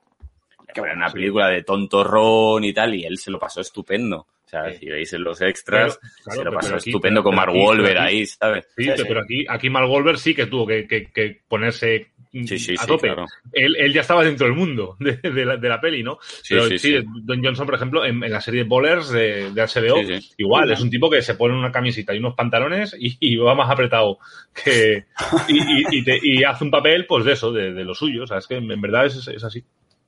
Que 0.83 0.87
era 0.89 0.93
una 0.97 1.09
película 1.09 1.47
de 1.49 1.63
tontorrón 1.63 2.63
y 2.65 2.73
tal, 2.73 2.93
y 2.95 3.05
él 3.05 3.17
se 3.17 3.31
lo 3.31 3.39
pasó 3.39 3.61
estupendo. 3.61 4.17
O 4.45 4.47
sea, 4.47 4.71
si 4.73 4.85
veis 4.85 5.11
en 5.13 5.23
los 5.23 5.41
extras, 5.41 5.97
Pero, 5.99 6.11
claro, 6.23 6.37
se 6.39 6.45
lo 6.45 6.51
pasó 6.51 6.75
aquí- 6.75 6.89
estupendo 6.91 7.23
con 7.23 7.35
Mark 7.35 7.49
aquí- 7.51 7.97
ahí, 7.97 8.25
¿sabes? 8.27 8.67
Sí, 8.77 8.83
Sí, 8.83 8.91
sí. 8.95 9.03
pero 9.07 9.21
aquí, 9.21 9.45
aquí 9.49 9.69
Mark 9.71 9.89
Wahlberg 9.89 10.17
sí 10.19 10.35
que 10.35 10.45
tuvo 10.45 10.67
que, 10.67 10.87
que- 10.87 11.07
que 11.11 11.41
ponerse 11.47 12.11
mm, 12.31 12.43
Sí, 12.45 12.59
sí, 12.59 12.75
a 12.77 12.81
sí, 12.81 12.87
tope. 12.87 13.07
claro. 13.07 13.25
Él, 13.53 13.75
él 13.79 13.91
ya 13.93 14.01
estaba 14.01 14.23
dentro 14.23 14.45
del 14.45 14.55
mundo 14.55 14.97
de, 14.99 15.13
de 15.17 15.45
la, 15.45 15.57
de 15.57 15.67
la 15.69 15.81
peli, 15.81 16.03
¿no? 16.03 16.19
Sí, 16.21 16.53
pero 16.53 16.65
sí, 16.67 16.77
sí, 16.77 16.97
sí. 16.99 17.05
Don 17.23 17.43
Johnson, 17.43 17.65
por 17.65 17.75
ejemplo, 17.75 18.05
en, 18.05 18.23
en 18.23 18.31
la 18.31 18.39
serie 18.41 18.63
Bowlers 18.65 19.09
de, 19.09 19.51
de 19.51 19.61
HBO, 19.61 20.03
Sí, 20.03 20.21
sí. 20.21 20.33
igual, 20.37 20.69
es 20.71 20.79
un 20.81 20.89
tipo 20.91 21.09
que 21.09 21.21
se 21.23 21.35
pone 21.35 21.57
una 21.57 21.71
camisita 21.71 22.13
y 22.13 22.19
unos 22.19 22.35
pantalones 22.35 22.95
y, 22.99 23.17
y 23.19 23.37
va 23.37 23.55
más 23.55 23.71
apretado 23.71 24.19
que 24.53 25.05
y, 25.47 25.57
y- 25.57 25.99
y 25.99 26.03
te- 26.03 26.19
y 26.21 26.43
hace 26.43 26.63
un 26.65 26.71
papel, 26.71 27.05
pues 27.07 27.25
de 27.25 27.33
eso, 27.33 27.51
de, 27.51 27.73
de 27.73 27.83
lo 27.83 27.95
suyo. 27.95 28.23
O 28.23 28.27
sea, 28.27 28.37
es 28.37 28.47
que 28.47 28.55
en 28.57 28.81
verdad 28.81 29.05
es, 29.07 29.27
es 29.27 29.43
así. 29.43 29.63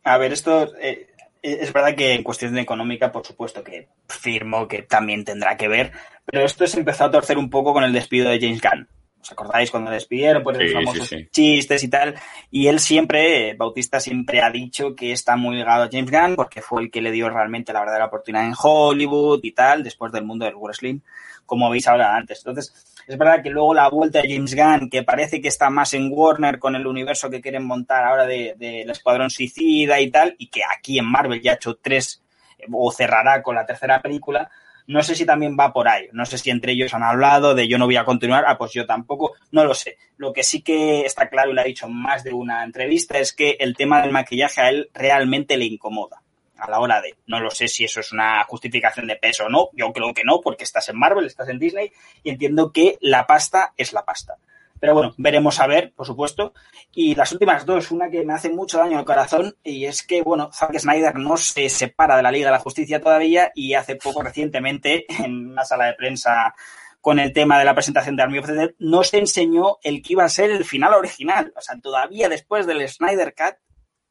A 0.08 0.18
ver, 0.18 0.32
esto 0.32 0.74
eh, 0.80 1.08
es 1.42 1.74
verdad 1.74 1.94
que 1.94 2.14
en 2.14 2.24
cuestión 2.24 2.58
económica, 2.58 3.12
por 3.12 3.28
supuesto 3.28 3.62
que 3.62 3.90
firmo 4.08 4.66
que 4.66 4.82
también 4.82 5.26
tendrá 5.26 5.58
que 5.58 5.68
ver, 5.68 5.92
pero 6.24 6.46
esto 6.46 6.66
se 6.66 6.80
empezó 6.80 7.04
a 7.04 7.12
torcer 7.12 7.38
un 7.38 7.50
poco 7.50 7.74
con 7.74 7.84
el 7.84 7.92
despido 7.92 8.30
de 8.30 8.40
James 8.40 8.62
Gunn. 8.62 8.88
¿Os 9.22 9.32
acordáis 9.32 9.72
cuando 9.72 9.90
le 9.90 9.96
despidieron 9.96 10.44
por 10.44 10.56
Sí, 10.58 10.70
famosos 10.70 11.08
sí, 11.08 11.18
sí. 11.18 11.28
chistes 11.32 11.84
y 11.84 11.90
tal? 11.90 12.16
Y 12.52 12.68
él 12.68 12.80
siempre, 12.80 13.50
eh, 13.50 13.56
Bautista 13.58 14.00
siempre 14.00 14.42
ha 14.42 14.50
dicho 14.50 14.96
que 14.96 15.12
está 15.12 15.36
muy 15.36 15.58
ligado 15.58 15.84
a 15.84 15.90
James 15.92 16.12
Gunn 16.12 16.36
porque 16.36 16.62
fue 16.62 16.84
el 16.84 16.92
que 16.92 17.02
le 17.02 17.12
dio 17.12 17.30
realmente 17.30 17.74
la 17.74 17.80
verdadera 17.82 18.06
oportunidad 18.06 18.46
en 18.46 18.54
Hollywood 18.58 19.40
y 19.44 19.52
tal, 19.52 19.84
después 19.84 20.12
del 20.12 20.24
mundo 20.24 20.46
del 20.46 20.56
wrestling, 20.56 21.00
como 21.46 21.70
veis 21.70 21.88
ahora 21.88 22.16
antes. 22.16 22.40
Entonces, 22.40 22.74
es 23.06 23.18
verdad 23.18 23.42
que 23.42 23.50
luego 23.50 23.74
la 23.74 23.90
vuelta 23.90 24.22
de 24.22 24.34
James 24.34 24.56
Gunn, 24.56 24.90
que 24.90 25.04
parece 25.04 25.42
que 25.42 25.48
está 25.50 25.70
más 25.70 25.94
en 25.94 26.10
Warner 26.12 26.60
con 26.60 26.76
el 26.76 26.86
universo 26.88 27.30
que 27.30 27.42
quieren 27.42 27.66
montar 27.66 28.04
ahora 28.06 28.26
del 28.26 28.58
de, 28.58 28.78
del 28.78 28.90
Escuadrón 28.90 29.30
Suicida 29.30 30.00
y 30.00 30.10
tal, 30.12 30.36
y 30.38 30.48
que 30.48 30.62
aquí 30.64 31.00
en 31.00 31.06
Marvel 31.06 31.42
ya 31.42 31.52
ha 31.52 31.56
hecho 31.56 31.76
tres 31.82 32.24
eh, 32.60 32.66
o 32.72 32.92
cerrará 32.92 33.42
con 33.44 33.56
la 33.56 33.66
tercera 33.66 34.02
película, 34.02 34.50
no 34.88 35.04
sé 35.04 35.16
si 35.16 35.26
también 35.26 35.56
va 35.60 35.74
por 35.74 35.88
ahí. 35.88 36.08
No 36.14 36.26
sé 36.26 36.38
si 36.38 36.50
entre 36.50 36.72
ellos 36.72 36.94
han 36.94 37.04
hablado 37.04 37.54
de 37.54 37.68
yo 37.68 37.78
no 37.78 37.86
voy 37.86 37.98
a 37.98 38.06
continuar, 38.06 38.46
ah, 38.48 38.58
pues 38.58 38.72
yo 38.72 38.86
tampoco, 38.86 39.34
no 39.52 39.64
lo 39.64 39.74
sé. 39.74 39.98
Lo 40.16 40.34
que 40.34 40.44
sí 40.44 40.62
que 40.62 41.02
está 41.02 41.30
claro 41.30 41.52
y 41.52 41.54
lo 41.54 41.62
ha 41.62 41.66
dicho 41.66 41.86
en 41.86 41.94
más 41.94 42.24
de 42.24 42.34
una 42.34 42.64
entrevista 42.64 43.20
es 43.20 43.34
que 43.34 43.58
el 43.60 43.76
tema 43.76 44.02
del 44.02 44.12
maquillaje 44.12 44.62
a 44.62 44.70
él 44.70 44.90
realmente 44.94 45.58
le 45.58 45.66
incomoda 45.66 46.22
a 46.58 46.70
la 46.70 46.80
hora 46.80 47.02
de. 47.02 47.16
No 47.28 47.40
lo 47.40 47.52
sé 47.52 47.68
si 47.68 47.84
eso 47.84 48.00
es 48.00 48.12
una 48.12 48.44
justificación 48.46 49.08
de 49.08 49.18
peso 49.18 49.46
o 49.46 49.50
no. 49.50 49.70
Yo 49.74 49.92
creo 49.92 50.14
que 50.14 50.24
no, 50.24 50.40
porque 50.42 50.64
estás 50.64 50.90
en 50.90 50.98
Marvel, 50.98 51.26
estás 51.26 51.50
en 51.50 51.60
Disney 51.60 51.92
y 52.24 52.30
entiendo 52.30 52.72
que 52.72 52.98
la 53.02 53.28
pasta 53.28 53.74
es 53.78 53.94
la 53.94 54.06
pasta. 54.06 54.36
Pero 54.80 54.94
bueno, 54.94 55.14
veremos 55.18 55.60
a 55.60 55.68
ver, 55.68 55.94
por 55.94 56.06
supuesto. 56.06 56.54
Y 56.92 57.16
las 57.16 57.32
últimas 57.32 57.66
dos, 57.66 57.92
una 57.92 58.10
que 58.10 58.24
me 58.26 58.34
hace 58.34 58.50
mucho 58.50 58.78
daño 58.78 58.98
al 58.98 59.06
corazón, 59.06 59.56
y 59.64 59.86
es 59.86 60.06
que, 60.06 60.22
bueno, 60.22 60.50
Zack 60.54 60.78
Snyder 60.78 61.16
no 61.16 61.38
se 61.38 61.70
separa 61.70 62.18
de 62.18 62.24
la 62.24 62.32
Liga 62.32 62.48
de 62.48 62.54
la 62.54 62.60
Justicia 62.60 63.02
todavía, 63.02 63.52
y 63.56 63.74
hace 63.74 63.96
poco 63.96 64.22
recientemente, 64.22 65.06
en 65.24 65.52
una 65.52 65.66
sala 65.66 65.86
de 65.86 65.94
prensa 65.94 66.54
con 67.02 67.20
el 67.20 67.32
tema 67.32 67.58
de 67.58 67.66
la 67.66 67.74
presentación 67.74 68.16
de 68.16 68.24
Army 68.24 68.40
of 68.40 68.48
the 68.48 68.54
Dead, 68.54 68.72
nos 68.80 69.14
enseñó 69.14 69.78
el 69.82 70.02
que 70.02 70.14
iba 70.14 70.26
a 70.26 70.30
ser 70.30 70.52
el 70.52 70.66
final 70.66 70.94
original. 70.94 71.54
O 71.56 71.62
sea, 71.62 71.80
todavía 71.80 72.28
después 72.28 72.68
del 72.68 72.88
Snyder 72.88 73.34
Cut, 73.34 73.56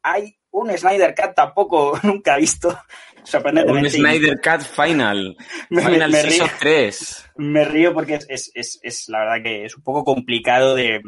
hay 0.01 0.39
un 0.51 0.75
Snyder 0.75 1.13
Cut 1.13 1.35
tampoco 1.35 1.99
nunca 2.03 2.37
visto. 2.37 2.77
Un. 3.65 3.89
Snyder 3.89 4.39
Cut 4.41 4.61
Final. 4.61 5.35
Me- 5.69 5.81
me- 5.83 5.91
Final 5.93 6.11
me 6.11 6.21
río. 6.21 6.31
Season 6.31 6.49
3. 6.59 7.25
Me 7.37 7.65
río 7.65 7.93
porque 7.93 8.15
es, 8.15 8.25
es, 8.29 8.51
es, 8.55 8.79
es 8.83 9.09
la 9.09 9.19
verdad 9.19 9.43
que 9.43 9.65
es 9.65 9.75
un 9.75 9.83
poco 9.83 10.03
complicado 10.03 10.75
de 10.75 11.01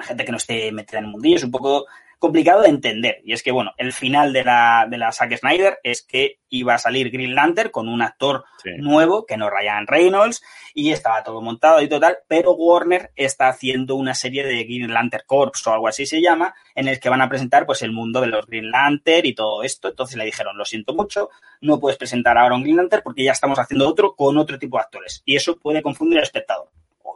gente 0.00 0.24
que 0.24 0.30
no 0.32 0.38
esté 0.38 0.72
metida 0.72 0.98
en 0.98 1.04
el 1.06 1.10
mundillo, 1.12 1.36
es 1.36 1.44
un 1.44 1.50
poco 1.52 1.86
complicado 2.24 2.62
de 2.62 2.68
entender. 2.68 3.20
Y 3.24 3.32
es 3.32 3.42
que, 3.42 3.52
bueno, 3.52 3.72
el 3.76 3.92
final 3.92 4.32
de 4.32 4.44
la, 4.44 4.86
de 4.88 4.98
la 4.98 5.12
Zack 5.12 5.36
Snyder 5.36 5.78
es 5.82 6.02
que 6.02 6.38
iba 6.48 6.74
a 6.74 6.78
salir 6.78 7.10
Green 7.10 7.34
Lantern 7.34 7.70
con 7.70 7.88
un 7.88 8.00
actor 8.02 8.44
Sí. 8.62 8.70
nuevo, 8.78 9.26
que 9.26 9.36
no 9.36 9.50
Ryan 9.50 9.86
Reynolds, 9.86 10.42
y 10.72 10.90
estaba 10.90 11.22
todo 11.22 11.42
montado 11.42 11.82
y 11.82 11.88
total, 11.88 12.16
pero 12.26 12.52
Warner 12.52 13.10
está 13.14 13.48
haciendo 13.48 13.94
una 13.94 14.14
serie 14.14 14.42
de 14.42 14.64
Green 14.64 14.90
Lantern 14.92 15.24
Corps 15.26 15.66
o 15.66 15.72
algo 15.72 15.86
así 15.86 16.06
se 16.06 16.22
llama, 16.22 16.54
en 16.74 16.88
el 16.88 16.98
que 16.98 17.10
van 17.10 17.20
a 17.20 17.28
presentar 17.28 17.66
pues 17.66 17.82
el 17.82 17.92
mundo 17.92 18.22
de 18.22 18.28
los 18.28 18.46
Green 18.46 18.70
Lantern 18.70 19.26
y 19.26 19.34
todo 19.34 19.62
esto. 19.62 19.88
Entonces 19.88 20.16
le 20.16 20.24
dijeron, 20.24 20.56
lo 20.56 20.64
siento 20.64 20.94
mucho, 20.94 21.28
no 21.60 21.78
puedes 21.78 21.98
presentar 21.98 22.38
ahora 22.38 22.54
un 22.54 22.62
Green 22.62 22.76
Lantern 22.78 23.02
porque 23.02 23.24
ya 23.24 23.32
estamos 23.32 23.58
haciendo 23.58 23.86
otro 23.86 24.14
con 24.14 24.38
otro 24.38 24.58
tipo 24.58 24.78
de 24.78 24.84
actores. 24.84 25.22
Y 25.26 25.36
eso 25.36 25.58
puede 25.58 25.82
confundir 25.82 26.16
al 26.18 26.24
espectador. 26.24 26.70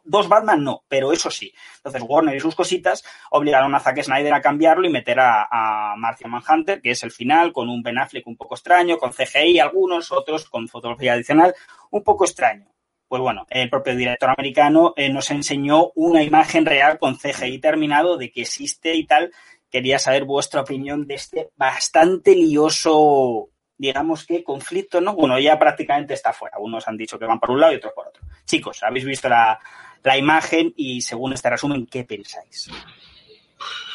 Dos 0.09 0.29
Batman 0.29 0.65
no, 0.65 0.85
pero 0.89 1.13
eso 1.13 1.31
sí. 1.31 1.53
Entonces 1.77 2.03
Warner 2.07 2.35
y 2.35 2.41
sus 2.41 2.55
cositas 2.55 3.05
obligaron 3.31 3.75
a 3.75 3.81
Zack 3.81 4.03
Snyder 4.03 4.33
a 4.33 4.41
cambiarlo 4.41 4.87
y 4.87 4.91
meter 4.91 5.21
a, 5.21 5.47
a 5.51 5.97
Manhunter, 5.97 6.81
que 6.81 6.93
es 6.93 7.03
el 7.03 7.11
final, 7.11 7.53
con 7.53 7.69
un 7.69 7.83
Ben 7.83 7.99
Affleck 7.99 8.27
un 8.27 8.37
poco 8.37 8.55
extraño, 8.55 8.97
con 8.97 9.13
CGI 9.13 9.59
algunos, 9.61 10.11
otros 10.11 10.49
con 10.49 10.67
fotografía 10.67 11.13
adicional, 11.13 11.55
un 11.91 12.03
poco 12.03 12.25
extraño. 12.25 12.67
Pues 13.07 13.21
bueno, 13.21 13.47
el 13.51 13.71
propio 13.71 13.97
director 13.97 14.31
americano 14.31 14.95
eh, 14.97 15.11
nos 15.11 15.31
enseñó 15.31 15.93
una 15.95 16.23
imagen 16.23 16.67
real 16.67 16.99
con 16.99 17.17
CGI 17.17 17.59
terminado 17.59 18.17
de 18.17 18.31
que 18.31 18.43
existe 18.43 18.95
y 18.95 19.07
tal. 19.07 19.33
Quería 19.71 19.99
saber 19.99 20.25
vuestra 20.25 20.63
opinión 20.63 21.07
de 21.07 21.15
este 21.15 21.51
bastante 21.57 22.35
lioso, 22.35 23.49
digamos 23.79 24.27
que 24.27 24.45
conflicto, 24.45 25.01
¿no? 25.01 25.15
Bueno, 25.15 25.39
ya 25.39 25.59
prácticamente 25.59 26.15
está 26.15 26.33
fuera. 26.35 26.59
Unos 26.59 26.87
han 26.87 26.99
dicho 26.99 27.19
que 27.19 27.25
van 27.25 27.41
por 27.41 27.51
un 27.51 27.61
lado 27.61 27.73
y 27.73 27.77
otros 27.77 27.95
por 27.95 28.09
otro. 28.09 28.23
Chicos, 28.45 28.83
habéis 28.83 29.07
visto 29.07 29.29
la, 29.29 29.59
la 30.05 30.17
imagen 30.19 30.73
y 30.77 31.01
según 31.01 31.33
este 31.33 31.51
resumen, 31.51 31.87
¿qué 31.87 32.05
pensáis? 32.05 32.71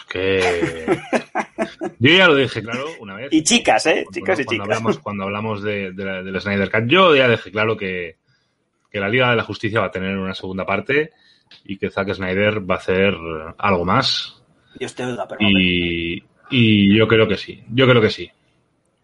Que... 0.10 1.00
Yo 2.00 2.14
ya 2.14 2.28
lo 2.28 2.36
dije 2.36 2.62
claro 2.62 2.86
una 3.00 3.16
vez. 3.16 3.30
Y 3.32 3.44
chicas, 3.44 3.86
¿eh? 3.88 4.04
Cuando- 4.04 4.12
Chicas 4.12 4.40
y 4.40 4.44
cuando 4.44 4.52
chicas. 4.64 4.78
Hablamos, 4.78 5.00
cuando 5.00 5.24
hablamos 5.24 5.64
de, 5.64 5.92
de 5.92 6.06
la- 6.06 6.22
del 6.24 6.40
Snyder 6.42 6.70
Cut, 6.70 6.86
yo 6.88 7.16
ya 7.16 7.28
dejé 7.28 7.52
claro 7.52 7.76
que, 7.78 8.18
que 8.92 9.00
la 9.00 9.10
Liga 9.10 9.30
de 9.32 9.36
la 9.38 9.44
Justicia 9.44 9.80
va 9.80 9.88
a 9.88 9.92
tener 9.92 10.18
una 10.18 10.36
segunda 10.36 10.66
parte 10.66 11.12
y 11.66 11.78
que 11.78 11.90
Zack 11.90 12.14
Snyder 12.14 12.70
va 12.70 12.76
a 12.76 12.78
hacer 12.78 13.16
algo 13.58 13.86
más. 13.86 14.42
Dios 14.80 14.94
te 14.94 15.04
oiga, 15.06 15.28
pero 15.28 15.40
Y, 15.42 16.24
y 16.52 16.96
yo 16.98 17.08
creo 17.08 17.28
que 17.28 17.38
sí. 17.38 17.64
Yo 17.74 17.88
creo 17.88 18.02
que 18.02 18.10
sí. 18.10 18.30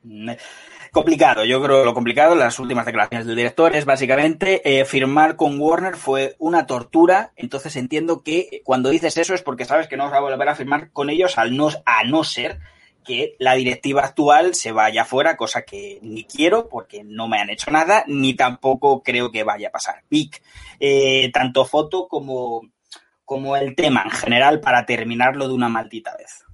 Mm, 0.04 0.32
Complicado, 0.92 1.46
yo 1.46 1.62
creo 1.62 1.86
lo 1.86 1.94
complicado, 1.94 2.34
las 2.34 2.58
últimas 2.58 2.86
declaraciones 2.86 3.28
del 3.28 3.36
director 3.36 3.76
es 3.76 3.86
básicamente 3.86 4.80
eh, 4.80 4.86
firmar 4.86 5.36
con 5.36 5.60
Warner 5.60 5.96
fue 5.96 6.36
una 6.40 6.66
tortura, 6.66 7.32
entonces 7.36 7.76
entiendo 7.76 8.24
que 8.24 8.62
cuando 8.64 8.90
dices 8.90 9.16
eso 9.18 9.36
es 9.36 9.44
porque 9.44 9.66
sabes 9.66 9.88
que 9.88 9.98
no 9.98 10.06
vas 10.06 10.14
a 10.14 10.20
volver 10.20 10.50
a 10.50 10.56
firmar 10.56 10.92
con 10.92 11.12
ellos 11.12 11.38
al 11.38 11.56
no, 11.56 11.70
a 11.86 12.04
no 12.06 12.24
ser 12.24 12.60
que 13.04 13.36
la 13.38 13.54
directiva 13.54 14.04
actual 14.04 14.56
se 14.56 14.72
vaya 14.72 15.06
fuera, 15.06 15.38
cosa 15.38 15.62
que 15.62 16.00
ni 16.02 16.24
quiero 16.24 16.68
porque 16.68 17.04
no 17.04 17.28
me 17.28 17.40
han 17.40 17.52
hecho 17.52 17.70
nada, 17.70 18.04
ni 18.08 18.34
tampoco 18.34 19.04
creo 19.04 19.32
que 19.32 19.44
vaya 19.44 19.68
a 19.68 19.72
pasar. 19.72 20.04
Vic, 20.10 20.42
eh, 20.80 21.32
tanto 21.32 21.66
foto 21.66 22.08
como, 22.08 22.62
como 23.26 23.56
el 23.56 23.76
tema 23.76 24.02
en 24.06 24.12
general 24.12 24.60
para 24.60 24.86
terminarlo 24.88 25.48
de 25.48 25.54
una 25.54 25.70
maldita 25.70 26.16
vez. 26.18 26.46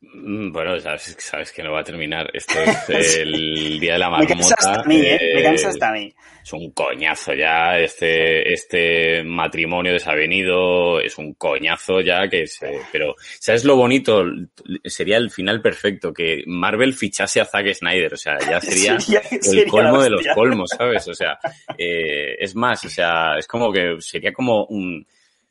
Mm, 0.00 0.52
Bueno, 0.52 0.78
sabes, 0.78 1.16
sabes 1.18 1.50
que 1.52 1.62
no 1.62 1.72
va 1.72 1.80
a 1.80 1.84
terminar. 1.84 2.30
Esto 2.32 2.54
es 2.88 3.16
el 3.18 3.80
día 3.80 3.94
de 3.94 3.98
la 3.98 4.10
Me 4.16 4.26
cansa 4.26 4.54
hasta 4.56 4.70
marmota. 4.70 4.84
a 4.84 4.88
mí, 4.88 5.00
¿eh? 5.04 5.18
Me 5.34 5.40
eh, 5.40 5.42
cansa 5.42 5.68
hasta 5.70 5.88
a 5.88 5.92
mí. 5.92 6.14
Es 6.42 6.52
un 6.52 6.70
coñazo 6.70 7.34
ya. 7.34 7.78
Este, 7.80 8.52
este 8.52 9.24
matrimonio 9.24 9.92
desavenido 9.92 11.00
es 11.00 11.18
un 11.18 11.34
coñazo 11.34 12.00
ya 12.00 12.28
que 12.28 12.46
se, 12.46 12.78
pero, 12.92 13.16
¿sabes 13.40 13.64
lo 13.64 13.74
bonito? 13.76 14.24
Sería 14.84 15.16
el 15.16 15.30
final 15.30 15.60
perfecto, 15.60 16.12
que 16.12 16.42
Marvel 16.46 16.94
fichase 16.94 17.40
a 17.40 17.44
Zack 17.44 17.74
Snyder. 17.74 18.14
O 18.14 18.16
sea, 18.16 18.38
ya 18.38 18.60
sería 18.60 19.00
Sería- 19.00 19.22
el 19.32 19.42
sería 19.42 19.66
colmo 19.66 20.00
de 20.00 20.10
los 20.10 20.22
colmos, 20.32 20.70
¿sabes? 20.78 21.08
O 21.08 21.14
sea, 21.14 21.38
eh, 21.76 22.36
es 22.38 22.54
más, 22.54 22.84
o 22.84 22.88
sea, 22.88 23.36
es 23.36 23.46
como 23.48 23.72
que 23.72 23.96
sería 23.98 24.32
como 24.32 24.64
un, 24.66 25.04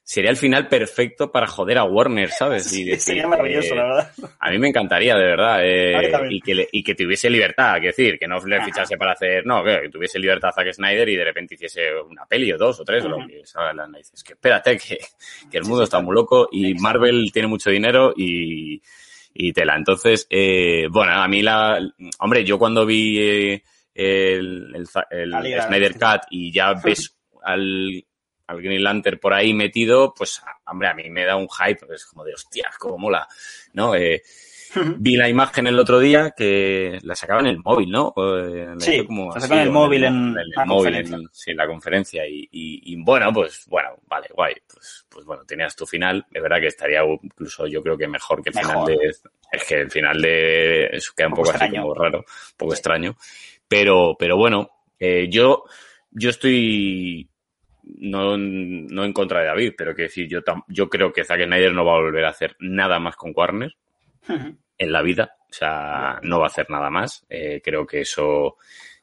sería 0.10 0.30
el 0.30 0.38
final 0.38 0.70
perfecto 0.70 1.30
para 1.34 1.48
joder 1.48 1.80
a 1.80 1.84
Warner, 1.84 2.30
¿sabes? 2.32 2.66
Y 2.72 2.76
Sí, 2.78 2.84
decir, 2.86 3.00
sería 3.02 3.28
maravilloso, 3.28 3.74
eh, 3.74 3.78
la 3.78 3.84
verdad. 3.84 4.12
a 4.40 4.52
mí 4.52 4.58
me 4.58 4.70
encantaría, 4.70 5.16
de 5.18 5.24
verdad, 5.26 5.60
eh, 5.66 5.96
A 6.16 6.22
y, 6.32 6.40
que 6.40 6.56
le- 6.56 6.70
y 6.72 6.82
que 6.82 6.96
tuviese 6.96 7.30
libertad, 7.30 7.76
que 7.82 7.88
decir, 7.88 8.18
que 8.18 8.26
no 8.26 8.38
le 8.40 8.56
Ajá. 8.56 8.66
fichase 8.66 8.96
para 8.98 9.12
hacer, 9.12 9.46
no, 9.46 9.62
que, 9.66 9.82
que 9.82 9.90
tuviese 9.90 10.18
libertad 10.18 10.52
Zack 10.56 10.72
Snyder 10.72 11.10
y 11.10 11.18
de 11.18 11.26
repente 11.26 11.56
hiciese 11.56 11.94
una 12.02 12.26
peli 12.26 12.50
o 12.54 12.58
dos 12.58 12.80
o 12.80 12.86
tres 12.86 13.04
o 13.04 13.10
lo 13.10 13.18
que 13.28 13.34
de 13.34 13.74
las 13.76 13.90
narices. 13.90 14.24
Que 14.24 14.32
espérate, 14.34 14.78
que, 14.78 14.98
que 15.52 15.58
el 15.58 15.66
mundo 15.66 15.84
está 15.84 16.00
muy 16.00 16.16
loco 16.16 16.48
y 16.54 16.68
Exacto. 16.72 16.84
Marvel 16.84 17.30
tiene 17.34 17.50
mucho 17.50 17.70
dinero 17.70 18.14
y, 18.16 18.82
y 19.34 19.52
tela. 19.52 19.76
Entonces, 19.76 20.26
eh, 20.30 20.88
bueno, 20.90 21.12
a 21.12 21.28
mí 21.28 21.42
la, 21.42 21.80
hombre, 22.20 22.46
yo 22.46 22.58
cuando 22.58 22.86
vi 22.86 23.20
eh, 23.20 23.64
el, 23.94 24.74
el, 24.74 25.34
el 25.34 25.62
Snyder. 25.62 25.94
Cut 25.96 26.22
y 26.30 26.52
ya 26.54 26.74
ves 26.82 27.14
al, 27.44 28.06
al 28.48 28.62
Green 28.62 28.84
Lantern 28.84 29.20
por 29.20 29.34
ahí 29.34 29.54
metido, 29.54 30.14
pues, 30.18 30.42
hombre, 30.66 30.88
a 30.88 30.94
mí 30.94 31.10
me 31.10 31.26
da 31.26 31.36
un 31.36 31.48
hype, 31.50 31.86
es 31.94 32.06
como 32.06 32.24
de, 32.24 32.34
hostia, 32.34 32.70
cómo 32.80 32.98
mola, 32.98 33.28
¿no? 33.74 33.94
Eh, 33.96 34.22
Vi 34.98 35.16
la 35.16 35.30
imagen 35.30 35.66
el 35.68 35.80
otro 35.80 35.98
día 35.98 36.32
que 36.38 37.00
la 37.02 37.16
sacaba 37.16 37.40
en 37.40 37.48
el 37.48 37.58
móvil, 37.60 37.90
¿no? 37.90 38.14
Eh, 38.18 38.68
Sí, 38.80 39.06
como 39.06 39.34
la 39.34 39.40
sacó 39.40 39.54
en 39.56 39.60
el 39.62 39.72
móvil 39.72 40.04
en 40.04 40.34
la 40.36 40.66
móvil, 40.66 40.84
conferencia. 40.94 41.16
en- 41.16 41.30
sí, 41.32 41.52
en 41.52 41.58
la 41.58 41.68
conferencia. 41.68 42.28
Y, 42.28 42.42
y- 42.52 42.94
y, 42.94 43.02
bueno, 43.02 43.32
pues 43.34 43.66
bueno, 43.68 43.92
vale, 44.08 44.28
guay. 44.34 44.56
Pues, 44.72 45.06
pues 45.10 45.26
bueno, 45.26 45.46
tenías 45.46 45.74
tu 45.76 45.88
final. 45.88 46.26
Es 46.32 46.42
verdad 46.44 46.60
que 46.60 46.68
estaría 46.68 47.02
incluso 47.24 47.66
yo 47.66 47.82
creo 47.82 47.98
que 47.98 48.08
mejor 48.08 48.44
que 48.44 48.50
el 48.50 48.56
final 48.56 48.86
de... 48.86 48.98
Es 49.52 49.64
que 49.64 49.76
el 49.76 49.90
final 49.90 50.22
de... 50.22 50.88
Eso 50.92 51.14
queda 51.16 51.28
un 51.28 51.34
poco 51.34 51.44
poco 51.54 51.56
así 51.64 51.72
como 51.80 51.94
raro, 51.96 52.20
un 52.20 52.26
poco 52.58 52.74
extraño. 52.74 53.16
Pero, 53.70 54.16
pero 54.20 54.36
bueno, 54.38 54.70
eh, 55.00 55.28
yo, 55.30 55.64
yo 56.12 56.30
estoy 56.30 57.30
no, 58.00 58.38
no 58.38 59.04
en 59.06 59.14
contra 59.14 59.40
de 59.42 59.48
David, 59.48 59.74
pero 59.78 59.96
que 59.96 60.04
decir, 60.04 60.28
yo, 60.28 60.40
yo 60.68 60.90
creo 60.90 61.12
que 61.14 61.24
Zack 61.24 61.44
Snyder 61.46 61.74
no 61.74 61.86
va 61.86 61.94
a 61.94 62.02
volver 62.02 62.26
a 62.26 62.30
hacer 62.30 62.56
nada 62.60 63.00
más 63.00 63.16
con 63.16 63.34
Warner 63.36 63.76
en 64.78 64.92
la 64.92 65.02
vida. 65.02 65.36
O 65.50 65.54
sea, 65.54 66.20
no 66.24 66.40
va 66.40 66.46
a 66.46 66.48
hacer 66.48 66.70
nada 66.70 66.90
más. 66.90 67.26
Eh, 67.30 67.62
creo 67.64 67.88
que 67.88 68.02
eso 68.02 68.58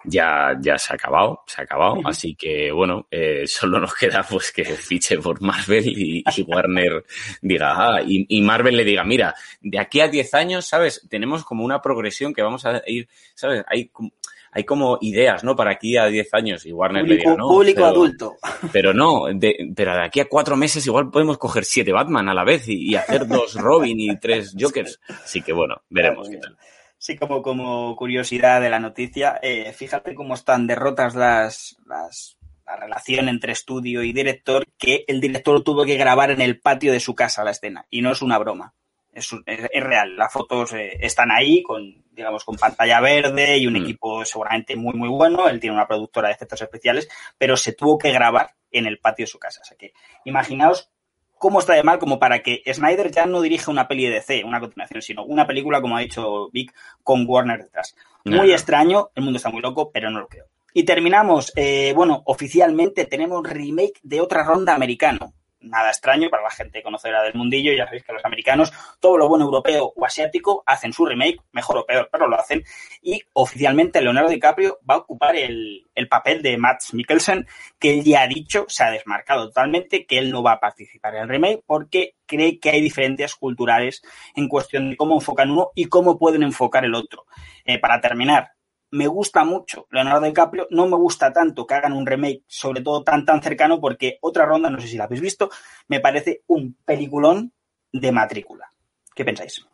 ya, 0.05 0.55
ya 0.61 0.77
se 0.77 0.93
ha 0.93 0.97
acabado, 0.97 1.43
se 1.47 1.63
ha 1.63 1.65
acabado. 1.65 1.97
Así 2.05 2.35
que, 2.35 2.71
bueno, 2.71 3.09
eh, 3.11 3.45
solo 3.47 3.81
nos 3.81 3.95
queda 3.95 4.23
pues 4.23 4.53
que 4.53 4.65
fiche 4.65 5.19
por 5.19 5.41
Marvel 5.41 5.87
y, 5.89 6.23
y 6.37 6.43
Warner 6.43 7.05
diga, 7.41 7.73
ah, 7.97 8.03
y, 8.07 8.27
y 8.29 8.43
Marvel 8.43 8.77
le 8.77 8.85
diga, 8.85 9.05
mira, 9.05 9.35
de 9.63 9.79
aquí 9.79 10.01
a 10.01 10.09
10 10.09 10.35
años, 10.35 10.67
¿sabes? 10.67 11.07
Tenemos 11.09 11.45
como 11.45 11.65
una 11.65 11.81
progresión 11.81 12.35
que 12.35 12.43
vamos 12.43 12.67
a 12.67 12.83
ir, 12.87 13.09
¿sabes? 13.35 13.65
Hay, 13.67 13.89
como- 13.89 14.13
hay 14.55 14.65
como 14.65 14.99
ideas, 15.01 15.43
¿no? 15.43 15.57
Para 15.57 15.73
aquí 15.73 15.97
a 15.97 16.07
10 16.07 16.33
años 16.33 16.65
y 16.65 16.73
Warner 16.73 17.03
le 17.03 17.17
Público, 17.17 17.37
no. 17.37 17.49
público 17.49 17.77
pero- 17.81 17.87
adulto. 17.89 18.37
pero 18.73 18.95
no, 18.95 19.25
de, 19.35 19.73
pero 19.75 19.95
de 19.95 20.05
aquí 20.05 20.21
a 20.21 20.29
cuatro 20.29 20.57
meses 20.57 20.87
igual 20.87 21.11
podemos 21.11 21.39
coger 21.39 21.65
siete 21.65 21.93
Batman 21.93 22.29
a 22.29 22.35
la 22.35 22.45
vez 22.45 22.69
y, 22.69 22.91
y 22.93 22.95
hacer 22.95 23.27
dos 23.27 23.55
Robin 23.61 23.99
y 23.99 24.17
tres 24.19 24.55
Jokers. 24.59 25.01
Así 25.09 25.43
que 25.43 25.53
bueno, 25.53 25.83
veremos 25.91 26.29
qué 26.29 26.37
tal. 26.39 26.57
Sí, 26.97 27.17
como, 27.19 27.43
como 27.43 27.95
curiosidad 27.97 28.61
de 28.63 28.71
la 28.71 28.79
noticia, 28.81 29.39
eh, 29.43 29.73
fíjate 29.75 30.15
cómo 30.15 30.33
están 30.35 30.67
derrotas 30.67 31.15
las, 31.15 31.77
las, 31.85 32.39
la 32.65 32.77
relación 32.77 33.29
entre 33.29 33.53
estudio 33.53 34.03
y 34.03 34.13
director, 34.15 34.65
que 34.79 35.05
el 35.07 35.21
director 35.21 35.63
tuvo 35.63 35.85
que 35.85 35.97
grabar 35.97 36.31
en 36.31 36.41
el 36.41 36.61
patio 36.61 36.93
de 36.93 37.01
su 37.01 37.15
casa 37.15 37.45
la 37.45 37.51
escena, 37.51 37.85
y 37.91 38.01
no 38.01 38.11
es 38.13 38.23
una 38.23 38.39
broma. 38.39 38.73
Es, 39.15 39.33
es- 39.47 39.71
es 39.73 39.83
real, 39.83 40.17
las 40.17 40.33
fotos 40.33 40.73
eh, 40.73 40.99
están 41.01 41.31
ahí 41.31 41.63
con, 41.63 42.05
digamos, 42.11 42.45
con 42.45 42.57
pantalla 42.57 43.01
verde 43.01 43.57
y 43.59 43.67
un 43.67 43.75
Mm. 43.75 43.83
equipo 43.85 44.25
seguramente 44.25 44.77
muy, 44.77 44.95
muy 44.95 45.09
bueno. 45.09 45.49
Él 45.49 45.61
tiene 45.61 45.75
una 45.77 45.87
productora 45.87 46.29
de 46.29 46.35
efectos 46.35 46.61
especiales, 46.63 47.09
pero 47.39 47.57
se 47.57 47.73
tuvo 47.73 47.97
que 47.99 48.13
grabar 48.13 48.51
en 48.71 48.87
el 48.87 48.99
patio 48.99 49.23
de 49.25 49.29
su 49.31 49.39
casa. 49.39 49.61
O 49.63 49.65
sea 49.65 49.77
que 49.77 49.93
imaginaos 50.25 50.91
cómo 51.39 51.59
está 51.61 51.75
de 51.75 51.83
mal 51.83 51.99
como 51.99 52.19
para 52.19 52.41
que 52.43 52.63
Snyder 52.73 53.11
ya 53.11 53.27
no 53.27 53.41
dirija 53.43 53.71
una 53.71 53.87
peli 53.87 54.05
de 54.07 54.13
DC, 54.13 54.45
una 54.45 54.61
continuación, 54.61 55.03
sino 55.03 55.25
una 55.25 55.47
película, 55.47 55.81
como 55.81 55.97
ha 55.97 56.01
dicho 56.01 56.49
Vic, 56.53 56.73
con 57.03 57.25
Warner 57.29 57.63
detrás. 57.65 57.95
Muy 58.25 58.53
extraño, 58.53 59.11
el 59.15 59.23
mundo 59.25 59.37
está 59.37 59.51
muy 59.51 59.61
loco, 59.61 59.91
pero 59.93 60.11
no 60.11 60.21
lo 60.21 60.29
creo. 60.29 60.47
Y 60.73 60.85
terminamos, 60.85 61.53
eh, 61.55 61.93
bueno, 61.95 62.23
oficialmente 62.25 63.05
tenemos 63.05 63.43
remake 63.49 64.01
de 64.03 64.21
otra 64.21 64.43
ronda 64.43 64.75
americano. 64.75 65.35
Nada 65.65 65.91
extraño 65.91 66.31
para 66.31 66.43
la 66.43 66.51
gente 66.51 66.83
conocedora 66.83 67.23
del 67.23 67.35
mundillo, 67.35 67.73
ya 67.73 67.87
sabéis 67.87 68.05
que 68.05 68.13
los 68.13 68.25
americanos, 68.25 68.73
todo 69.01 69.19
lo 69.19 69.29
bueno 69.29 69.45
europeo 69.45 69.93
o 69.97 70.05
asiático, 70.05 70.63
hacen 70.67 70.93
su 70.93 71.07
remake, 71.07 71.41
mejor 71.53 71.79
o 71.79 71.87
peor, 71.87 72.09
pero 72.11 72.29
lo 72.29 72.39
hacen. 72.39 72.63
Y 73.03 73.23
oficialmente 73.33 74.01
Leonardo 74.01 74.31
DiCaprio 74.31 74.79
va 74.89 74.95
a 74.95 74.99
ocupar 74.99 75.37
el, 75.37 75.87
el 75.95 76.09
papel 76.09 76.43
de 76.43 76.57
Matt 76.57 76.83
Mikkelsen, 76.93 77.47
que 77.79 77.99
él 77.99 78.05
ya 78.05 78.23
ha 78.23 78.27
dicho, 78.27 78.67
se 78.69 78.85
ha 78.85 78.91
desmarcado 78.91 79.47
totalmente, 79.47 80.07
que 80.07 80.19
él 80.19 80.31
no 80.31 80.43
va 80.43 80.53
a 80.53 80.61
participar 80.61 81.15
en 81.17 81.23
el 81.23 81.29
remake 81.29 81.63
porque 81.67 82.15
cree 82.27 82.59
que 82.59 82.71
hay 82.71 82.81
diferencias 82.81 83.35
culturales 83.35 84.03
en 84.35 84.49
cuestión 84.49 84.91
de 84.91 84.97
cómo 84.97 85.15
enfocan 85.15 85.51
uno 85.51 85.71
y 85.75 85.87
cómo 85.87 86.19
pueden 86.19 86.43
enfocar 86.43 86.85
el 86.85 86.95
otro. 86.95 87.27
Eh, 87.65 87.79
para 87.79 88.01
terminar, 88.01 88.54
me 88.95 89.09
gusta 89.09 89.45
mucho 89.45 89.89
Leonardo 89.91 90.25
DiCaprio, 90.25 90.69
no 90.71 90.87
me 90.87 90.97
gusta 90.97 91.33
tanto 91.33 91.67
que 91.67 91.75
hagan 91.75 91.95
un 91.95 92.07
remake, 92.07 92.43
sobre 92.47 92.81
todo 92.81 93.03
tan 93.03 93.25
tan 93.25 93.43
cercano, 93.43 93.81
porque 93.81 94.19
otra 94.21 94.47
ronda, 94.47 94.71
no 94.71 94.81
sé 94.81 94.87
si 94.87 94.97
la 94.97 95.05
habéis 95.05 95.21
visto, 95.21 95.51
me 95.89 95.99
parece 95.99 96.43
un 96.47 96.77
peliculón 96.85 97.53
de 97.93 98.13
matrícula. 98.13 98.67
¿Qué 99.15 99.25
pensáis? 99.25 99.67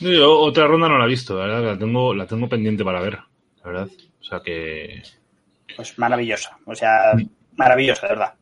Yo 0.00 0.40
otra 0.40 0.66
ronda 0.66 0.88
no 0.88 0.98
la 0.98 1.04
he 1.04 1.08
visto, 1.08 1.38
la 1.38 1.46
verdad, 1.46 1.72
la 1.72 1.78
tengo, 1.78 2.14
la 2.14 2.26
tengo 2.26 2.48
pendiente 2.48 2.84
para 2.84 3.00
ver, 3.00 3.18
la 3.62 3.64
verdad. 3.64 3.88
O 4.20 4.24
sea 4.24 4.40
que. 4.40 5.02
Pues 5.76 5.96
maravillosa, 5.98 6.58
o 6.66 6.74
sea, 6.74 7.12
maravillosa, 7.52 8.08
de 8.08 8.14
verdad. 8.14 8.34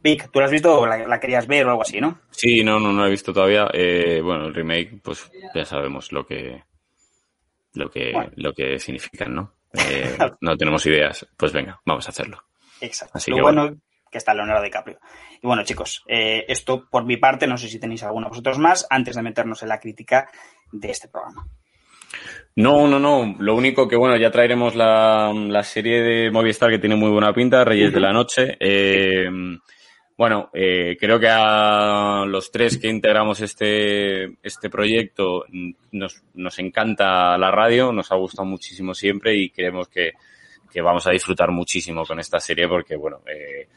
Vic, 0.00 0.30
¿tú 0.30 0.38
la 0.38 0.44
has 0.46 0.52
visto 0.52 0.78
o 0.78 0.86
la, 0.86 1.08
la 1.08 1.18
querías 1.18 1.48
ver 1.48 1.66
o 1.66 1.70
algo 1.70 1.82
así, 1.82 2.00
no? 2.00 2.20
Sí, 2.30 2.62
no, 2.62 2.78
no, 2.78 2.92
no 2.92 3.00
lo 3.00 3.06
he 3.08 3.10
visto 3.10 3.32
todavía. 3.32 3.68
Eh, 3.72 4.20
bueno, 4.22 4.46
el 4.46 4.54
remake, 4.54 5.00
pues 5.02 5.28
ya 5.54 5.64
sabemos 5.64 6.12
lo 6.12 6.24
que 6.24 6.62
lo 7.74 7.90
que, 7.90 8.12
Bueno. 8.12 8.30
lo 8.36 8.52
que 8.52 8.78
significan, 8.78 9.34
¿no? 9.34 9.52
Eh, 9.90 10.16
no 10.40 10.56
tenemos 10.56 10.86
ideas. 10.86 11.26
Pues 11.36 11.52
venga, 11.52 11.80
vamos 11.84 12.06
a 12.06 12.10
hacerlo. 12.10 12.44
Exacto. 12.80 13.18
Así 13.18 13.32
Lo 13.32 13.38
que 13.38 13.42
bueno 13.42 13.76
que 14.14 14.18
está 14.18 14.32
Leonardo 14.32 14.62
DiCaprio. 14.62 15.00
Y 15.42 15.46
bueno, 15.48 15.64
chicos, 15.64 16.04
eh, 16.06 16.44
esto 16.46 16.88
por 16.88 17.04
mi 17.04 17.16
parte, 17.16 17.48
no 17.48 17.56
sé 17.56 17.66
si 17.66 17.80
tenéis 17.80 18.04
alguno 18.04 18.28
vosotros 18.28 18.60
más, 18.60 18.86
antes 18.88 19.16
de 19.16 19.22
meternos 19.22 19.60
en 19.64 19.68
la 19.70 19.80
crítica 19.80 20.30
de 20.70 20.90
este 20.92 21.08
programa. 21.08 21.48
No, 22.54 22.86
no, 22.86 23.00
no. 23.00 23.34
Lo 23.40 23.56
único 23.56 23.88
que, 23.88 23.96
bueno, 23.96 24.16
ya 24.16 24.30
traeremos 24.30 24.76
la, 24.76 25.32
la 25.34 25.64
serie 25.64 26.00
de 26.00 26.30
Movistar 26.30 26.70
que 26.70 26.78
tiene 26.78 26.94
muy 26.94 27.10
buena 27.10 27.32
pinta, 27.32 27.64
Reyes 27.64 27.92
de 27.92 28.00
la 28.00 28.12
Noche. 28.12 28.56
Eh, 28.60 29.28
bueno, 30.16 30.50
eh, 30.52 30.96
creo 30.98 31.18
que 31.18 31.28
a 31.28 32.24
los 32.26 32.50
tres 32.50 32.78
que 32.78 32.88
integramos 32.88 33.40
este, 33.40 34.24
este 34.42 34.70
proyecto 34.70 35.44
mm, 35.48 35.70
nos, 35.92 36.22
nos 36.34 36.58
encanta 36.58 37.36
la 37.36 37.50
radio, 37.50 37.92
nos 37.92 38.12
ha 38.12 38.16
gustado 38.16 38.46
muchísimo 38.46 38.94
siempre 38.94 39.36
y 39.36 39.50
creemos 39.50 39.88
que, 39.88 40.12
que 40.72 40.80
vamos 40.80 41.06
a 41.06 41.10
disfrutar 41.10 41.50
muchísimo 41.50 42.04
con 42.04 42.20
esta 42.20 42.38
serie 42.38 42.68
porque, 42.68 42.96
bueno, 42.96 43.20
eh, 43.26 43.68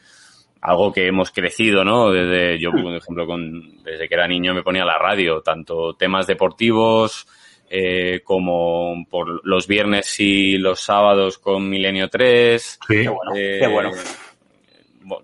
algo 0.62 0.92
que 0.92 1.08
hemos 1.08 1.32
crecido, 1.32 1.84
¿no? 1.84 2.12
Desde, 2.12 2.60
yo, 2.60 2.72
por 2.72 2.82
ejemplo, 2.96 3.26
con, 3.26 3.84
desde 3.84 4.08
que 4.08 4.16
era 4.16 4.28
niño 4.28 4.54
me 4.54 4.64
ponía 4.64 4.86
la 4.86 4.98
radio, 4.98 5.42
tanto 5.42 5.94
temas 5.94 6.28
deportivos, 6.28 7.28
eh, 7.70 8.22
como 8.24 9.06
por 9.10 9.46
los 9.46 9.68
viernes 9.68 10.20
y 10.20 10.58
los 10.58 10.80
sábados 10.80 11.38
con 11.38 11.70
Milenio 11.70 12.10
3. 12.10 12.62
Sí. 12.62 12.80
Qué 12.88 13.10
bueno, 13.10 13.36
eh, 13.36 13.58
qué 13.60 13.68
bueno. 13.68 13.92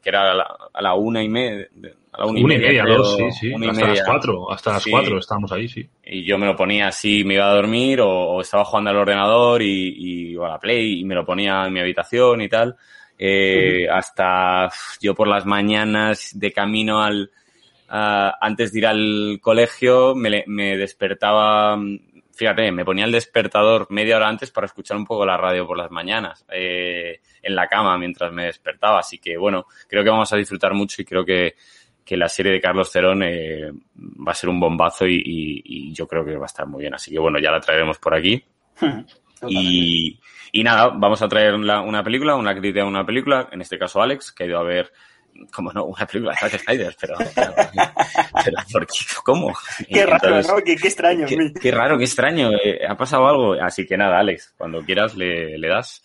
Que 0.02 0.10
era 0.10 0.32
a 0.32 0.34
la, 0.34 0.58
a 0.74 0.82
la 0.82 0.94
una 0.96 1.24
y 1.24 1.30
media. 1.30 1.68
A 2.12 2.20
la 2.22 2.26
Una 2.28 2.40
y 2.40 2.44
media, 2.44 2.84
creo, 2.84 2.98
dos, 2.98 3.16
sí, 3.18 3.32
sí. 3.32 3.52
una 3.54 3.66
y 3.66 3.70
Hasta 3.70 3.88
las 3.88 3.90
media. 3.98 4.06
cuatro, 4.06 4.52
hasta 4.52 4.72
las 4.74 4.84
Sí. 4.84 4.92
cuatro 4.92 5.18
estábamos 5.18 5.52
ahí, 5.52 5.68
sí. 5.68 5.90
Y 6.06 6.24
yo 6.24 6.38
me 6.38 6.46
lo 6.46 6.56
ponía 6.56 6.88
así, 6.88 7.24
me 7.24 7.36
iba 7.36 7.50
a 7.50 7.56
dormir 7.56 8.02
o, 8.02 8.10
o 8.10 8.42
estaba 8.42 8.66
jugando 8.66 8.90
al 8.92 8.98
ordenador 8.98 9.62
y, 9.62 9.96
y- 10.32 10.36
o 10.36 10.46
a 10.46 10.50
la 10.50 10.60
Play 10.60 11.00
y 11.00 11.06
me 11.06 11.16
lo 11.16 11.26
ponía 11.26 11.66
en 11.66 11.74
mi 11.74 11.80
habitación 11.80 12.42
y 12.42 12.50
tal. 12.50 12.76
Eh, 13.18 13.88
Hasta 13.90 14.70
yo 15.02 15.16
por 15.16 15.28
las 15.28 15.46
mañanas 15.46 16.32
de 16.34 16.52
camino 16.52 17.02
al, 17.02 17.32
antes 17.88 18.72
de 18.74 18.80
ir 18.80 18.88
al 18.88 19.40
colegio 19.42 20.16
me, 20.16 20.30
le- 20.30 20.44
me 20.48 20.78
despertaba, 20.78 21.76
mm, 21.78 22.13
fíjate, 22.34 22.72
me 22.72 22.84
ponía 22.86 23.06
el 23.06 23.12
despertador 23.12 23.88
media 23.90 24.18
hora 24.18 24.28
antes 24.28 24.52
para 24.52 24.66
escuchar 24.66 24.98
un 24.98 25.06
poco 25.06 25.26
la 25.26 25.38
radio 25.38 25.66
por 25.68 25.78
las 25.78 25.92
mañanas, 25.92 26.46
eh, 26.52 27.22
en 27.42 27.56
la 27.56 27.68
cama 27.68 27.98
mientras 27.98 28.32
me 28.32 28.46
despertaba. 28.46 29.00
Así 29.00 29.20
que 29.20 29.38
bueno, 29.38 29.66
creo 29.88 30.04
que 30.04 30.10
vamos 30.10 30.32
a 30.34 30.38
disfrutar 30.38 30.74
mucho 30.74 31.02
y 31.02 31.06
creo 31.06 31.24
que, 31.26 31.56
que 32.04 32.18
la 32.18 32.28
serie 32.30 32.52
de 32.52 32.60
Carlos 32.62 32.92
Cerón 32.92 33.24
eh, 33.24 33.72
va 33.96 34.32
a 34.32 34.36
ser 34.36 34.50
un 34.50 34.60
bombazo 34.60 35.06
y, 35.08 35.16
y- 35.16 35.62
y 35.66 35.94
yo 35.94 36.08
creo 36.08 36.26
que 36.26 36.36
va 36.36 36.44
a 36.46 36.48
estar 36.48 36.66
muy 36.68 36.82
bien. 36.82 36.94
Así 36.94 37.12
que 37.12 37.20
bueno, 37.20 37.40
ya 37.40 37.52
la 37.52 37.60
traeremos 37.62 37.98
por 38.00 38.14
aquí. 38.16 38.44
Y, 39.46 40.20
y 40.54 40.64
nada, 40.64 40.88
vamos 40.96 41.22
a 41.22 41.28
traer 41.28 41.54
una 41.56 42.02
película, 42.04 42.36
una 42.36 42.54
crítica 42.54 42.80
de 42.82 42.88
una 42.88 43.06
película, 43.06 43.50
en 43.52 43.60
este 43.60 43.78
caso 43.78 44.02
Alex, 44.02 44.32
que 44.32 44.44
ha 44.44 44.48
ido 44.48 44.58
a 44.58 44.64
ver, 44.64 44.94
como 45.52 45.72
no, 45.72 45.86
una 45.86 46.06
película 46.06 46.32
de 46.34 46.50
Zack 46.50 46.62
Snyder, 46.64 46.96
pero, 47.00 47.16
pero, 47.36 47.54
pero 48.44 48.58
¿por 48.72 48.88
qué? 48.88 49.00
¿Cómo? 49.24 49.54
Qué 49.90 50.06
raro, 50.06 50.28
Entonces, 50.28 50.52
¿no? 50.52 50.58
Qué, 50.64 50.76
qué 50.76 50.88
extraño. 50.88 51.26
Qué, 51.28 51.54
qué 51.60 51.72
raro, 51.72 51.98
qué 51.98 52.06
extraño. 52.06 52.52
eh, 52.64 52.80
ha 52.88 52.96
pasado 52.96 53.28
algo. 53.28 53.54
Así 53.54 53.86
que 53.86 53.98
nada, 53.98 54.20
Alex, 54.20 54.54
cuando 54.58 54.82
quieras 54.82 55.16
le, 55.16 55.58
le 55.58 55.68
das. 55.68 56.02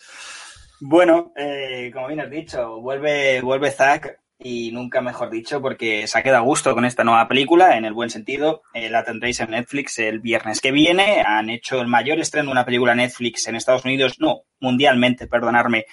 Bueno, 0.81 1.33
eh, 1.37 1.91
como 1.93 2.09
bien 2.09 2.21
has 2.21 2.31
dicho, 2.31 2.81
vuelve, 2.81 3.41
vuelve 3.41 3.71
Zack 3.71 4.21
y 4.39 4.71
nunca 4.71 5.01
mejor 5.01 5.31
dicho 5.31 5.61
porque 5.61 6.07
se 6.07 6.17
ha 6.17 6.23
quedado 6.23 6.43
a 6.45 6.47
gusto 6.47 6.73
con 6.73 6.85
esta 6.85 7.03
nueva 7.03 7.27
película, 7.27 7.77
en 7.77 7.85
el 7.85 7.93
buen 7.93 8.11
sentido. 8.11 8.63
Eh, 8.73 8.89
la 8.89 9.05
tendréis 9.05 9.41
en 9.41 9.51
Netflix 9.51 9.99
el 9.99 10.21
viernes 10.21 10.61
que 10.61 10.71
viene. 10.71 11.23
Han 11.27 11.51
hecho 11.51 11.81
el 11.81 11.89
mayor 11.89 12.21
estreno 12.21 12.47
de 12.47 12.53
una 12.53 12.65
película 12.65 12.95
Netflix 12.95 13.49
en 13.49 13.57
Estados 13.57 13.85
Unidos, 13.85 14.21
no, 14.21 14.43
mundialmente, 14.61 15.27
perdonarme, 15.27 15.87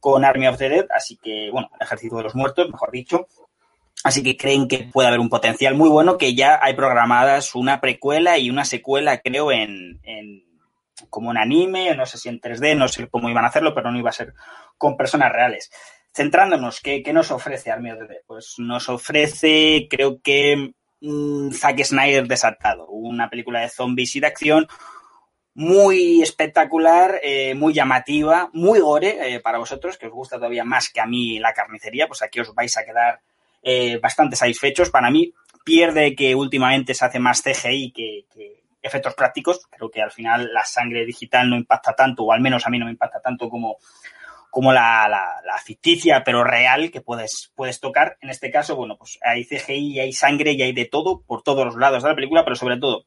con 0.00 0.24
Army 0.24 0.46
of 0.48 0.58
the 0.58 0.68
Dead, 0.68 0.86
así 0.94 1.16
que, 1.16 1.50
bueno, 1.50 1.68
el 1.78 1.84
ejército 1.84 2.16
de 2.16 2.24
los 2.24 2.34
muertos, 2.34 2.68
mejor 2.70 2.90
dicho. 2.90 3.26
Así 4.04 4.22
que 4.22 4.36
creen 4.36 4.68
que 4.68 4.88
puede 4.92 5.08
haber 5.08 5.20
un 5.20 5.30
potencial 5.30 5.74
muy 5.74 5.88
bueno, 5.88 6.18
que 6.18 6.34
ya 6.34 6.58
hay 6.62 6.74
programadas 6.74 7.54
una 7.54 7.80
precuela 7.80 8.38
y 8.38 8.50
una 8.50 8.64
secuela, 8.64 9.18
creo, 9.18 9.50
en, 9.50 10.00
en 10.04 10.44
como 11.10 11.30
un 11.30 11.38
anime, 11.38 11.94
no 11.94 12.06
sé 12.06 12.18
si 12.18 12.28
en 12.28 12.40
3D, 12.40 12.76
no 12.76 12.88
sé 12.88 13.08
cómo 13.08 13.28
iban 13.28 13.44
a 13.44 13.48
hacerlo, 13.48 13.74
pero 13.74 13.90
no 13.90 13.98
iba 13.98 14.10
a 14.10 14.14
ser 14.14 14.34
con 14.78 14.96
personas 14.96 15.32
reales. 15.32 15.70
Centrándonos, 16.14 16.80
¿qué, 16.80 17.02
qué 17.02 17.12
nos 17.12 17.30
ofrece 17.30 17.70
Army 17.70 17.90
of 17.90 17.98
the 17.98 18.06
Dead? 18.06 18.20
Pues 18.26 18.54
nos 18.58 18.88
ofrece, 18.88 19.86
creo 19.90 20.20
que 20.22 20.72
un 21.00 21.52
Zack 21.52 21.82
Snyder 21.84 22.26
desatado, 22.26 22.88
una 22.88 23.28
película 23.28 23.60
de 23.60 23.68
zombies 23.68 24.16
y 24.16 24.20
de 24.20 24.26
acción 24.26 24.68
muy 25.56 26.20
espectacular, 26.20 27.18
eh, 27.22 27.54
muy 27.54 27.72
llamativa, 27.72 28.50
muy 28.52 28.78
gore 28.78 29.36
eh, 29.36 29.40
para 29.40 29.56
vosotros, 29.56 29.96
que 29.96 30.06
os 30.06 30.12
gusta 30.12 30.36
todavía 30.36 30.64
más 30.64 30.90
que 30.90 31.00
a 31.00 31.06
mí 31.06 31.38
la 31.38 31.54
carnicería, 31.54 32.06
pues 32.06 32.20
aquí 32.20 32.40
os 32.40 32.54
vais 32.54 32.76
a 32.76 32.84
quedar 32.84 33.20
eh, 33.62 33.98
bastante 33.98 34.36
satisfechos. 34.36 34.90
Para 34.90 35.10
mí 35.10 35.32
pierde 35.64 36.14
que 36.14 36.34
últimamente 36.34 36.92
se 36.92 37.06
hace 37.06 37.18
más 37.18 37.42
CGI 37.42 37.90
que, 37.90 38.26
efectos 38.82 39.14
prácticos. 39.14 39.66
Creo 39.70 39.90
que 39.90 40.02
al 40.02 40.12
final 40.12 40.52
la 40.52 40.66
sangre 40.66 41.06
digital 41.06 41.48
no 41.48 41.56
impacta 41.56 41.94
tanto, 41.94 42.24
o 42.24 42.32
al 42.32 42.42
menos 42.42 42.66
a 42.66 42.70
mí 42.70 42.78
no 42.78 42.84
me 42.84 42.90
impacta 42.90 43.22
tanto 43.22 43.48
como, 43.48 43.78
como 44.50 44.74
la, 44.74 45.32
ficticia, 45.64 46.22
pero 46.22 46.44
real 46.44 46.90
que 46.90 47.00
puedes, 47.00 47.50
puedes 47.56 47.80
tocar. 47.80 48.18
En 48.20 48.28
este 48.28 48.50
caso, 48.50 48.76
bueno, 48.76 48.98
pues 48.98 49.18
hay 49.22 49.46
CGI 49.46 49.94
y 49.94 50.00
hay 50.00 50.12
sangre 50.12 50.52
y 50.52 50.60
hay 50.60 50.74
de 50.74 50.84
todo 50.84 51.22
por 51.22 51.42
todos 51.42 51.64
los 51.64 51.76
lados 51.76 52.02
de 52.02 52.10
la 52.10 52.14
película, 52.14 52.44
pero 52.44 52.56
sobre 52.56 52.76
todo 52.76 53.06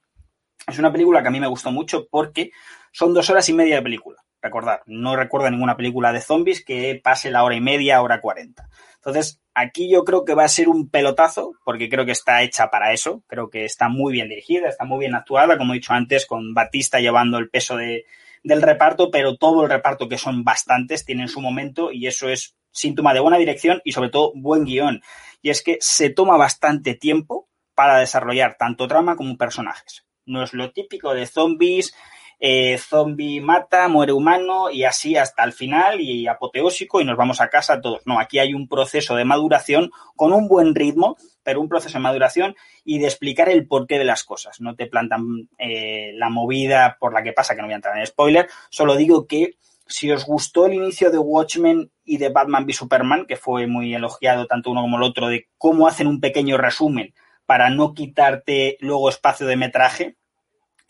es 0.68 0.80
una 0.80 0.91
película 0.91 1.22
que 1.22 1.28
a 1.28 1.32
mí 1.32 1.39
me 1.39 1.47
gustó 1.47 1.72
mucho 1.72 2.07
porque 2.10 2.51
son 2.91 3.14
dos 3.14 3.30
horas 3.30 3.47
y 3.49 3.53
media 3.53 3.76
de 3.76 3.82
película. 3.82 4.18
Recordad, 4.41 4.82
no 4.86 5.16
recuerdo 5.16 5.51
ninguna 5.51 5.76
película 5.76 6.14
de 6.14 6.22
zombies 6.22 6.64
que 6.64 6.99
pase 7.03 7.30
la 7.30 7.43
hora 7.43 7.55
y 7.55 7.62
media, 7.62 8.01
hora 8.01 8.22
cuarenta. 8.22 8.70
Entonces, 8.95 9.41
aquí 9.53 9.89
yo 9.89 10.05
creo 10.05 10.24
que 10.24 10.34
va 10.34 10.45
a 10.45 10.49
ser 10.49 10.70
un 10.70 10.89
pelotazo, 10.89 11.53
porque 11.66 11.89
creo 11.89 12.05
que 12.05 12.14
está 12.14 12.41
hecha 12.41 12.70
para 12.70 12.93
eso. 12.93 13.24
Creo 13.28 13.49
que 13.49 13.66
está 13.66 13.89
muy 13.89 14.14
bien 14.14 14.30
dirigida, 14.30 14.70
está 14.70 14.86
muy 14.86 14.99
bien 14.99 15.16
actuada, 15.16 15.57
como 15.57 15.74
he 15.74 15.78
dicho 15.78 15.93
antes, 15.93 16.26
con 16.26 16.53
Batista 16.53 16.99
llevando 16.99 17.38
el 17.38 17.49
peso 17.49 17.76
de, 17.76 18.05
del 18.43 18.62
reparto, 18.62 19.12
pero 19.12 19.36
todo 19.36 19.64
el 19.64 19.70
reparto, 19.70 20.07
que 20.07 20.18
son 20.18 20.43
bastantes, 20.43 21.05
tienen 21.05 21.28
su 21.28 21.41
momento 21.41 21.91
y 21.91 22.07
eso 22.07 22.30
es 22.30 22.55
síntoma 22.72 23.14
de 23.14 23.20
buena 23.20 23.38
dirección 23.38 23.82
y 23.84 23.91
sobre 23.91 24.10
todo 24.10 24.32
buen 24.36 24.64
guion. 24.64 25.01
Y 25.41 25.49
es 25.49 25.62
que 25.62 25.78
se 25.82 26.10
toma 26.10 26.38
bastante 26.38 26.93
tiempo 26.93 27.49
para 27.76 27.99
desarrollar 27.99 28.55
tanto 28.57 28.88
trama 28.88 29.16
como 29.16 29.38
personajes. 29.38 30.05
No 30.30 30.44
es 30.44 30.54
lo 30.54 30.72
típico 30.72 31.14
de 31.14 31.26
zombies, 31.26 31.94
eh, 32.40 32.78
zombie 32.78 33.42
mata, 33.42 33.90
muere 33.90 34.14
humano 34.14 34.70
y 34.72 34.86
así 34.86 35.18
hasta 35.18 35.44
el 35.44 35.52
final 35.52 36.00
y 36.00 36.28
apoteósico 36.28 37.02
y 37.02 37.06
nos 37.06 37.18
vamos 37.18 37.42
a 37.42 37.50
casa 37.50 37.82
todos. 37.82 38.02
No, 38.06 38.20
aquí 38.20 38.40
hay 38.40 38.54
un 38.54 38.70
proceso 38.70 39.16
de 39.16 39.26
maduración 39.26 39.92
con 40.16 40.32
un 40.32 40.48
buen 40.48 40.74
ritmo, 40.74 41.18
pero 41.44 41.60
un 41.60 41.68
proceso 41.68 41.98
de 41.98 42.04
maduración 42.04 42.56
y 42.86 43.00
de 43.00 43.08
explicar 43.08 43.50
el 43.50 43.68
porqué 43.68 43.98
de 43.98 44.06
las 44.06 44.24
cosas. 44.24 44.62
No 44.62 44.76
te 44.76 44.88
plantan 44.88 45.50
eh, 45.58 46.14
la 46.16 46.30
movida 46.30 46.98
por 47.00 47.14
la 47.14 47.24
que 47.24 47.34
pasa, 47.34 47.56
que 47.56 47.62
no 47.62 47.68
voy 47.68 47.74
a 47.74 47.78
entrar 47.78 47.98
en 47.98 48.06
spoiler, 48.06 48.48
solo 48.70 48.96
digo 48.96 49.28
que 49.28 49.56
si 49.90 50.12
os 50.12 50.24
gustó 50.26 50.68
el 50.68 50.76
inicio 50.76 51.10
de 51.10 51.18
Watchmen 51.18 51.92
y 52.06 52.18
de 52.18 52.30
Batman 52.30 52.64
v 52.64 52.74
Superman, 52.74 53.26
que 53.26 53.36
fue 53.36 53.66
muy 53.66 53.94
elogiado 53.94 54.46
tanto 54.46 54.70
uno 54.70 54.82
como 54.82 54.98
el 54.98 55.04
otro, 55.04 55.28
de 55.28 55.50
cómo 55.58 55.88
hacen 55.88 56.08
un 56.08 56.22
pequeño 56.22 56.58
resumen 56.58 57.14
para 57.48 57.72
no 57.72 57.96
quitarte 57.96 58.78
luego 58.80 59.10
espacio 59.10 59.48
de 59.48 59.56
metraje, 59.56 60.19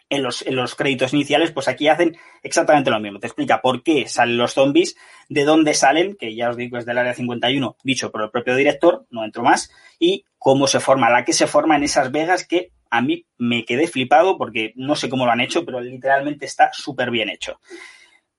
en 0.10 0.24
los, 0.24 0.46
en 0.46 0.56
los 0.56 0.76
créditos 0.76 1.14
iniciales, 1.14 1.52
pues 1.52 1.68
aquí 1.68 1.88
hacen 1.88 2.18
exactamente 2.44 2.90
lo 2.90 3.00
mismo. 3.00 3.20
Te 3.20 3.28
explica 3.28 3.62
por 3.62 3.84
qué 3.84 4.08
salen 4.08 4.38
los 4.38 4.54
zombies, 4.54 4.96
de 5.30 5.44
dónde 5.44 5.74
salen, 5.74 6.16
que 6.16 6.36
ya 6.36 6.50
os 6.50 6.58
digo 6.58 6.78
es 6.78 6.86
del 6.86 6.98
área 6.98 7.14
51, 7.14 7.78
dicho 7.84 8.12
por 8.12 8.24
el 8.24 8.32
propio 8.32 8.56
director, 8.56 9.06
no 9.10 9.24
entro 9.24 9.44
más, 9.44 9.72
y 10.00 10.26
cómo 10.38 10.68
se 10.68 10.80
forma, 10.80 11.10
la 11.10 11.26
que 11.26 11.34
se 11.34 11.48
forma 11.48 11.76
en 11.76 11.84
esas 11.84 12.12
vegas 12.12 12.46
que 12.46 12.72
a 12.90 13.02
mí 13.02 13.26
me 13.38 13.66
quedé 13.66 13.88
flipado 13.88 14.38
porque 14.38 14.74
no 14.76 14.96
sé 14.96 15.10
cómo 15.10 15.26
lo 15.26 15.32
han 15.32 15.42
hecho, 15.42 15.66
pero 15.66 15.80
literalmente 15.80 16.46
está 16.46 16.72
súper 16.74 17.12
bien 17.12 17.30
hecho. 17.30 17.60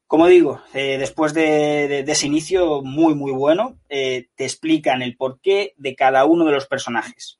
Como 0.06 0.26
digo, 0.26 0.60
eh, 0.74 0.96
después 0.98 1.34
de, 1.34 2.00
ese 2.00 2.26
inicio 2.26 2.82
muy, 2.82 3.14
muy 3.14 3.30
bueno, 3.30 3.78
eh, 3.88 4.26
te 4.34 4.44
explican 4.44 5.02
el 5.02 5.16
porqué 5.16 5.74
de 5.76 5.94
cada 5.94 6.24
uno 6.24 6.44
de 6.46 6.52
los 6.52 6.66
personajes. 6.66 7.39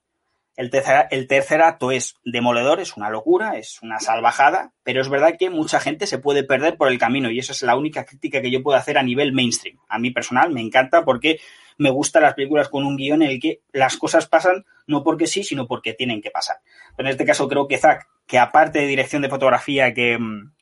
El 0.61 0.69
tercer, 0.69 1.07
el 1.11 1.27
tercer, 1.27 1.63
acto 1.63 1.91
es 1.91 2.17
demoledor, 2.23 2.81
es 2.81 2.95
una 2.95 3.09
locura, 3.09 3.57
es 3.57 3.81
una 3.81 3.99
salvajada, 3.99 4.75
pero 4.83 5.01
es 5.01 5.09
verdad 5.09 5.37
que 5.39 5.49
mucha 5.49 5.81
gente 5.81 6.07
se 6.07 6.19
puede 6.19 6.45
perder 6.45 6.77
por 6.77 6.89
el 6.89 6.99
camino 6.99 7.31
y 7.31 7.39
esa 7.39 7.53
es 7.53 7.63
la 7.63 7.77
única 7.77 8.05
crítica 8.05 8.43
que 8.43 8.51
yo 8.51 8.63
puedo 8.63 8.77
hacer 8.77 8.99
a 8.99 9.03
nivel 9.03 9.33
mainstream. 9.33 9.79
A 9.89 9.99
mí 9.99 10.11
personal 10.11 10.51
me 10.51 10.61
encanta 10.61 11.03
porque 11.03 11.41
me 11.79 11.89
gustan 11.89 12.25
las 12.25 12.35
películas 12.35 12.69
con 12.69 12.85
un 12.85 12.99
guion 12.99 13.23
en 13.23 13.31
el 13.31 13.41
que 13.41 13.63
las 13.73 13.97
cosas 13.97 14.27
pasan 14.27 14.67
no 14.87 15.03
porque 15.03 15.27
sí, 15.27 15.45
sino 15.45 15.67
porque 15.67 15.95
tienen 15.95 16.21
que 16.21 16.31
pasar. 16.31 16.59
En 16.99 17.07
este 17.07 17.25
caso 17.25 17.49
creo 17.49 17.67
que 17.67 17.79
Zack, 17.79 18.07
que 18.27 18.39
aparte 18.39 18.81
de 18.81 18.87
dirección 18.87 19.23
de 19.23 19.31
fotografía 19.31 19.95
que, 19.95 20.19
mm, 20.19 20.53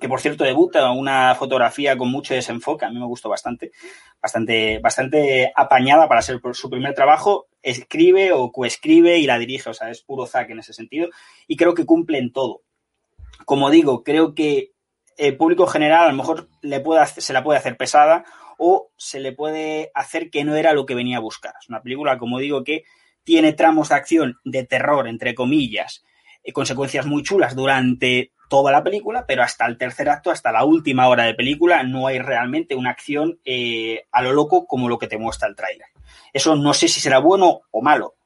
que 0.00 0.08
por 0.08 0.20
cierto 0.20 0.44
debuta 0.44 0.90
una 0.90 1.34
fotografía 1.34 1.96
con 1.96 2.10
mucho 2.10 2.34
desenfoque, 2.34 2.84
a 2.84 2.90
mí 2.90 2.98
me 2.98 3.06
gustó 3.06 3.28
bastante, 3.28 3.72
bastante, 4.20 4.78
bastante 4.78 5.52
apañada 5.54 6.08
para 6.08 6.22
ser 6.22 6.40
su 6.52 6.70
primer 6.70 6.94
trabajo, 6.94 7.46
escribe 7.62 8.32
o 8.32 8.50
coescribe 8.52 9.18
y 9.18 9.26
la 9.26 9.38
dirige, 9.38 9.70
o 9.70 9.74
sea, 9.74 9.90
es 9.90 10.02
puro 10.02 10.26
Zack 10.26 10.50
en 10.50 10.60
ese 10.60 10.72
sentido, 10.72 11.08
y 11.46 11.56
creo 11.56 11.74
que 11.74 11.86
cumple 11.86 12.18
en 12.18 12.32
todo. 12.32 12.62
Como 13.44 13.70
digo, 13.70 14.02
creo 14.02 14.34
que 14.34 14.72
el 15.16 15.36
público 15.36 15.66
general 15.66 16.04
a 16.04 16.10
lo 16.10 16.16
mejor 16.16 16.48
le 16.62 16.80
puede, 16.80 17.04
se 17.06 17.32
la 17.32 17.42
puede 17.42 17.58
hacer 17.58 17.76
pesada 17.76 18.24
o 18.58 18.90
se 18.96 19.20
le 19.20 19.32
puede 19.32 19.90
hacer 19.94 20.30
que 20.30 20.44
no 20.44 20.54
era 20.54 20.72
lo 20.72 20.86
que 20.86 20.94
venía 20.94 21.18
a 21.18 21.20
buscar. 21.20 21.54
Es 21.60 21.68
una 21.68 21.82
película, 21.82 22.18
como 22.18 22.38
digo, 22.38 22.64
que 22.64 22.84
tiene 23.24 23.52
tramos 23.52 23.90
de 23.90 23.94
acción 23.96 24.38
de 24.44 24.64
terror, 24.64 25.06
entre 25.06 25.34
comillas, 25.34 26.04
y 26.42 26.52
consecuencias 26.52 27.06
muy 27.06 27.22
chulas 27.22 27.54
durante 27.54 28.32
toda 28.48 28.72
la 28.72 28.82
película, 28.82 29.24
pero 29.26 29.42
hasta 29.42 29.66
el 29.66 29.78
tercer 29.78 30.08
acto, 30.08 30.30
hasta 30.30 30.52
la 30.52 30.64
última 30.64 31.08
hora 31.08 31.24
de 31.24 31.34
película, 31.34 31.82
no 31.82 32.06
hay 32.06 32.18
realmente 32.18 32.74
una 32.74 32.90
acción 32.90 33.38
eh, 33.44 34.06
a 34.10 34.22
lo 34.22 34.32
loco 34.32 34.66
como 34.66 34.88
lo 34.88 34.98
que 34.98 35.06
te 35.06 35.18
muestra 35.18 35.48
el 35.48 35.56
tráiler. 35.56 35.86
Eso 36.32 36.56
no 36.56 36.74
sé 36.74 36.88
si 36.88 37.00
será 37.00 37.18
bueno 37.18 37.62
o 37.70 37.82
malo, 37.82 38.16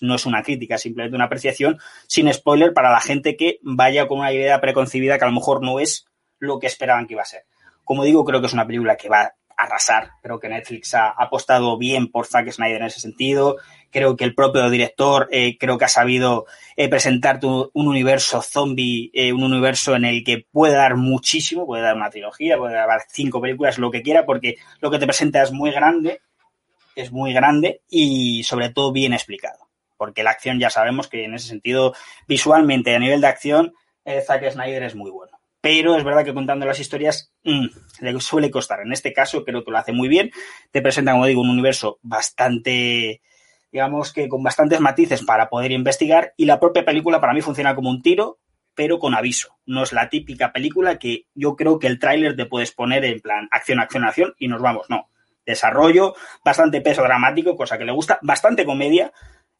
no 0.00 0.14
es 0.14 0.26
una 0.26 0.42
crítica, 0.42 0.78
simplemente 0.78 1.16
una 1.16 1.26
apreciación 1.26 1.78
sin 2.06 2.32
spoiler 2.32 2.72
para 2.72 2.90
la 2.90 3.00
gente 3.00 3.36
que 3.36 3.58
vaya 3.62 4.06
con 4.06 4.20
una 4.20 4.32
idea 4.32 4.60
preconcebida 4.60 5.18
que 5.18 5.24
a 5.24 5.28
lo 5.28 5.34
mejor 5.34 5.62
no 5.62 5.80
es 5.80 6.06
lo 6.38 6.58
que 6.58 6.66
esperaban 6.66 7.06
que 7.06 7.14
iba 7.14 7.22
a 7.22 7.26
ser. 7.26 7.44
Como 7.84 8.04
digo, 8.04 8.24
creo 8.24 8.40
que 8.40 8.46
es 8.46 8.52
una 8.52 8.66
película 8.66 8.96
que 8.96 9.08
va 9.08 9.34
arrasar. 9.58 10.12
Creo 10.22 10.38
que 10.38 10.48
Netflix 10.48 10.94
ha 10.94 11.08
apostado 11.08 11.76
bien 11.76 12.10
por 12.10 12.26
Zack 12.26 12.50
Snyder 12.50 12.80
en 12.80 12.86
ese 12.86 13.00
sentido. 13.00 13.56
Creo 13.90 14.16
que 14.16 14.24
el 14.24 14.34
propio 14.34 14.70
director 14.70 15.28
eh, 15.32 15.58
creo 15.58 15.76
que 15.76 15.84
ha 15.84 15.88
sabido 15.88 16.46
eh, 16.76 16.88
presentarte 16.88 17.46
un, 17.46 17.68
un, 17.72 17.88
universo 17.88 18.40
zombie, 18.40 19.10
eh, 19.12 19.32
un 19.32 19.42
universo 19.42 19.96
en 19.96 20.04
el 20.04 20.22
que 20.22 20.46
puede 20.50 20.74
dar 20.74 20.96
muchísimo, 20.96 21.66
puede 21.66 21.82
dar 21.82 21.96
una 21.96 22.08
trilogía, 22.08 22.56
puede 22.56 22.74
dar 22.74 22.88
cinco 23.08 23.40
películas, 23.40 23.78
lo 23.78 23.90
que 23.90 24.02
quiera, 24.02 24.24
porque 24.24 24.56
lo 24.80 24.90
que 24.90 24.98
te 24.98 25.06
presenta 25.06 25.42
es 25.42 25.50
muy 25.50 25.72
grande, 25.72 26.20
es 26.94 27.10
muy 27.10 27.32
grande 27.32 27.82
y 27.88 28.44
sobre 28.44 28.70
todo 28.70 28.92
bien 28.92 29.12
explicado. 29.12 29.68
Porque 29.96 30.22
la 30.22 30.30
acción 30.30 30.60
ya 30.60 30.70
sabemos 30.70 31.08
que 31.08 31.24
en 31.24 31.34
ese 31.34 31.48
sentido, 31.48 31.92
visualmente, 32.28 32.94
a 32.94 33.00
nivel 33.00 33.20
de 33.20 33.26
acción, 33.26 33.74
Zack 34.24 34.52
Snyder 34.52 34.84
es 34.84 34.94
muy 34.94 35.10
bueno 35.10 35.37
pero 35.60 35.96
es 35.96 36.04
verdad 36.04 36.24
que 36.24 36.34
contando 36.34 36.66
las 36.66 36.80
historias 36.80 37.32
mmm, 37.44 37.66
le 38.00 38.20
suele 38.20 38.50
costar. 38.50 38.80
En 38.80 38.92
este 38.92 39.12
caso 39.12 39.44
creo 39.44 39.64
que 39.64 39.70
lo 39.70 39.78
hace 39.78 39.92
muy 39.92 40.08
bien. 40.08 40.30
Te 40.70 40.82
presenta, 40.82 41.12
como 41.12 41.26
digo, 41.26 41.40
un 41.40 41.50
universo 41.50 41.98
bastante, 42.02 43.22
digamos 43.72 44.12
que 44.12 44.28
con 44.28 44.42
bastantes 44.42 44.80
matices 44.80 45.22
para 45.24 45.48
poder 45.48 45.72
investigar 45.72 46.32
y 46.36 46.44
la 46.44 46.60
propia 46.60 46.84
película 46.84 47.20
para 47.20 47.34
mí 47.34 47.40
funciona 47.40 47.74
como 47.74 47.90
un 47.90 48.02
tiro, 48.02 48.38
pero 48.74 48.98
con 48.98 49.14
aviso. 49.14 49.58
No 49.66 49.82
es 49.82 49.92
la 49.92 50.08
típica 50.08 50.52
película 50.52 50.98
que 50.98 51.26
yo 51.34 51.56
creo 51.56 51.78
que 51.78 51.88
el 51.88 51.98
tráiler 51.98 52.36
te 52.36 52.46
puedes 52.46 52.70
poner 52.72 53.04
en 53.04 53.20
plan 53.20 53.48
acción, 53.50 53.80
acción, 53.80 54.04
acción 54.04 54.34
y 54.38 54.48
nos 54.48 54.62
vamos. 54.62 54.86
No. 54.88 55.10
Desarrollo, 55.44 56.14
bastante 56.44 56.82
peso 56.82 57.02
dramático, 57.02 57.56
cosa 57.56 57.78
que 57.78 57.86
le 57.86 57.92
gusta, 57.92 58.18
bastante 58.20 58.66
comedia, 58.66 59.12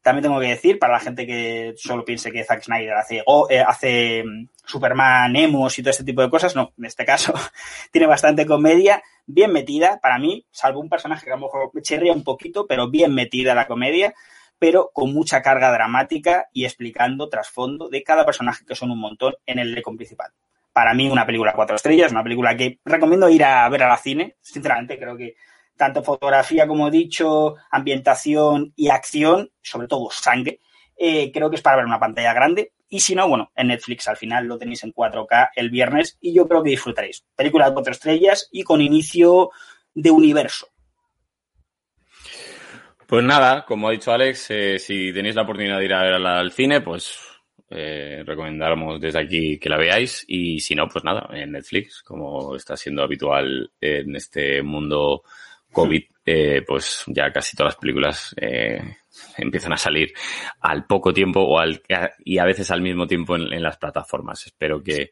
también 0.02 0.22
tengo 0.22 0.40
que 0.40 0.48
decir, 0.48 0.78
para 0.78 0.94
la 0.94 1.00
gente 1.00 1.26
que 1.26 1.74
solo 1.76 2.04
piense 2.04 2.30
que 2.30 2.44
Zack 2.44 2.62
Snyder 2.62 2.94
hace, 2.94 3.22
o, 3.26 3.46
eh, 3.50 3.60
hace 3.60 4.24
Superman, 4.64 5.34
Emos 5.36 5.78
y 5.78 5.82
todo 5.82 5.90
este 5.90 6.04
tipo 6.04 6.22
de 6.22 6.30
cosas, 6.30 6.54
no, 6.54 6.72
en 6.78 6.84
este 6.84 7.04
caso 7.04 7.34
tiene 7.92 8.06
bastante 8.06 8.46
comedia, 8.46 9.02
bien 9.26 9.52
metida, 9.52 9.98
para 10.00 10.18
mí, 10.18 10.46
salvo 10.50 10.80
un 10.80 10.88
personaje 10.88 11.24
que 11.24 11.32
a 11.32 11.36
lo 11.36 11.42
mejor 11.42 11.70
chirría 11.82 12.12
un 12.12 12.24
poquito, 12.24 12.66
pero 12.66 12.88
bien 12.88 13.14
metida 13.14 13.54
la 13.54 13.66
comedia, 13.66 14.14
pero 14.58 14.90
con 14.92 15.12
mucha 15.12 15.42
carga 15.42 15.70
dramática 15.72 16.48
y 16.52 16.64
explicando 16.64 17.28
trasfondo 17.28 17.88
de 17.88 18.02
cada 18.02 18.24
personaje, 18.24 18.64
que 18.64 18.74
son 18.74 18.90
un 18.90 18.98
montón, 18.98 19.34
en 19.46 19.58
el 19.58 19.72
elenco 19.72 19.94
principal. 19.94 20.32
Para 20.72 20.94
mí, 20.94 21.08
una 21.08 21.26
película 21.26 21.54
cuatro 21.54 21.76
estrellas, 21.76 22.12
una 22.12 22.22
película 22.22 22.56
que 22.56 22.78
recomiendo 22.84 23.28
ir 23.28 23.44
a 23.44 23.68
ver 23.68 23.82
a 23.82 23.88
la 23.88 23.96
cine, 23.96 24.36
sinceramente, 24.40 24.98
creo 24.98 25.16
que 25.16 25.34
tanto 25.78 26.02
fotografía, 26.02 26.66
como 26.66 26.88
he 26.88 26.90
dicho, 26.90 27.54
ambientación 27.70 28.74
y 28.76 28.90
acción, 28.90 29.50
sobre 29.62 29.88
todo 29.88 30.10
sangre, 30.10 30.60
eh, 30.98 31.30
creo 31.32 31.48
que 31.48 31.56
es 31.56 31.62
para 31.62 31.76
ver 31.76 31.86
una 31.86 32.00
pantalla 32.00 32.34
grande. 32.34 32.72
Y 32.90 33.00
si 33.00 33.14
no, 33.14 33.28
bueno, 33.28 33.50
en 33.54 33.68
Netflix 33.68 34.08
al 34.08 34.16
final 34.16 34.46
lo 34.46 34.58
tenéis 34.58 34.82
en 34.82 34.92
4K 34.92 35.50
el 35.54 35.70
viernes 35.70 36.18
y 36.20 36.34
yo 36.34 36.46
creo 36.48 36.62
que 36.62 36.70
disfrutaréis. 36.70 37.24
Película 37.36 37.68
de 37.68 37.74
cuatro 37.74 37.92
estrellas 37.92 38.48
y 38.50 38.62
con 38.62 38.80
inicio 38.80 39.50
de 39.94 40.10
universo. 40.10 40.68
Pues 43.06 43.24
nada, 43.24 43.64
como 43.64 43.88
ha 43.88 43.92
dicho 43.92 44.12
Alex, 44.12 44.50
eh, 44.50 44.78
si 44.78 45.12
tenéis 45.12 45.34
la 45.34 45.42
oportunidad 45.42 45.78
de 45.78 45.84
ir 45.84 45.94
a 45.94 46.02
verla 46.02 46.40
al 46.40 46.52
cine, 46.52 46.80
pues 46.80 47.18
eh, 47.70 48.22
recomendamos 48.26 49.00
desde 49.00 49.20
aquí 49.20 49.58
que 49.58 49.68
la 49.68 49.76
veáis 49.76 50.24
y 50.26 50.60
si 50.60 50.74
no, 50.74 50.88
pues 50.88 51.04
nada, 51.04 51.28
en 51.32 51.52
Netflix, 51.52 52.02
como 52.02 52.56
está 52.56 52.76
siendo 52.76 53.02
habitual 53.02 53.70
en 53.80 54.16
este 54.16 54.62
mundo 54.62 55.22
COVID, 55.78 56.02
eh, 56.26 56.62
pues 56.66 57.04
ya 57.06 57.30
casi 57.30 57.56
todas 57.56 57.74
las 57.74 57.80
películas 57.80 58.34
eh, 58.40 58.80
empiezan 59.36 59.72
a 59.72 59.76
salir 59.76 60.12
al 60.60 60.86
poco 60.86 61.12
tiempo 61.12 61.40
o 61.40 61.58
al, 61.60 61.80
y 62.24 62.38
a 62.38 62.44
veces 62.44 62.70
al 62.72 62.82
mismo 62.82 63.06
tiempo 63.06 63.36
en, 63.36 63.62
las 63.62 63.76
plataformas. 63.76 64.44
Espero 64.44 64.82
que, 64.82 65.10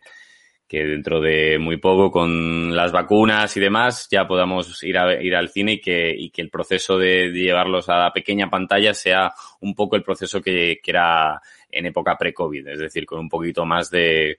que 0.67 0.85
dentro 0.85 1.21
de 1.21 1.59
muy 1.61 1.77
poco 1.77 2.11
con 2.11 2.75
las 2.75 2.91
vacunas 2.91 3.57
y 3.57 3.61
demás 3.61 4.09
ya 4.11 4.27
podamos 4.27 4.83
ir 4.83 4.99
a 4.99 5.23
ir 5.23 5.37
al 5.37 5.51
cine 5.51 5.75
y 5.75 5.81
que, 5.81 6.13
y 6.17 6.31
que 6.31 6.43
el 6.43 6.51
proceso 6.51 6.99
de, 6.99 7.31
llevarlos 7.31 7.89
a 7.89 7.99
la 7.99 8.13
pequeña 8.13 8.51
pantalla 8.51 8.93
sea 8.93 9.33
un 9.61 9.73
poco 9.73 9.95
el 9.95 10.03
proceso 10.03 10.43
que, 10.43 10.81
que 10.83 10.91
era 10.91 11.41
en 11.71 11.87
época 11.87 12.17
pre-COVID, 12.19 12.67
es 12.67 12.81
decir, 12.81 13.07
con 13.07 13.21
un 13.21 13.29
poquito 13.29 13.65
más 13.65 13.89
de, 13.89 14.39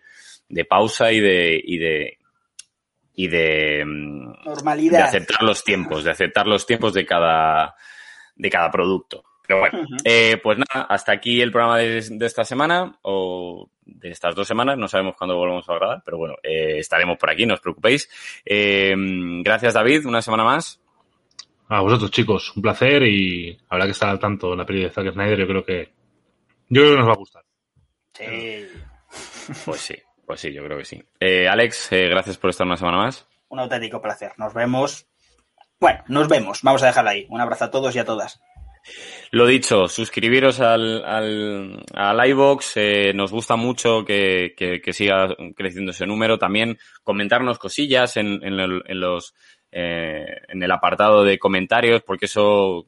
de 0.50 0.66
pausa 0.66 1.10
y 1.14 1.22
de, 1.22 1.62
y 1.64 1.78
de, 1.78 2.18
y 3.20 3.28
de, 3.28 3.84
mm, 3.84 4.46
Normalidad. 4.46 5.00
de 5.00 5.04
aceptar 5.04 5.42
los 5.42 5.64
tiempos, 5.64 6.04
de 6.04 6.12
aceptar 6.12 6.46
los 6.46 6.68
tiempos 6.68 6.94
de 6.94 7.04
cada, 7.04 7.76
de 8.36 8.50
cada 8.50 8.70
producto. 8.70 9.24
Pero 9.46 9.60
bueno, 9.62 9.80
eh, 10.04 10.40
pues 10.42 10.60
nada, 10.60 10.86
hasta 10.86 11.14
aquí 11.14 11.42
el 11.42 11.52
programa 11.52 11.80
de, 11.80 11.98
esta 11.98 12.46
semana 12.46 12.96
o 13.02 13.72
de 13.84 14.12
estas 14.12 14.36
dos 14.36 14.48
semanas. 14.48 14.78
No 14.78 14.88
sabemos 14.88 15.16
cuándo 15.18 15.36
volvemos 15.36 15.68
a 15.68 15.74
grabar, 15.74 16.04
pero 16.06 16.18
bueno, 16.20 16.36
eh, 16.44 16.78
estaremos 16.78 17.18
por 17.18 17.32
aquí, 17.32 17.48
no 17.48 17.56
os 17.56 17.60
preocupéis. 17.60 18.08
Eh, 18.46 18.94
gracias, 19.44 19.74
David, 19.74 20.06
una 20.06 20.22
semana 20.22 20.44
más. 20.44 20.80
A 21.70 21.82
vosotros, 21.82 22.12
chicos, 22.12 22.56
un 22.56 22.62
placer 22.62 23.02
y 23.02 23.58
habrá 23.68 23.86
que 23.86 23.92
estar 23.92 24.10
al 24.10 24.20
tanto 24.20 24.52
en 24.52 24.60
la 24.60 24.66
peli 24.66 24.84
de 24.84 24.92
Zack 24.92 25.12
Snyder. 25.12 25.40
Yo 25.40 25.48
creo 25.48 25.66
que, 25.66 25.90
yo 26.70 26.82
creo 26.84 26.92
que 26.92 27.00
nos 27.00 27.08
va 27.08 27.14
a 27.14 27.18
gustar. 27.18 27.44
Sí. 28.14 28.68
Pues 29.66 29.80
sí. 29.80 29.96
Pues 30.28 30.42
sí, 30.42 30.52
yo 30.52 30.62
creo 30.66 30.78
que 30.78 30.84
sí. 30.84 31.02
Eh, 31.22 31.48
Alex, 31.48 31.94
eh, 31.94 32.10
gracias 32.10 32.38
por 32.38 32.50
estar 32.50 32.68
una 32.68 32.76
semana 32.76 32.98
más. 32.98 33.26
Un 33.48 33.62
auténtico 33.62 34.02
placer. 34.02 34.34
Nos 34.36 34.54
vemos. 34.54 35.08
Bueno, 35.80 36.04
nos 36.10 36.28
vemos. 36.28 36.62
Vamos 36.64 36.84
a 36.84 36.88
dejarlo 36.88 37.12
ahí. 37.12 37.26
Un 37.30 37.40
abrazo 37.40 37.64
a 37.64 37.72
todos 37.72 37.96
y 37.96 38.00
a 38.00 38.04
todas. 38.04 38.42
Lo 39.32 39.48
dicho, 39.48 39.88
suscribiros 39.88 40.60
al, 40.60 41.02
al, 41.06 42.30
iVox. 42.30 42.74
Eh, 42.76 43.14
nos 43.16 43.32
gusta 43.32 43.56
mucho 43.56 44.04
que, 44.04 44.82
siga 44.92 45.34
creciendo 45.56 45.92
ese 45.92 46.06
número. 46.06 46.38
También 46.38 46.78
comentarnos 47.04 47.58
cosillas 47.58 48.18
en, 48.18 48.44
en, 48.44 49.00
los, 49.00 49.34
en 49.72 50.62
el 50.62 50.72
apartado 50.72 51.24
de 51.24 51.40
comentarios, 51.40 52.04
porque 52.04 52.26
eso 52.26 52.86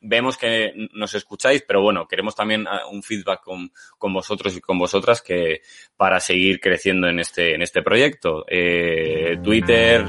vemos 0.00 0.36
que 0.36 0.72
nos 0.92 1.14
escucháis, 1.14 1.62
pero 1.66 1.82
bueno, 1.82 2.06
queremos 2.06 2.34
también 2.34 2.66
ah, 2.68 2.86
un 2.90 3.02
feedback 3.02 3.42
con, 3.42 3.72
con 3.96 4.12
vosotros 4.12 4.56
y 4.56 4.60
con 4.60 4.78
vosotras 4.78 5.22
que 5.22 5.62
para 5.96 6.20
seguir 6.20 6.60
creciendo 6.60 7.08
en 7.08 7.18
este, 7.18 7.54
en 7.54 7.62
este 7.62 7.82
proyecto. 7.82 8.44
Eh, 8.48 9.38
Twitter, 9.42 10.04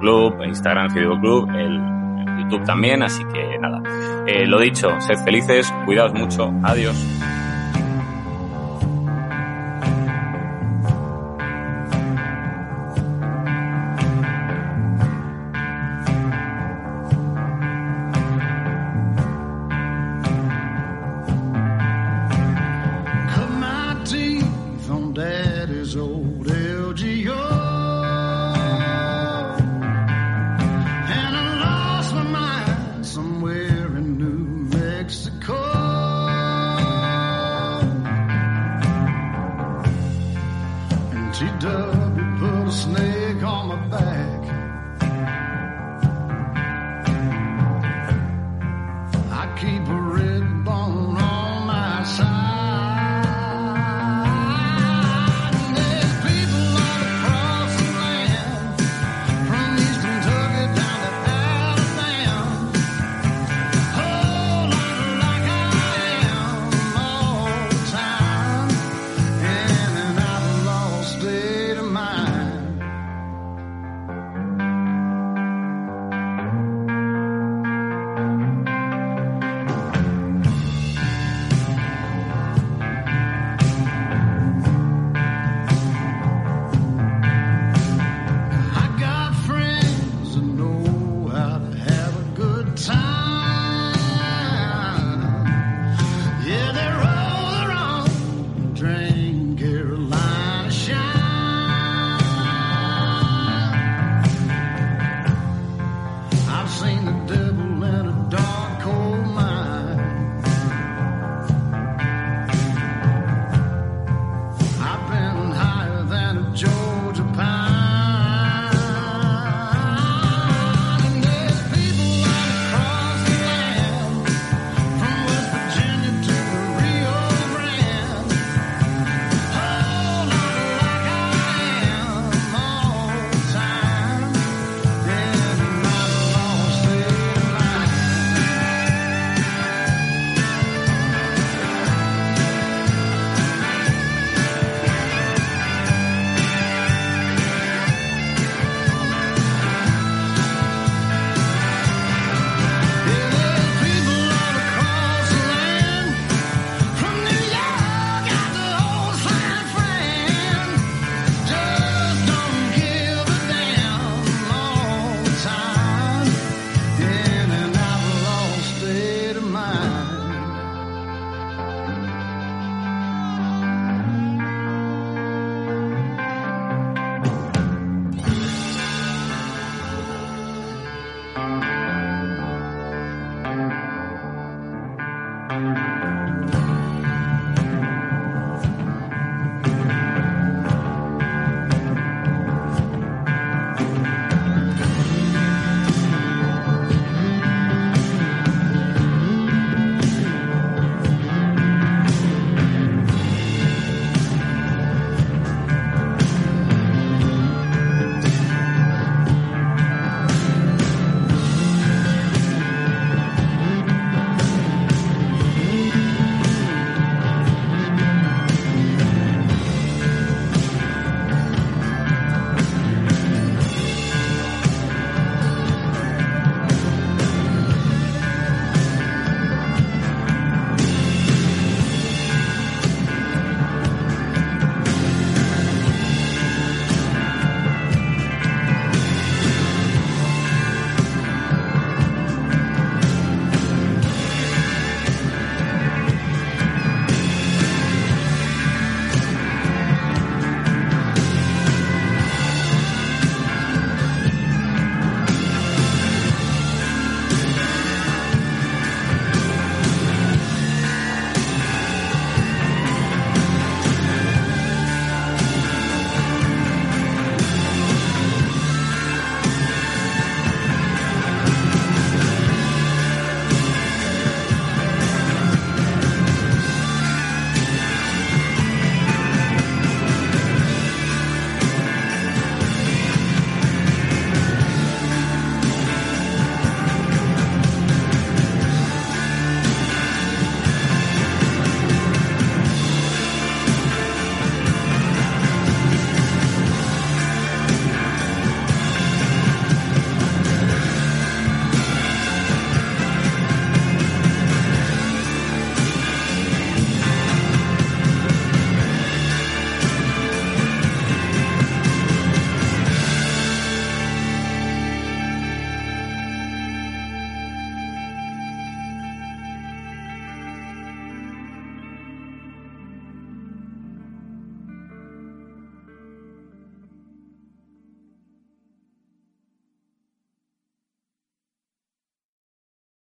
Club, 0.00 0.42
Instagram 0.42 0.96
el, 0.96 2.02
YouTube 2.38 2.64
también, 2.64 3.02
así 3.02 3.22
que 3.32 3.58
nada. 3.58 3.82
Eh, 4.26 4.46
lo 4.46 4.58
dicho, 4.58 5.00
sed 5.00 5.18
felices, 5.24 5.72
cuidaos 5.84 6.12
mucho, 6.12 6.52
adiós. 6.64 6.96